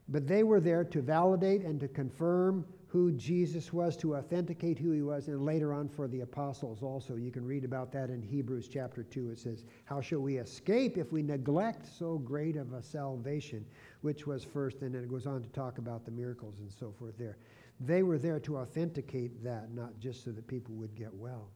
But 0.08 0.26
they 0.26 0.42
were 0.42 0.61
there 0.61 0.84
to 0.84 1.02
validate 1.02 1.62
and 1.62 1.78
to 1.80 1.88
confirm 1.88 2.64
who 2.91 3.12
Jesus 3.12 3.72
was, 3.72 3.97
to 3.97 4.16
authenticate 4.16 4.76
who 4.76 4.91
he 4.91 5.03
was, 5.03 5.28
and 5.28 5.45
later 5.45 5.72
on 5.72 5.88
for 5.88 6.09
the 6.09 6.22
apostles 6.22 6.82
also. 6.82 7.14
You 7.14 7.30
can 7.30 7.45
read 7.45 7.64
about 7.64 7.93
that 7.93 8.11
in 8.11 8.20
Hebrews 8.20 8.66
chapter 8.66 9.05
2. 9.05 9.30
It 9.30 9.38
says, 9.38 9.62
How 9.84 10.01
shall 10.01 10.18
we 10.18 10.38
escape 10.38 10.99
if 10.99 11.12
we 11.12 11.22
neglect 11.22 11.86
so 11.86 12.18
great 12.18 12.57
of 12.57 12.72
a 12.72 12.82
salvation, 12.82 13.64
which 14.01 14.26
was 14.26 14.43
first? 14.43 14.82
And 14.82 14.93
then 14.93 15.05
it 15.05 15.09
goes 15.09 15.24
on 15.24 15.41
to 15.41 15.49
talk 15.51 15.78
about 15.78 16.05
the 16.05 16.11
miracles 16.11 16.59
and 16.59 16.68
so 16.72 16.93
forth 16.99 17.16
there. 17.16 17.38
They 17.78 18.03
were 18.03 18.18
there 18.18 18.41
to 18.41 18.59
authenticate 18.59 19.45
that, 19.45 19.72
not 19.72 20.01
just 20.01 20.24
so 20.24 20.32
that 20.32 20.49
people 20.49 20.74
would 20.74 20.97
get 20.97 21.14
well. 21.14 21.49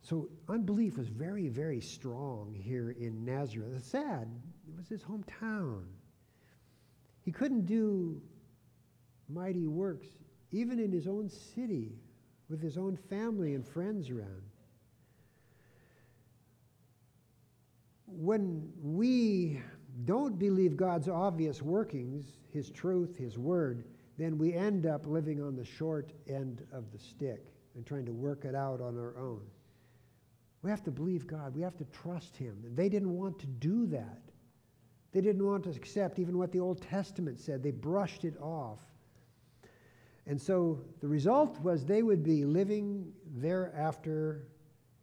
So 0.00 0.30
unbelief 0.48 0.96
was 0.96 1.08
very, 1.08 1.48
very 1.48 1.82
strong 1.82 2.54
here 2.58 2.92
in 2.98 3.26
Nazareth. 3.26 3.74
It's 3.76 3.88
sad. 3.88 4.26
It 4.66 4.74
was 4.74 4.88
his 4.88 5.02
hometown. 5.02 5.82
He 7.20 7.30
couldn't 7.30 7.66
do 7.66 8.22
mighty 9.28 9.66
works, 9.66 10.08
even 10.52 10.78
in 10.78 10.92
his 10.92 11.06
own 11.06 11.28
city, 11.28 11.92
with 12.48 12.62
his 12.62 12.78
own 12.78 12.96
family 12.96 13.54
and 13.54 13.66
friends 13.66 14.10
around. 14.10 14.42
When 18.06 18.72
we 18.82 19.60
don't 20.04 20.38
believe 20.38 20.76
God's 20.76 21.08
obvious 21.08 21.60
workings, 21.60 22.24
his 22.52 22.70
truth, 22.70 23.16
his 23.16 23.36
word, 23.36 23.84
then 24.16 24.38
we 24.38 24.54
end 24.54 24.86
up 24.86 25.06
living 25.06 25.42
on 25.42 25.56
the 25.56 25.64
short 25.64 26.12
end 26.26 26.66
of 26.72 26.90
the 26.92 26.98
stick 26.98 27.52
and 27.74 27.86
trying 27.86 28.06
to 28.06 28.12
work 28.12 28.44
it 28.44 28.54
out 28.54 28.80
on 28.80 28.98
our 28.98 29.16
own. 29.18 29.42
We 30.62 30.70
have 30.70 30.82
to 30.84 30.90
believe 30.90 31.26
God. 31.26 31.54
We 31.54 31.62
have 31.62 31.76
to 31.76 31.84
trust 31.84 32.36
Him. 32.36 32.56
And 32.64 32.76
they 32.76 32.88
didn't 32.88 33.16
want 33.16 33.38
to 33.38 33.46
do 33.46 33.86
that. 33.86 34.22
They 35.12 35.20
didn't 35.20 35.46
want 35.46 35.64
to 35.64 35.70
accept 35.70 36.18
even 36.18 36.36
what 36.36 36.52
the 36.52 36.60
Old 36.60 36.82
Testament 36.82 37.38
said. 37.38 37.62
They 37.62 37.70
brushed 37.70 38.24
it 38.24 38.36
off. 38.40 38.80
And 40.28 40.40
so 40.40 40.78
the 41.00 41.08
result 41.08 41.58
was 41.62 41.84
they 41.84 42.02
would 42.02 42.22
be 42.22 42.44
living 42.44 43.10
thereafter 43.34 44.46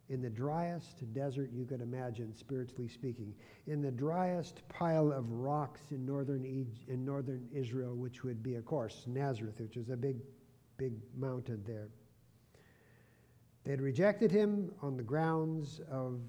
in 0.08 0.22
the 0.22 0.30
driest 0.30 1.12
desert 1.12 1.50
you 1.52 1.64
could 1.64 1.80
imagine, 1.80 2.32
spiritually 2.32 2.86
speaking, 2.86 3.34
in 3.66 3.82
the 3.82 3.90
driest 3.90 4.62
pile 4.68 5.10
of 5.10 5.28
rocks 5.32 5.80
in 5.90 6.06
northern, 6.06 6.44
in 6.86 7.04
northern 7.04 7.48
Israel, 7.52 7.96
which 7.96 8.22
would 8.22 8.40
be, 8.40 8.54
of 8.54 8.64
course, 8.64 9.02
Nazareth, 9.08 9.58
which 9.58 9.76
is 9.76 9.90
a 9.90 9.96
big, 9.96 10.18
big 10.78 10.92
mountain 11.16 11.60
there. 11.66 11.88
They 13.64 13.72
had 13.72 13.80
rejected 13.80 14.30
him 14.30 14.70
on 14.80 14.96
the 14.96 15.02
grounds 15.02 15.80
of 15.90 16.20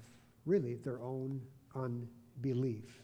really 0.44 0.74
their 0.74 1.00
own 1.00 1.40
unbelief, 1.76 3.00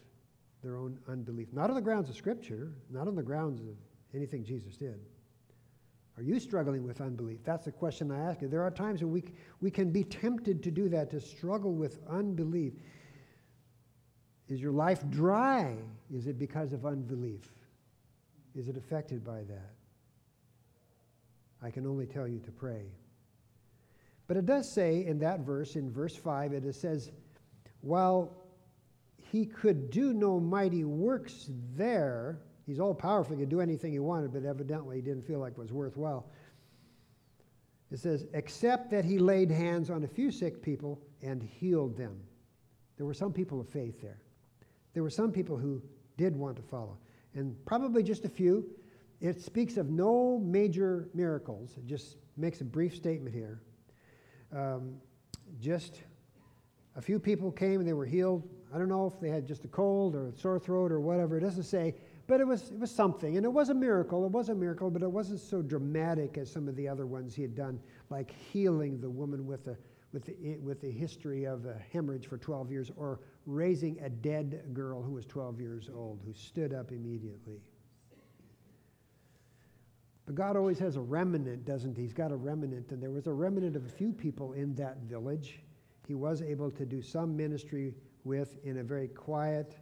their 0.61 0.75
own 0.75 0.99
unbelief. 1.07 1.53
Not 1.53 1.69
on 1.69 1.75
the 1.77 1.81
grounds 1.81 2.09
of 2.09 2.17
Scripture, 2.17 2.73
not 2.89 3.07
on 3.07 3.15
the 3.15 3.23
grounds 3.23 3.61
of 3.61 3.77
anything 4.13 4.43
Jesus 4.43 4.75
did. 4.75 4.99
Are 6.17 6.23
you 6.23 6.39
struggling 6.39 6.85
with 6.85 7.01
unbelief? 7.01 7.39
That's 7.43 7.65
the 7.65 7.71
question 7.71 8.11
I 8.11 8.29
ask 8.29 8.41
you. 8.41 8.47
There 8.47 8.63
are 8.63 8.71
times 8.71 9.01
when 9.01 9.11
we, 9.11 9.23
we 9.59 9.69
can 9.69 9.91
be 9.91 10.03
tempted 10.03 10.63
to 10.63 10.71
do 10.71 10.87
that, 10.89 11.11
to 11.11 11.19
struggle 11.19 11.73
with 11.73 11.99
unbelief. 12.09 12.73
Is 14.47 14.61
your 14.61 14.71
life 14.71 15.03
dry? 15.09 15.75
Is 16.13 16.27
it 16.27 16.39
because 16.39 16.71
of 16.71 16.85
unbelief? 16.85 17.51
Is 18.55 18.69
it 18.69 18.77
affected 18.77 19.25
by 19.25 19.43
that? 19.43 19.73
I 21.61 21.69
can 21.69 21.85
only 21.85 22.05
tell 22.05 22.27
you 22.27 22.39
to 22.39 22.51
pray. 22.51 22.85
But 24.27 24.37
it 24.37 24.45
does 24.45 24.71
say 24.71 25.05
in 25.05 25.19
that 25.19 25.41
verse, 25.41 25.75
in 25.75 25.91
verse 25.91 26.15
5, 26.15 26.53
it 26.53 26.75
says, 26.75 27.11
while 27.81 28.45
he 29.17 29.45
could 29.45 29.89
do 29.89 30.13
no 30.13 30.39
mighty 30.39 30.85
works 30.85 31.49
there. 31.75 32.39
He's 32.65 32.79
all 32.79 32.93
powerful, 32.93 33.35
he 33.35 33.41
could 33.41 33.49
do 33.49 33.61
anything 33.61 33.91
he 33.91 33.99
wanted, 33.99 34.33
but 34.33 34.43
evidently 34.43 34.97
he 34.97 35.01
didn't 35.01 35.27
feel 35.27 35.39
like 35.39 35.53
it 35.53 35.57
was 35.59 35.71
worthwhile. 35.71 36.25
It 37.91 37.99
says, 37.99 38.25
except 38.33 38.89
that 38.91 39.05
he 39.05 39.19
laid 39.19 39.51
hands 39.51 39.89
on 39.89 40.03
a 40.03 40.07
few 40.07 40.31
sick 40.31 40.61
people 40.61 40.99
and 41.21 41.43
healed 41.43 41.95
them. 41.95 42.19
There 42.97 43.05
were 43.05 43.13
some 43.13 43.31
people 43.31 43.59
of 43.59 43.69
faith 43.69 44.01
there. 44.01 44.19
There 44.93 45.03
were 45.03 45.09
some 45.09 45.31
people 45.31 45.57
who 45.57 45.81
did 46.17 46.35
want 46.35 46.55
to 46.55 46.63
follow, 46.63 46.97
and 47.35 47.55
probably 47.65 48.01
just 48.01 48.25
a 48.25 48.29
few. 48.29 48.65
It 49.21 49.41
speaks 49.41 49.77
of 49.77 49.89
no 49.89 50.39
major 50.39 51.09
miracles. 51.13 51.75
It 51.77 51.85
just 51.85 52.17
makes 52.37 52.61
a 52.61 52.65
brief 52.65 52.95
statement 52.95 53.35
here. 53.35 53.61
Um, 54.55 54.95
just 55.59 56.01
a 56.95 57.01
few 57.01 57.19
people 57.19 57.51
came 57.51 57.79
and 57.79 57.87
they 57.87 57.93
were 57.93 58.05
healed. 58.05 58.47
I 58.73 58.77
don't 58.77 58.89
know 58.89 59.05
if 59.05 59.19
they 59.19 59.29
had 59.29 59.45
just 59.45 59.63
a 59.65 59.67
cold 59.67 60.15
or 60.15 60.29
a 60.29 60.37
sore 60.37 60.59
throat 60.59 60.91
or 60.91 60.99
whatever. 60.99 61.37
It 61.37 61.41
doesn't 61.41 61.63
say, 61.63 61.95
but 62.27 62.41
it 62.41 62.47
was, 62.47 62.71
it 62.71 62.79
was 62.79 62.91
something. 62.91 63.37
And 63.37 63.45
it 63.45 63.51
was 63.51 63.69
a 63.69 63.73
miracle. 63.73 64.25
It 64.25 64.31
was 64.31 64.49
a 64.49 64.55
miracle, 64.55 64.89
but 64.89 65.03
it 65.03 65.11
wasn't 65.11 65.39
so 65.39 65.61
dramatic 65.61 66.37
as 66.37 66.51
some 66.51 66.67
of 66.67 66.75
the 66.75 66.87
other 66.87 67.05
ones 67.05 67.35
he 67.35 67.41
had 67.41 67.55
done, 67.55 67.79
like 68.09 68.31
healing 68.31 68.99
the 68.99 69.09
woman 69.09 69.45
with 69.45 69.65
the, 69.65 69.77
with 70.11 70.25
the, 70.25 70.57
with 70.57 70.81
the 70.81 70.89
history 70.89 71.45
of 71.45 71.65
a 71.65 71.77
hemorrhage 71.91 72.27
for 72.27 72.37
12 72.37 72.71
years 72.71 72.91
or 72.95 73.19
raising 73.45 73.99
a 73.99 74.09
dead 74.09 74.63
girl 74.73 75.03
who 75.03 75.11
was 75.11 75.25
12 75.25 75.59
years 75.59 75.89
old 75.93 76.21
who 76.25 76.33
stood 76.33 76.73
up 76.73 76.91
immediately. 76.91 77.61
But 80.25 80.33
God 80.33 80.57
always 80.57 80.79
has 80.79 80.95
a 80.95 81.01
remnant, 81.01 81.65
doesn't 81.65 81.95
he? 81.95 82.01
He's 82.01 82.13
got 82.13 82.31
a 82.31 82.35
remnant, 82.35 82.91
and 82.91 83.01
there 83.01 83.11
was 83.11 83.27
a 83.27 83.33
remnant 83.33 83.75
of 83.75 83.85
a 83.85 83.89
few 83.89 84.11
people 84.11 84.53
in 84.53 84.73
that 84.75 84.97
village. 85.01 85.59
He 86.07 86.15
was 86.15 86.41
able 86.41 86.71
to 86.71 86.85
do 86.85 87.01
some 87.01 87.37
ministry 87.37 87.93
with 88.23 88.57
in 88.63 88.79
a 88.79 88.83
very 88.83 89.07
quiet, 89.07 89.77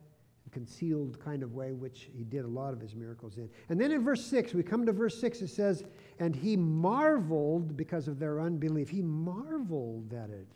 concealed 0.53 1.19
kind 1.19 1.43
of 1.43 1.53
way, 1.53 1.73
which 1.73 2.09
he 2.15 2.23
did 2.23 2.45
a 2.45 2.47
lot 2.47 2.73
of 2.73 2.79
his 2.79 2.95
miracles 2.95 3.37
in. 3.37 3.49
And 3.69 3.81
then 3.81 3.91
in 3.91 4.03
verse 4.03 4.23
6, 4.25 4.53
we 4.53 4.63
come 4.63 4.85
to 4.85 4.93
verse 4.93 5.19
6, 5.19 5.41
it 5.41 5.49
says, 5.49 5.83
And 6.19 6.35
he 6.35 6.55
marveled 6.55 7.75
because 7.75 8.07
of 8.07 8.19
their 8.19 8.39
unbelief. 8.39 8.89
He 8.89 9.01
marveled 9.01 10.13
at 10.13 10.29
it. 10.29 10.47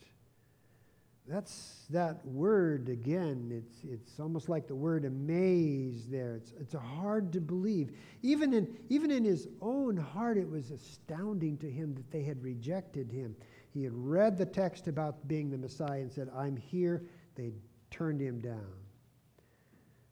That's 1.27 1.85
that 1.89 2.25
word 2.25 2.87
again. 2.87 3.51
It's, 3.51 3.83
it's 3.83 4.19
almost 4.19 4.47
like 4.47 4.65
the 4.65 4.75
word 4.75 5.03
amaze 5.03 6.07
there. 6.07 6.35
It's, 6.35 6.53
it's 6.57 6.73
hard 6.73 7.33
to 7.33 7.41
believe. 7.41 7.91
Even 8.21 8.53
in, 8.53 8.77
even 8.87 9.11
in 9.11 9.25
his 9.25 9.49
own 9.61 9.97
heart, 9.97 10.37
it 10.37 10.49
was 10.49 10.71
astounding 10.71 11.57
to 11.57 11.69
him 11.69 11.93
that 11.95 12.09
they 12.11 12.23
had 12.23 12.41
rejected 12.41 13.11
him. 13.11 13.35
He 13.73 13.83
had 13.83 13.93
read 13.93 14.37
the 14.37 14.45
text 14.45 14.87
about 14.87 15.27
being 15.27 15.49
the 15.49 15.57
Messiah 15.57 15.99
and 15.99 16.11
said, 16.11 16.29
I'm 16.33 16.55
here. 16.55 17.03
They 17.35 17.51
turned 17.91 18.21
him 18.21 18.39
down. 18.39 18.86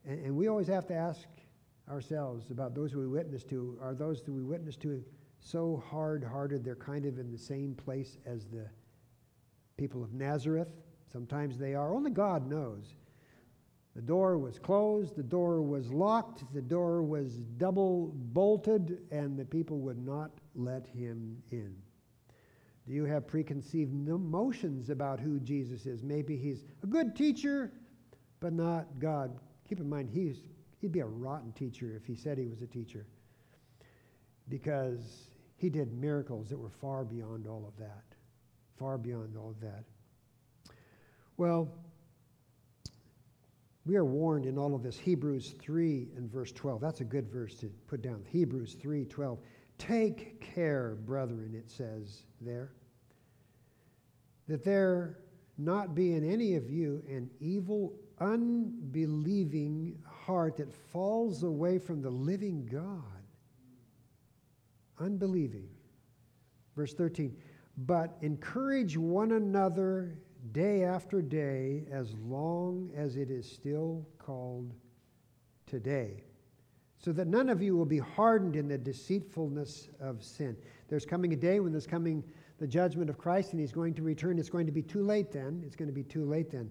And, 0.06 0.26
and 0.26 0.36
we 0.36 0.48
always 0.48 0.68
have 0.68 0.86
to 0.88 0.94
ask 0.94 1.28
ourselves 1.90 2.52
about 2.52 2.74
those 2.76 2.96
we 2.96 3.08
witness 3.08 3.44
to. 3.46 3.78
Are 3.82 3.94
those 3.94 4.24
that 4.24 4.32
we 4.32 4.44
witness 4.44 4.76
to 4.78 5.04
so 5.40 5.84
hard 5.90 6.24
hearted 6.24 6.64
they're 6.64 6.76
kind 6.76 7.06
of 7.06 7.20
in 7.20 7.32
the 7.32 7.38
same 7.38 7.76
place 7.76 8.18
as 8.26 8.46
the 8.46 8.68
people 9.78 10.04
of 10.04 10.14
Nazareth? 10.14 10.70
Sometimes 11.12 11.58
they 11.58 11.76
are. 11.76 11.94
Only 11.94 12.12
God 12.12 12.50
knows. 12.50 12.96
The 13.96 14.02
door 14.02 14.38
was 14.38 14.60
closed, 14.60 15.16
the 15.16 15.24
door 15.24 15.62
was 15.62 15.90
locked, 15.90 16.44
the 16.54 16.62
door 16.62 17.02
was 17.02 17.38
double 17.58 18.12
bolted, 18.14 19.00
and 19.10 19.40
the 19.40 19.46
people 19.46 19.80
would 19.80 20.06
not 20.06 20.32
let 20.54 20.86
him 20.86 21.42
in. 21.52 21.74
Do 22.86 22.94
you 22.94 23.06
have 23.06 23.26
preconceived 23.26 23.94
notions 23.94 24.90
about 24.90 25.22
who 25.22 25.40
Jesus 25.40 25.86
is? 25.86 26.04
Maybe 26.04 26.36
he's 26.36 26.66
a 26.84 26.88
good 26.88 27.16
teacher, 27.16 27.72
but 28.42 28.52
not 28.52 29.00
God. 29.00 29.40
Keep 29.68 29.80
in 29.80 29.90
mind, 29.90 30.10
he's, 30.10 30.38
he'd 30.80 30.92
be 30.92 31.00
a 31.00 31.06
rotten 31.06 31.52
teacher 31.54 31.96
if 31.96 32.06
he 32.06 32.16
said 32.16 32.38
he 32.38 32.48
was 32.48 32.62
a 32.62 32.68
teacher 32.68 33.06
because 34.50 35.30
he 35.58 35.70
did 35.70 35.94
miracles 35.94 36.50
that 36.50 36.58
were 36.58 36.70
far 36.70 37.04
beyond 37.04 37.48
all 37.48 37.66
of 37.68 37.76
that. 37.78 38.04
Far 38.78 38.98
beyond 38.98 39.36
all 39.38 39.50
of 39.50 39.60
that. 39.62 39.84
Well, 41.38 41.70
we 43.86 43.96
are 43.96 44.06
warned 44.06 44.46
in 44.46 44.58
all 44.58 44.76
of 44.76 44.84
this. 44.84 44.98
Hebrews 44.98 45.56
3 45.60 46.10
and 46.18 46.32
verse 46.32 46.52
12. 46.52 46.82
That's 46.82 47.02
a 47.02 47.06
good 47.06 47.30
verse 47.32 47.56
to 47.56 47.68
put 47.88 48.02
down. 48.02 48.24
Hebrews 48.28 48.76
3 48.82 49.06
12. 49.06 49.40
Take 49.78 50.42
care, 50.42 50.98
brethren, 51.06 51.54
it 51.54 51.70
says 51.70 52.24
there, 52.40 52.72
that 54.48 54.64
there 54.64 55.20
not 55.58 55.94
be 55.94 56.14
in 56.14 56.30
any 56.30 56.56
of 56.56 56.70
you 56.70 57.04
an 57.08 57.30
evil 57.40 57.94
unbelieving 58.20 59.98
heart 60.06 60.58
that 60.58 60.74
falls 60.74 61.44
away 61.44 61.78
from 61.78 62.02
the 62.02 62.10
living 62.10 62.66
God. 62.66 63.02
Unbelieving. 65.00 65.68
Verse 66.76 66.94
13, 66.94 67.36
but 67.78 68.18
encourage 68.22 68.98
one 68.98 69.34
another 69.34 70.18
day 70.52 70.84
after 70.84 71.22
day 71.22 71.86
as 71.92 72.14
long 72.16 72.92
as 72.96 73.16
it 73.16 73.30
is 73.30 73.50
still 73.50 74.06
called 74.18 74.74
today, 75.66 76.24
so 76.98 77.12
that 77.12 77.28
none 77.28 77.50
of 77.50 77.62
you 77.62 77.76
will 77.76 77.86
be 77.86 77.98
hardened 77.98 78.56
in 78.56 78.68
the 78.68 78.78
deceitfulness 78.78 79.90
of 80.02 80.24
sin. 80.24 80.56
There's 80.88 81.06
coming 81.06 81.34
a 81.34 81.38
day 81.38 81.60
when 81.60 81.72
there's 81.72 81.88
coming 81.88 82.24
the 82.58 82.68
judgment 82.68 83.10
of 83.10 83.18
Christ 83.18 83.52
and 83.52 83.60
he's 83.60 83.72
going 83.72 83.94
to 83.96 84.04
return. 84.04 84.38
It's 84.40 84.50
going 84.50 84.66
to 84.66 84.72
be 84.72 84.82
too 84.82 85.04
late 85.04 85.32
then. 85.32 85.64
It's 85.66 85.76
going 85.76 85.90
to 85.90 85.94
be 85.94 86.04
too 86.04 86.26
late 86.26 86.52
then. 86.52 86.70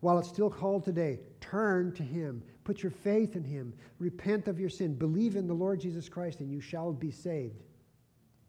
While 0.00 0.18
it's 0.18 0.28
still 0.28 0.50
called 0.50 0.84
today, 0.84 1.20
turn 1.40 1.92
to 1.92 2.02
Him. 2.02 2.42
Put 2.64 2.82
your 2.82 2.92
faith 2.92 3.36
in 3.36 3.44
Him. 3.44 3.72
Repent 3.98 4.48
of 4.48 4.60
your 4.60 4.68
sin. 4.68 4.94
Believe 4.94 5.36
in 5.36 5.46
the 5.46 5.54
Lord 5.54 5.80
Jesus 5.80 6.08
Christ, 6.08 6.40
and 6.40 6.50
you 6.50 6.60
shall 6.60 6.92
be 6.92 7.10
saved. 7.10 7.62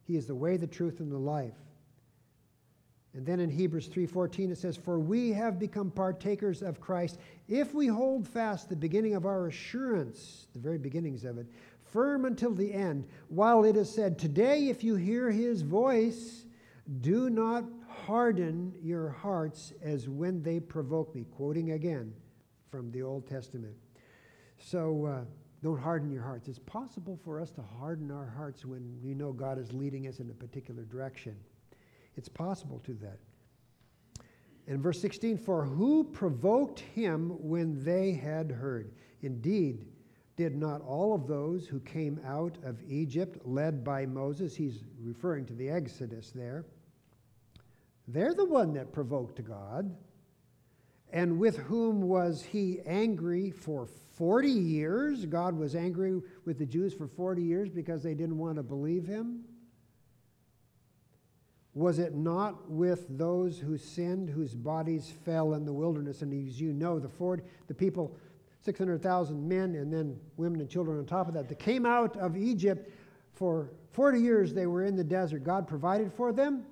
He 0.04 0.16
is 0.16 0.28
the 0.28 0.36
way, 0.36 0.58
the 0.58 0.68
truth, 0.68 1.00
and 1.00 1.12
the 1.12 1.18
life. 1.18 1.56
And 3.14 3.26
then 3.26 3.39
in 3.39 3.50
Hebrews 3.50 3.88
3:14 3.88 4.52
it 4.52 4.58
says, 4.58 4.78
"For 4.78 5.00
we 5.00 5.32
have 5.32 5.58
become 5.58 5.89
partakers 5.89 6.62
of 6.62 6.80
Christ 6.80 7.18
if 7.48 7.74
we 7.74 7.88
hold 7.88 8.28
fast 8.28 8.70
the 8.70 8.76
beginning 8.76 9.16
of 9.16 9.26
our 9.26 9.48
assurance, 9.48 10.48
the 10.54 10.60
very 10.60 10.78
beginnings 10.78 11.24
of 11.24 11.39
it, 11.39 11.48
firm 11.82 12.26
until 12.26 12.54
the 12.54 12.72
end, 12.72 13.08
while 13.30 13.64
it 13.64 13.76
is 13.76 13.89
said, 13.89 14.20
Today 14.20 14.70
if 14.70 14.84
you 14.84 14.95
hear 14.95 15.32
his 15.32 15.62
voice, 15.62 16.45
do 17.02 17.30
not 17.30 17.64
harden 18.08 18.74
your 18.82 19.10
hearts 19.10 19.74
as 19.82 20.08
when 20.08 20.41
they 20.41 20.62
provoke 20.62 21.14
me. 21.14 21.26
Quoting 21.36 21.72
again 21.72 22.14
from 22.72 22.89
the 22.91 23.01
Old 23.01 23.28
Testament. 23.28 23.76
So 24.58 25.05
uh, 25.05 25.26
don't 25.62 25.78
harden 25.78 26.10
your 26.10 26.24
hearts. 26.24 26.47
It's 26.47 26.58
possible 26.58 27.20
for 27.22 27.41
us 27.41 27.51
to 27.51 27.62
harden 27.62 28.10
our 28.10 28.34
hearts 28.38 28.66
when 28.66 28.97
we 29.03 29.14
know 29.14 29.34
God 29.34 29.60
is 29.60 29.74
leading 29.74 30.08
us 30.08 30.20
in 30.20 30.30
a 30.30 30.34
particular 30.34 30.84
direction. 30.84 31.36
It's 32.16 32.30
possible 32.30 32.80
to 32.86 32.93
that. 32.93 33.20
And 34.68 34.82
verse 34.82 35.01
16, 35.01 35.38
for 35.38 35.66
who 35.66 36.05
provoked 36.05 36.80
him 36.80 37.32
when 37.39 37.84
they 37.84 38.14
had 38.14 38.51
heard? 38.51 38.93
Indeed, 39.22 39.86
did 40.38 40.55
not 40.55 40.82
all 40.82 41.14
of 41.14 41.28
those 41.28 41.68
who 41.68 41.82
came 41.82 42.22
out 42.26 42.58
of 42.64 42.82
Egypt, 42.88 43.45
led 43.45 43.84
by 43.84 44.05
Moses, 44.05 44.55
he's 44.55 44.86
referring 45.01 45.45
to 45.47 45.53
the 45.53 45.70
Exodus 45.70 46.32
there, 46.32 46.66
they're 48.08 48.34
the 48.34 48.45
one 48.45 48.74
that 48.74 48.93
provoked 48.93 49.43
God. 49.43 49.95
And 51.12 51.39
with 51.39 51.58
whom 51.58 52.01
was 52.01 52.43
he 52.43 52.80
angry 52.86 53.51
for 53.51 53.88
40 54.16 54.49
years? 54.49 55.26
God 55.26 55.58
was 55.58 55.76
angry 55.76 56.22
with 56.45 56.58
the 56.58 56.66
Jews 56.66 56.93
for 56.93 57.08
40 57.08 57.41
years 57.41 57.70
because 57.70 58.03
they 58.03 58.14
didn't 58.14 58.38
want 58.38 58.58
to 58.58 58.64
believe 58.64 59.05
him. 59.05 59.43
Was 61.74 61.99
it 61.99 62.16
not 62.16 62.70
with 62.70 63.05
those 63.18 63.60
who 63.60 63.78
sinned, 63.78 64.30
whose 64.30 64.55
bodies 64.55 65.14
fell 65.24 65.53
in 65.53 65.64
the 65.64 65.74
wilderness? 65.74 66.24
And 66.24 66.34
as 66.47 66.60
you 66.60 66.74
know, 66.74 66.99
the, 66.99 67.08
40, 67.08 67.43
the 67.68 67.74
people, 67.74 68.18
600,000 68.62 69.47
men, 69.47 69.76
and 69.76 69.93
then 69.93 70.20
women 70.38 70.60
and 70.60 70.70
children 70.70 70.97
on 70.97 71.05
top 71.05 71.28
of 71.28 71.36
that, 71.36 71.47
that 71.47 71.60
came 71.60 71.86
out 71.86 72.18
of 72.18 72.36
Egypt 72.36 72.91
for 73.34 73.70
40 73.91 74.20
years, 74.20 74.53
they 74.53 74.66
were 74.66 74.84
in 74.84 74.95
the 74.95 75.03
desert. 75.03 75.43
God 75.43 75.68
provided 75.68 76.12
for 76.12 76.34
them 76.34 76.66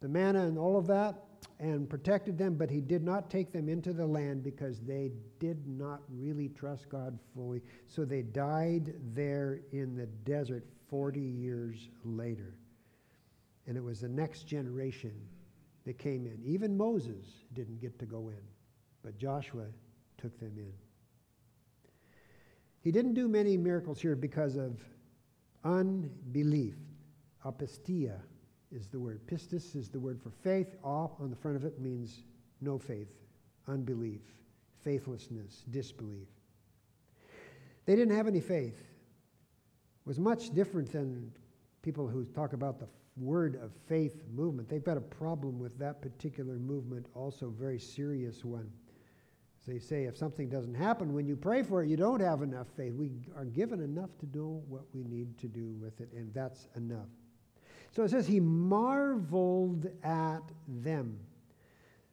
the 0.00 0.08
manna 0.08 0.46
and 0.46 0.58
all 0.58 0.76
of 0.76 0.86
that 0.86 1.22
and 1.58 1.88
protected 1.88 2.36
them, 2.36 2.54
but 2.54 2.70
he 2.70 2.80
did 2.80 3.02
not 3.02 3.30
take 3.30 3.52
them 3.52 3.68
into 3.68 3.92
the 3.92 4.06
land 4.06 4.42
because 4.42 4.80
they 4.80 5.10
did 5.38 5.66
not 5.66 6.02
really 6.10 6.48
trust 6.48 6.88
God 6.88 7.18
fully. 7.34 7.62
So 7.86 8.04
they 8.04 8.22
died 8.22 8.94
there 9.14 9.60
in 9.72 9.96
the 9.96 10.06
desert 10.06 10.66
40 10.90 11.20
years 11.20 11.88
later. 12.04 12.54
And 13.66 13.76
it 13.76 13.82
was 13.82 14.00
the 14.00 14.08
next 14.08 14.44
generation 14.44 15.14
that 15.84 15.98
came 15.98 16.26
in. 16.26 16.40
Even 16.44 16.76
Moses 16.76 17.26
didn't 17.54 17.80
get 17.80 17.98
to 17.98 18.06
go 18.06 18.28
in, 18.28 18.42
but 19.02 19.18
Joshua 19.18 19.66
took 20.18 20.38
them 20.38 20.54
in. 20.56 20.72
He 22.82 22.92
didn't 22.92 23.14
do 23.14 23.28
many 23.28 23.56
miracles 23.56 24.00
here 24.00 24.14
because 24.14 24.56
of 24.56 24.80
unbelief, 25.64 26.76
apistia 27.44 28.20
is 28.72 28.88
the 28.88 28.98
word. 28.98 29.20
Pistis 29.26 29.76
is 29.76 29.88
the 29.88 30.00
word 30.00 30.20
for 30.20 30.30
faith. 30.30 30.74
All 30.82 31.16
on 31.20 31.30
the 31.30 31.36
front 31.36 31.56
of 31.56 31.64
it 31.64 31.80
means 31.80 32.22
no 32.60 32.78
faith, 32.78 33.12
unbelief. 33.68 34.22
faithlessness, 34.82 35.64
disbelief. 35.70 36.28
They 37.86 37.96
didn't 37.96 38.16
have 38.16 38.28
any 38.28 38.40
faith. 38.40 38.78
It 38.78 40.06
was 40.06 40.20
much 40.20 40.50
different 40.50 40.92
than 40.92 41.32
people 41.82 42.06
who 42.06 42.24
talk 42.24 42.52
about 42.52 42.78
the 42.78 42.86
word 43.16 43.56
of 43.56 43.72
faith 43.88 44.22
movement. 44.32 44.68
They've 44.68 44.84
got 44.84 44.96
a 44.96 45.00
problem 45.00 45.58
with 45.58 45.76
that 45.78 46.02
particular 46.02 46.54
movement, 46.54 47.06
also 47.14 47.48
very 47.50 47.80
serious 47.80 48.44
one. 48.44 48.70
So 49.64 49.72
they 49.72 49.78
say 49.80 50.04
if 50.04 50.16
something 50.16 50.48
doesn't 50.48 50.74
happen 50.74 51.12
when 51.12 51.26
you 51.26 51.34
pray 51.34 51.64
for 51.64 51.82
it, 51.82 51.88
you 51.88 51.96
don't 51.96 52.20
have 52.20 52.42
enough 52.42 52.68
faith. 52.76 52.92
We 52.92 53.10
are 53.36 53.44
given 53.44 53.80
enough 53.80 54.10
to 54.20 54.26
do 54.26 54.62
what 54.68 54.84
we 54.94 55.02
need 55.02 55.36
to 55.38 55.48
do 55.48 55.74
with 55.80 56.00
it, 56.00 56.12
and 56.12 56.32
that's 56.32 56.68
enough. 56.76 57.08
So 57.96 58.02
it 58.02 58.10
says 58.10 58.26
he 58.26 58.40
marveled 58.40 59.86
at 60.04 60.42
them. 60.68 61.18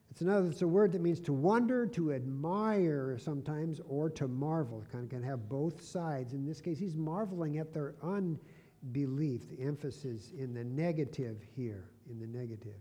It's 0.09 0.21
another, 0.21 0.47
it's 0.47 0.61
a 0.61 0.67
word 0.67 0.93
that 0.93 1.01
means 1.01 1.19
to 1.19 1.33
wonder, 1.33 1.85
to 1.87 2.13
admire 2.13 3.17
sometimes, 3.19 3.81
or 3.89 4.09
to 4.11 4.29
marvel. 4.29 4.81
It 4.81 4.89
kind 4.93 5.03
of 5.03 5.09
can 5.09 5.21
have 5.23 5.49
both 5.49 5.83
sides. 5.83 6.31
In 6.31 6.45
this 6.45 6.61
case, 6.61 6.79
he's 6.79 6.95
marveling 6.95 7.57
at 7.57 7.73
their 7.73 7.95
unbelief. 8.01 9.49
The 9.49 9.59
emphasis 9.59 10.31
in 10.37 10.53
the 10.53 10.63
negative 10.63 11.41
here, 11.53 11.89
in 12.09 12.17
the 12.17 12.27
negative. 12.27 12.79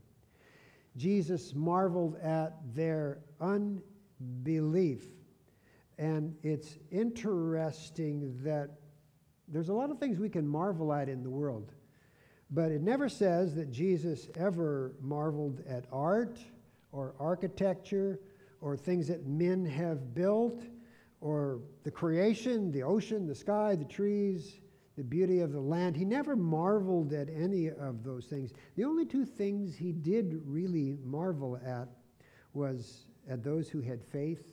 Jesus 0.97 1.57
marveled 1.57 2.19
at 2.23 2.55
their 2.73 3.19
unbelief. 3.41 5.09
And 5.99 6.37
it's 6.45 6.79
interesting 6.93 8.39
that 8.45 8.71
there's 9.49 9.71
a 9.71 9.75
lot 9.75 9.91
of 9.91 9.99
things 9.99 10.21
we 10.21 10.29
can 10.29 10.47
marvel 10.47 10.93
at 10.93 11.09
in 11.09 11.25
the 11.25 11.31
world, 11.31 11.73
but 12.53 12.71
it 12.71 12.83
never 12.83 13.09
says 13.09 13.55
that 13.55 13.73
Jesus 13.73 14.29
ever 14.37 14.93
marveled 15.01 15.63
at 15.67 15.87
art 15.91 16.39
or 16.93 17.15
architecture 17.19 18.21
or 18.61 18.77
things 18.77 19.09
that 19.09 19.27
men 19.27 19.65
have 19.65 20.15
built 20.15 20.63
or 21.21 21.61
the 21.83 21.91
creation, 21.91 22.71
the 22.71 22.83
ocean, 22.83 23.27
the 23.27 23.35
sky, 23.35 23.75
the 23.75 23.85
trees, 23.85 24.61
the 24.97 25.03
beauty 25.03 25.41
of 25.41 25.53
the 25.53 25.61
land. 25.61 25.97
He 25.97 26.05
never 26.05 26.37
marveled 26.37 27.13
at 27.13 27.29
any 27.31 27.71
of 27.71 28.05
those 28.05 28.27
things. 28.27 28.53
The 28.77 28.85
only 28.85 29.07
two 29.07 29.25
things 29.25 29.75
he 29.77 29.93
did 29.93 30.43
really 30.45 30.99
marvel 31.05 31.59
at 31.65 31.89
was 32.53 33.07
at 33.29 33.43
those 33.43 33.69
who 33.69 33.81
had 33.81 34.05
faith 34.05 34.53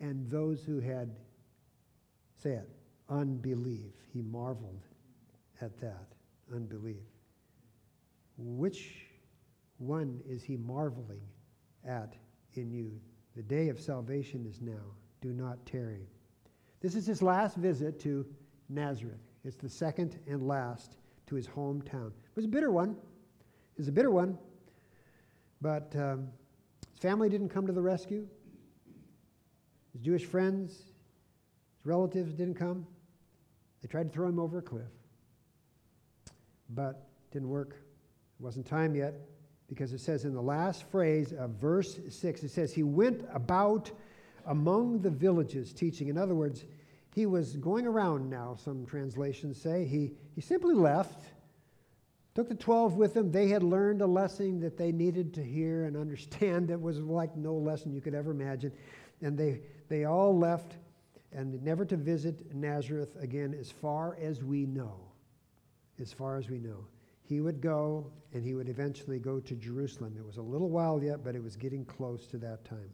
and 0.00 0.30
those 0.30 0.62
who 0.62 0.80
had, 0.80 1.16
say 2.42 2.50
it, 2.50 2.68
unbelief. 3.08 3.92
He 4.12 4.20
marveled 4.20 4.82
at 5.60 5.78
that, 5.80 6.13
unbelief. 6.52 7.04
Which 8.36 9.06
one 9.78 10.20
is 10.28 10.42
he 10.42 10.56
marveling 10.56 11.20
at 11.86 12.14
in 12.54 12.70
you. 12.70 12.92
The 13.36 13.42
day 13.42 13.68
of 13.68 13.80
salvation 13.80 14.46
is 14.46 14.60
now. 14.60 14.94
Do 15.20 15.32
not 15.32 15.64
tarry. 15.66 16.08
This 16.80 16.94
is 16.94 17.06
his 17.06 17.22
last 17.22 17.56
visit 17.56 17.98
to 18.00 18.26
Nazareth. 18.68 19.20
It's 19.44 19.56
the 19.56 19.68
second 19.68 20.18
and 20.26 20.46
last 20.46 20.96
to 21.26 21.34
his 21.34 21.46
hometown. 21.46 22.08
It 22.08 22.36
was 22.36 22.44
a 22.44 22.48
bitter 22.48 22.70
one. 22.70 22.90
It 22.90 23.78
was 23.78 23.88
a 23.88 23.92
bitter 23.92 24.10
one. 24.10 24.38
But 25.60 25.94
um, 25.96 26.28
his 26.90 27.00
family 27.00 27.28
didn't 27.28 27.48
come 27.48 27.66
to 27.66 27.72
the 27.72 27.82
rescue. 27.82 28.26
His 29.92 30.02
Jewish 30.02 30.24
friends, 30.24 30.72
his 30.72 31.86
relatives 31.86 32.32
didn't 32.34 32.54
come. 32.54 32.86
They 33.82 33.88
tried 33.88 34.04
to 34.04 34.10
throw 34.10 34.28
him 34.28 34.38
over 34.38 34.58
a 34.58 34.62
cliff. 34.62 34.90
But 36.70 37.06
didn't 37.30 37.48
work. 37.48 37.76
It 38.38 38.42
wasn't 38.42 38.66
time 38.66 38.94
yet 38.94 39.14
because 39.68 39.92
it 39.92 40.00
says 40.00 40.24
in 40.24 40.34
the 40.34 40.42
last 40.42 40.84
phrase 40.90 41.32
of 41.32 41.50
verse 41.50 41.98
6, 42.08 42.42
it 42.42 42.50
says, 42.50 42.72
He 42.72 42.82
went 42.82 43.24
about 43.32 43.90
among 44.46 45.00
the 45.00 45.10
villages 45.10 45.72
teaching. 45.72 46.08
In 46.08 46.18
other 46.18 46.34
words, 46.34 46.64
he 47.14 47.26
was 47.26 47.56
going 47.56 47.86
around 47.86 48.28
now, 48.28 48.56
some 48.56 48.84
translations 48.86 49.60
say. 49.60 49.84
He, 49.84 50.12
he 50.34 50.40
simply 50.40 50.74
left, 50.74 51.24
took 52.34 52.48
the 52.48 52.54
12 52.54 52.94
with 52.94 53.16
him. 53.16 53.30
They 53.30 53.48
had 53.48 53.62
learned 53.62 54.02
a 54.02 54.06
lesson 54.06 54.60
that 54.60 54.76
they 54.76 54.92
needed 54.92 55.32
to 55.34 55.42
hear 55.42 55.84
and 55.84 55.96
understand 55.96 56.68
that 56.68 56.80
was 56.80 56.98
like 57.00 57.36
no 57.36 57.54
lesson 57.54 57.92
you 57.92 58.00
could 58.00 58.14
ever 58.14 58.30
imagine. 58.30 58.72
And 59.22 59.38
they, 59.38 59.60
they 59.88 60.04
all 60.04 60.36
left 60.36 60.76
and 61.32 61.62
never 61.64 61.84
to 61.84 61.96
visit 61.96 62.54
Nazareth 62.54 63.16
again, 63.20 63.56
as 63.58 63.70
far 63.70 64.16
as 64.20 64.42
we 64.42 64.66
know. 64.66 64.94
As 66.00 66.12
far 66.12 66.36
as 66.36 66.48
we 66.50 66.58
know 66.58 66.86
he 67.22 67.40
would 67.40 67.60
go 67.60 68.10
and 68.32 68.44
he 68.44 68.54
would 68.54 68.68
eventually 68.68 69.18
go 69.18 69.40
to 69.40 69.54
Jerusalem. 69.54 70.14
It 70.18 70.26
was 70.26 70.36
a 70.36 70.42
little 70.42 70.68
while 70.68 71.02
yet, 71.02 71.24
but 71.24 71.34
it 71.34 71.42
was 71.42 71.56
getting 71.56 71.84
close 71.84 72.26
to 72.28 72.38
that 72.38 72.64
time. 72.64 72.90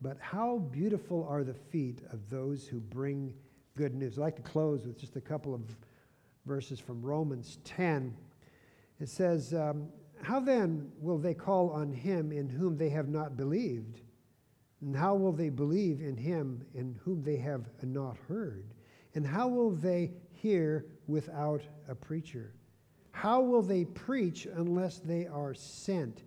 But 0.00 0.16
how 0.18 0.58
beautiful 0.70 1.26
are 1.28 1.44
the 1.44 1.52
feet 1.52 2.00
of 2.10 2.30
those 2.30 2.66
who 2.66 2.80
bring 2.80 3.34
good 3.76 3.94
news. 3.94 4.18
I'd 4.18 4.20
like 4.20 4.36
to 4.36 4.42
close 4.42 4.86
with 4.86 4.98
just 4.98 5.16
a 5.16 5.20
couple 5.20 5.54
of 5.54 5.62
verses 6.46 6.80
from 6.80 7.02
Romans 7.02 7.58
10. 7.64 8.14
It 9.00 9.08
says, 9.08 9.54
um, 9.54 9.88
How 10.22 10.40
then 10.40 10.90
will 11.00 11.18
they 11.18 11.34
call 11.34 11.70
on 11.70 11.92
him 11.92 12.32
in 12.32 12.48
whom 12.48 12.76
they 12.76 12.90
have 12.90 13.08
not 13.08 13.36
believed? 13.36 14.00
And 14.80 14.96
how 14.96 15.14
will 15.14 15.32
they 15.32 15.50
believe 15.50 16.00
in 16.00 16.16
him 16.16 16.64
in 16.74 16.98
whom 17.04 17.22
they 17.22 17.36
have 17.36 17.66
not 17.82 18.16
heard? 18.28 18.74
And 19.14 19.26
how 19.26 19.48
will 19.48 19.70
they 19.70 20.12
hear 20.32 20.86
without 21.10 21.62
a 21.88 21.94
preacher? 21.94 22.54
How 23.12 23.40
will 23.40 23.62
they 23.62 23.84
preach 23.84 24.46
unless 24.46 24.98
they 24.98 25.26
are 25.26 25.54
sent? 25.54 26.22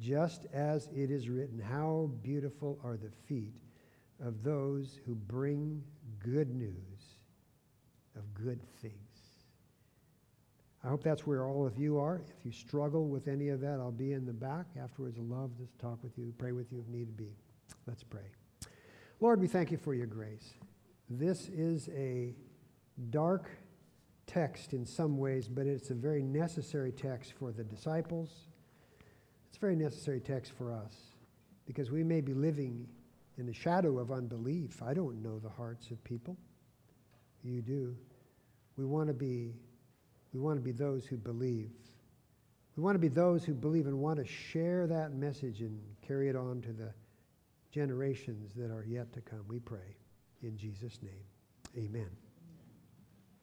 Just 0.00 0.46
as 0.52 0.88
it 0.94 1.10
is 1.10 1.28
written, 1.28 1.58
How 1.58 2.10
beautiful 2.22 2.78
are 2.84 2.96
the 2.96 3.10
feet 3.26 3.54
of 4.24 4.42
those 4.42 4.98
who 5.04 5.14
bring 5.14 5.82
good 6.18 6.54
news 6.54 7.16
of 8.16 8.34
good 8.34 8.60
things. 8.80 8.94
I 10.84 10.88
hope 10.88 11.02
that's 11.02 11.26
where 11.26 11.44
all 11.44 11.66
of 11.66 11.78
you 11.78 11.98
are. 11.98 12.20
If 12.38 12.44
you 12.44 12.52
struggle 12.52 13.08
with 13.08 13.28
any 13.28 13.48
of 13.48 13.60
that, 13.60 13.74
I'll 13.80 13.90
be 13.90 14.12
in 14.12 14.26
the 14.26 14.32
back 14.32 14.66
afterwards. 14.80 15.18
I'd 15.18 15.28
love 15.28 15.50
to 15.56 15.66
talk 15.80 16.02
with 16.02 16.16
you, 16.16 16.32
pray 16.38 16.52
with 16.52 16.72
you 16.72 16.80
if 16.80 16.88
need 16.88 17.16
be. 17.16 17.36
Let's 17.86 18.02
pray. 18.02 18.22
Lord, 19.20 19.40
we 19.40 19.48
thank 19.48 19.70
you 19.70 19.76
for 19.76 19.94
your 19.94 20.06
grace. 20.06 20.54
This 21.10 21.48
is 21.48 21.88
a 21.90 22.34
dark 23.10 23.50
text 24.28 24.72
in 24.74 24.86
some 24.86 25.18
ways, 25.18 25.48
but 25.48 25.66
it's 25.66 25.90
a 25.90 25.94
very 25.94 26.22
necessary 26.22 26.92
text 26.92 27.32
for 27.38 27.50
the 27.50 27.64
disciples. 27.64 28.30
It's 29.48 29.56
a 29.56 29.60
very 29.60 29.74
necessary 29.74 30.20
text 30.20 30.52
for 30.56 30.72
us 30.72 30.94
because 31.66 31.90
we 31.90 32.04
may 32.04 32.20
be 32.20 32.34
living 32.34 32.86
in 33.38 33.46
the 33.46 33.54
shadow 33.54 33.98
of 33.98 34.12
unbelief. 34.12 34.82
I 34.82 34.94
don't 34.94 35.22
know 35.22 35.38
the 35.38 35.48
hearts 35.48 35.90
of 35.90 36.02
people. 36.04 36.36
You 37.42 37.62
do. 37.62 37.96
We 38.76 38.84
want 38.84 39.08
to 39.08 39.14
be 39.14 39.54
we 40.34 40.40
want 40.40 40.58
to 40.58 40.62
be 40.62 40.72
those 40.72 41.06
who 41.06 41.16
believe. 41.16 41.70
We 42.76 42.82
want 42.82 42.94
to 42.94 43.00
be 43.00 43.08
those 43.08 43.44
who 43.44 43.54
believe 43.54 43.86
and 43.86 43.98
want 43.98 44.18
to 44.18 44.26
share 44.26 44.86
that 44.86 45.14
message 45.14 45.60
and 45.62 45.80
carry 46.06 46.28
it 46.28 46.36
on 46.36 46.60
to 46.62 46.72
the 46.72 46.92
generations 47.72 48.52
that 48.54 48.70
are 48.70 48.84
yet 48.86 49.12
to 49.14 49.20
come. 49.22 49.44
We 49.48 49.58
pray 49.58 49.96
in 50.42 50.56
Jesus 50.56 51.00
name. 51.02 51.24
Amen. 51.76 52.27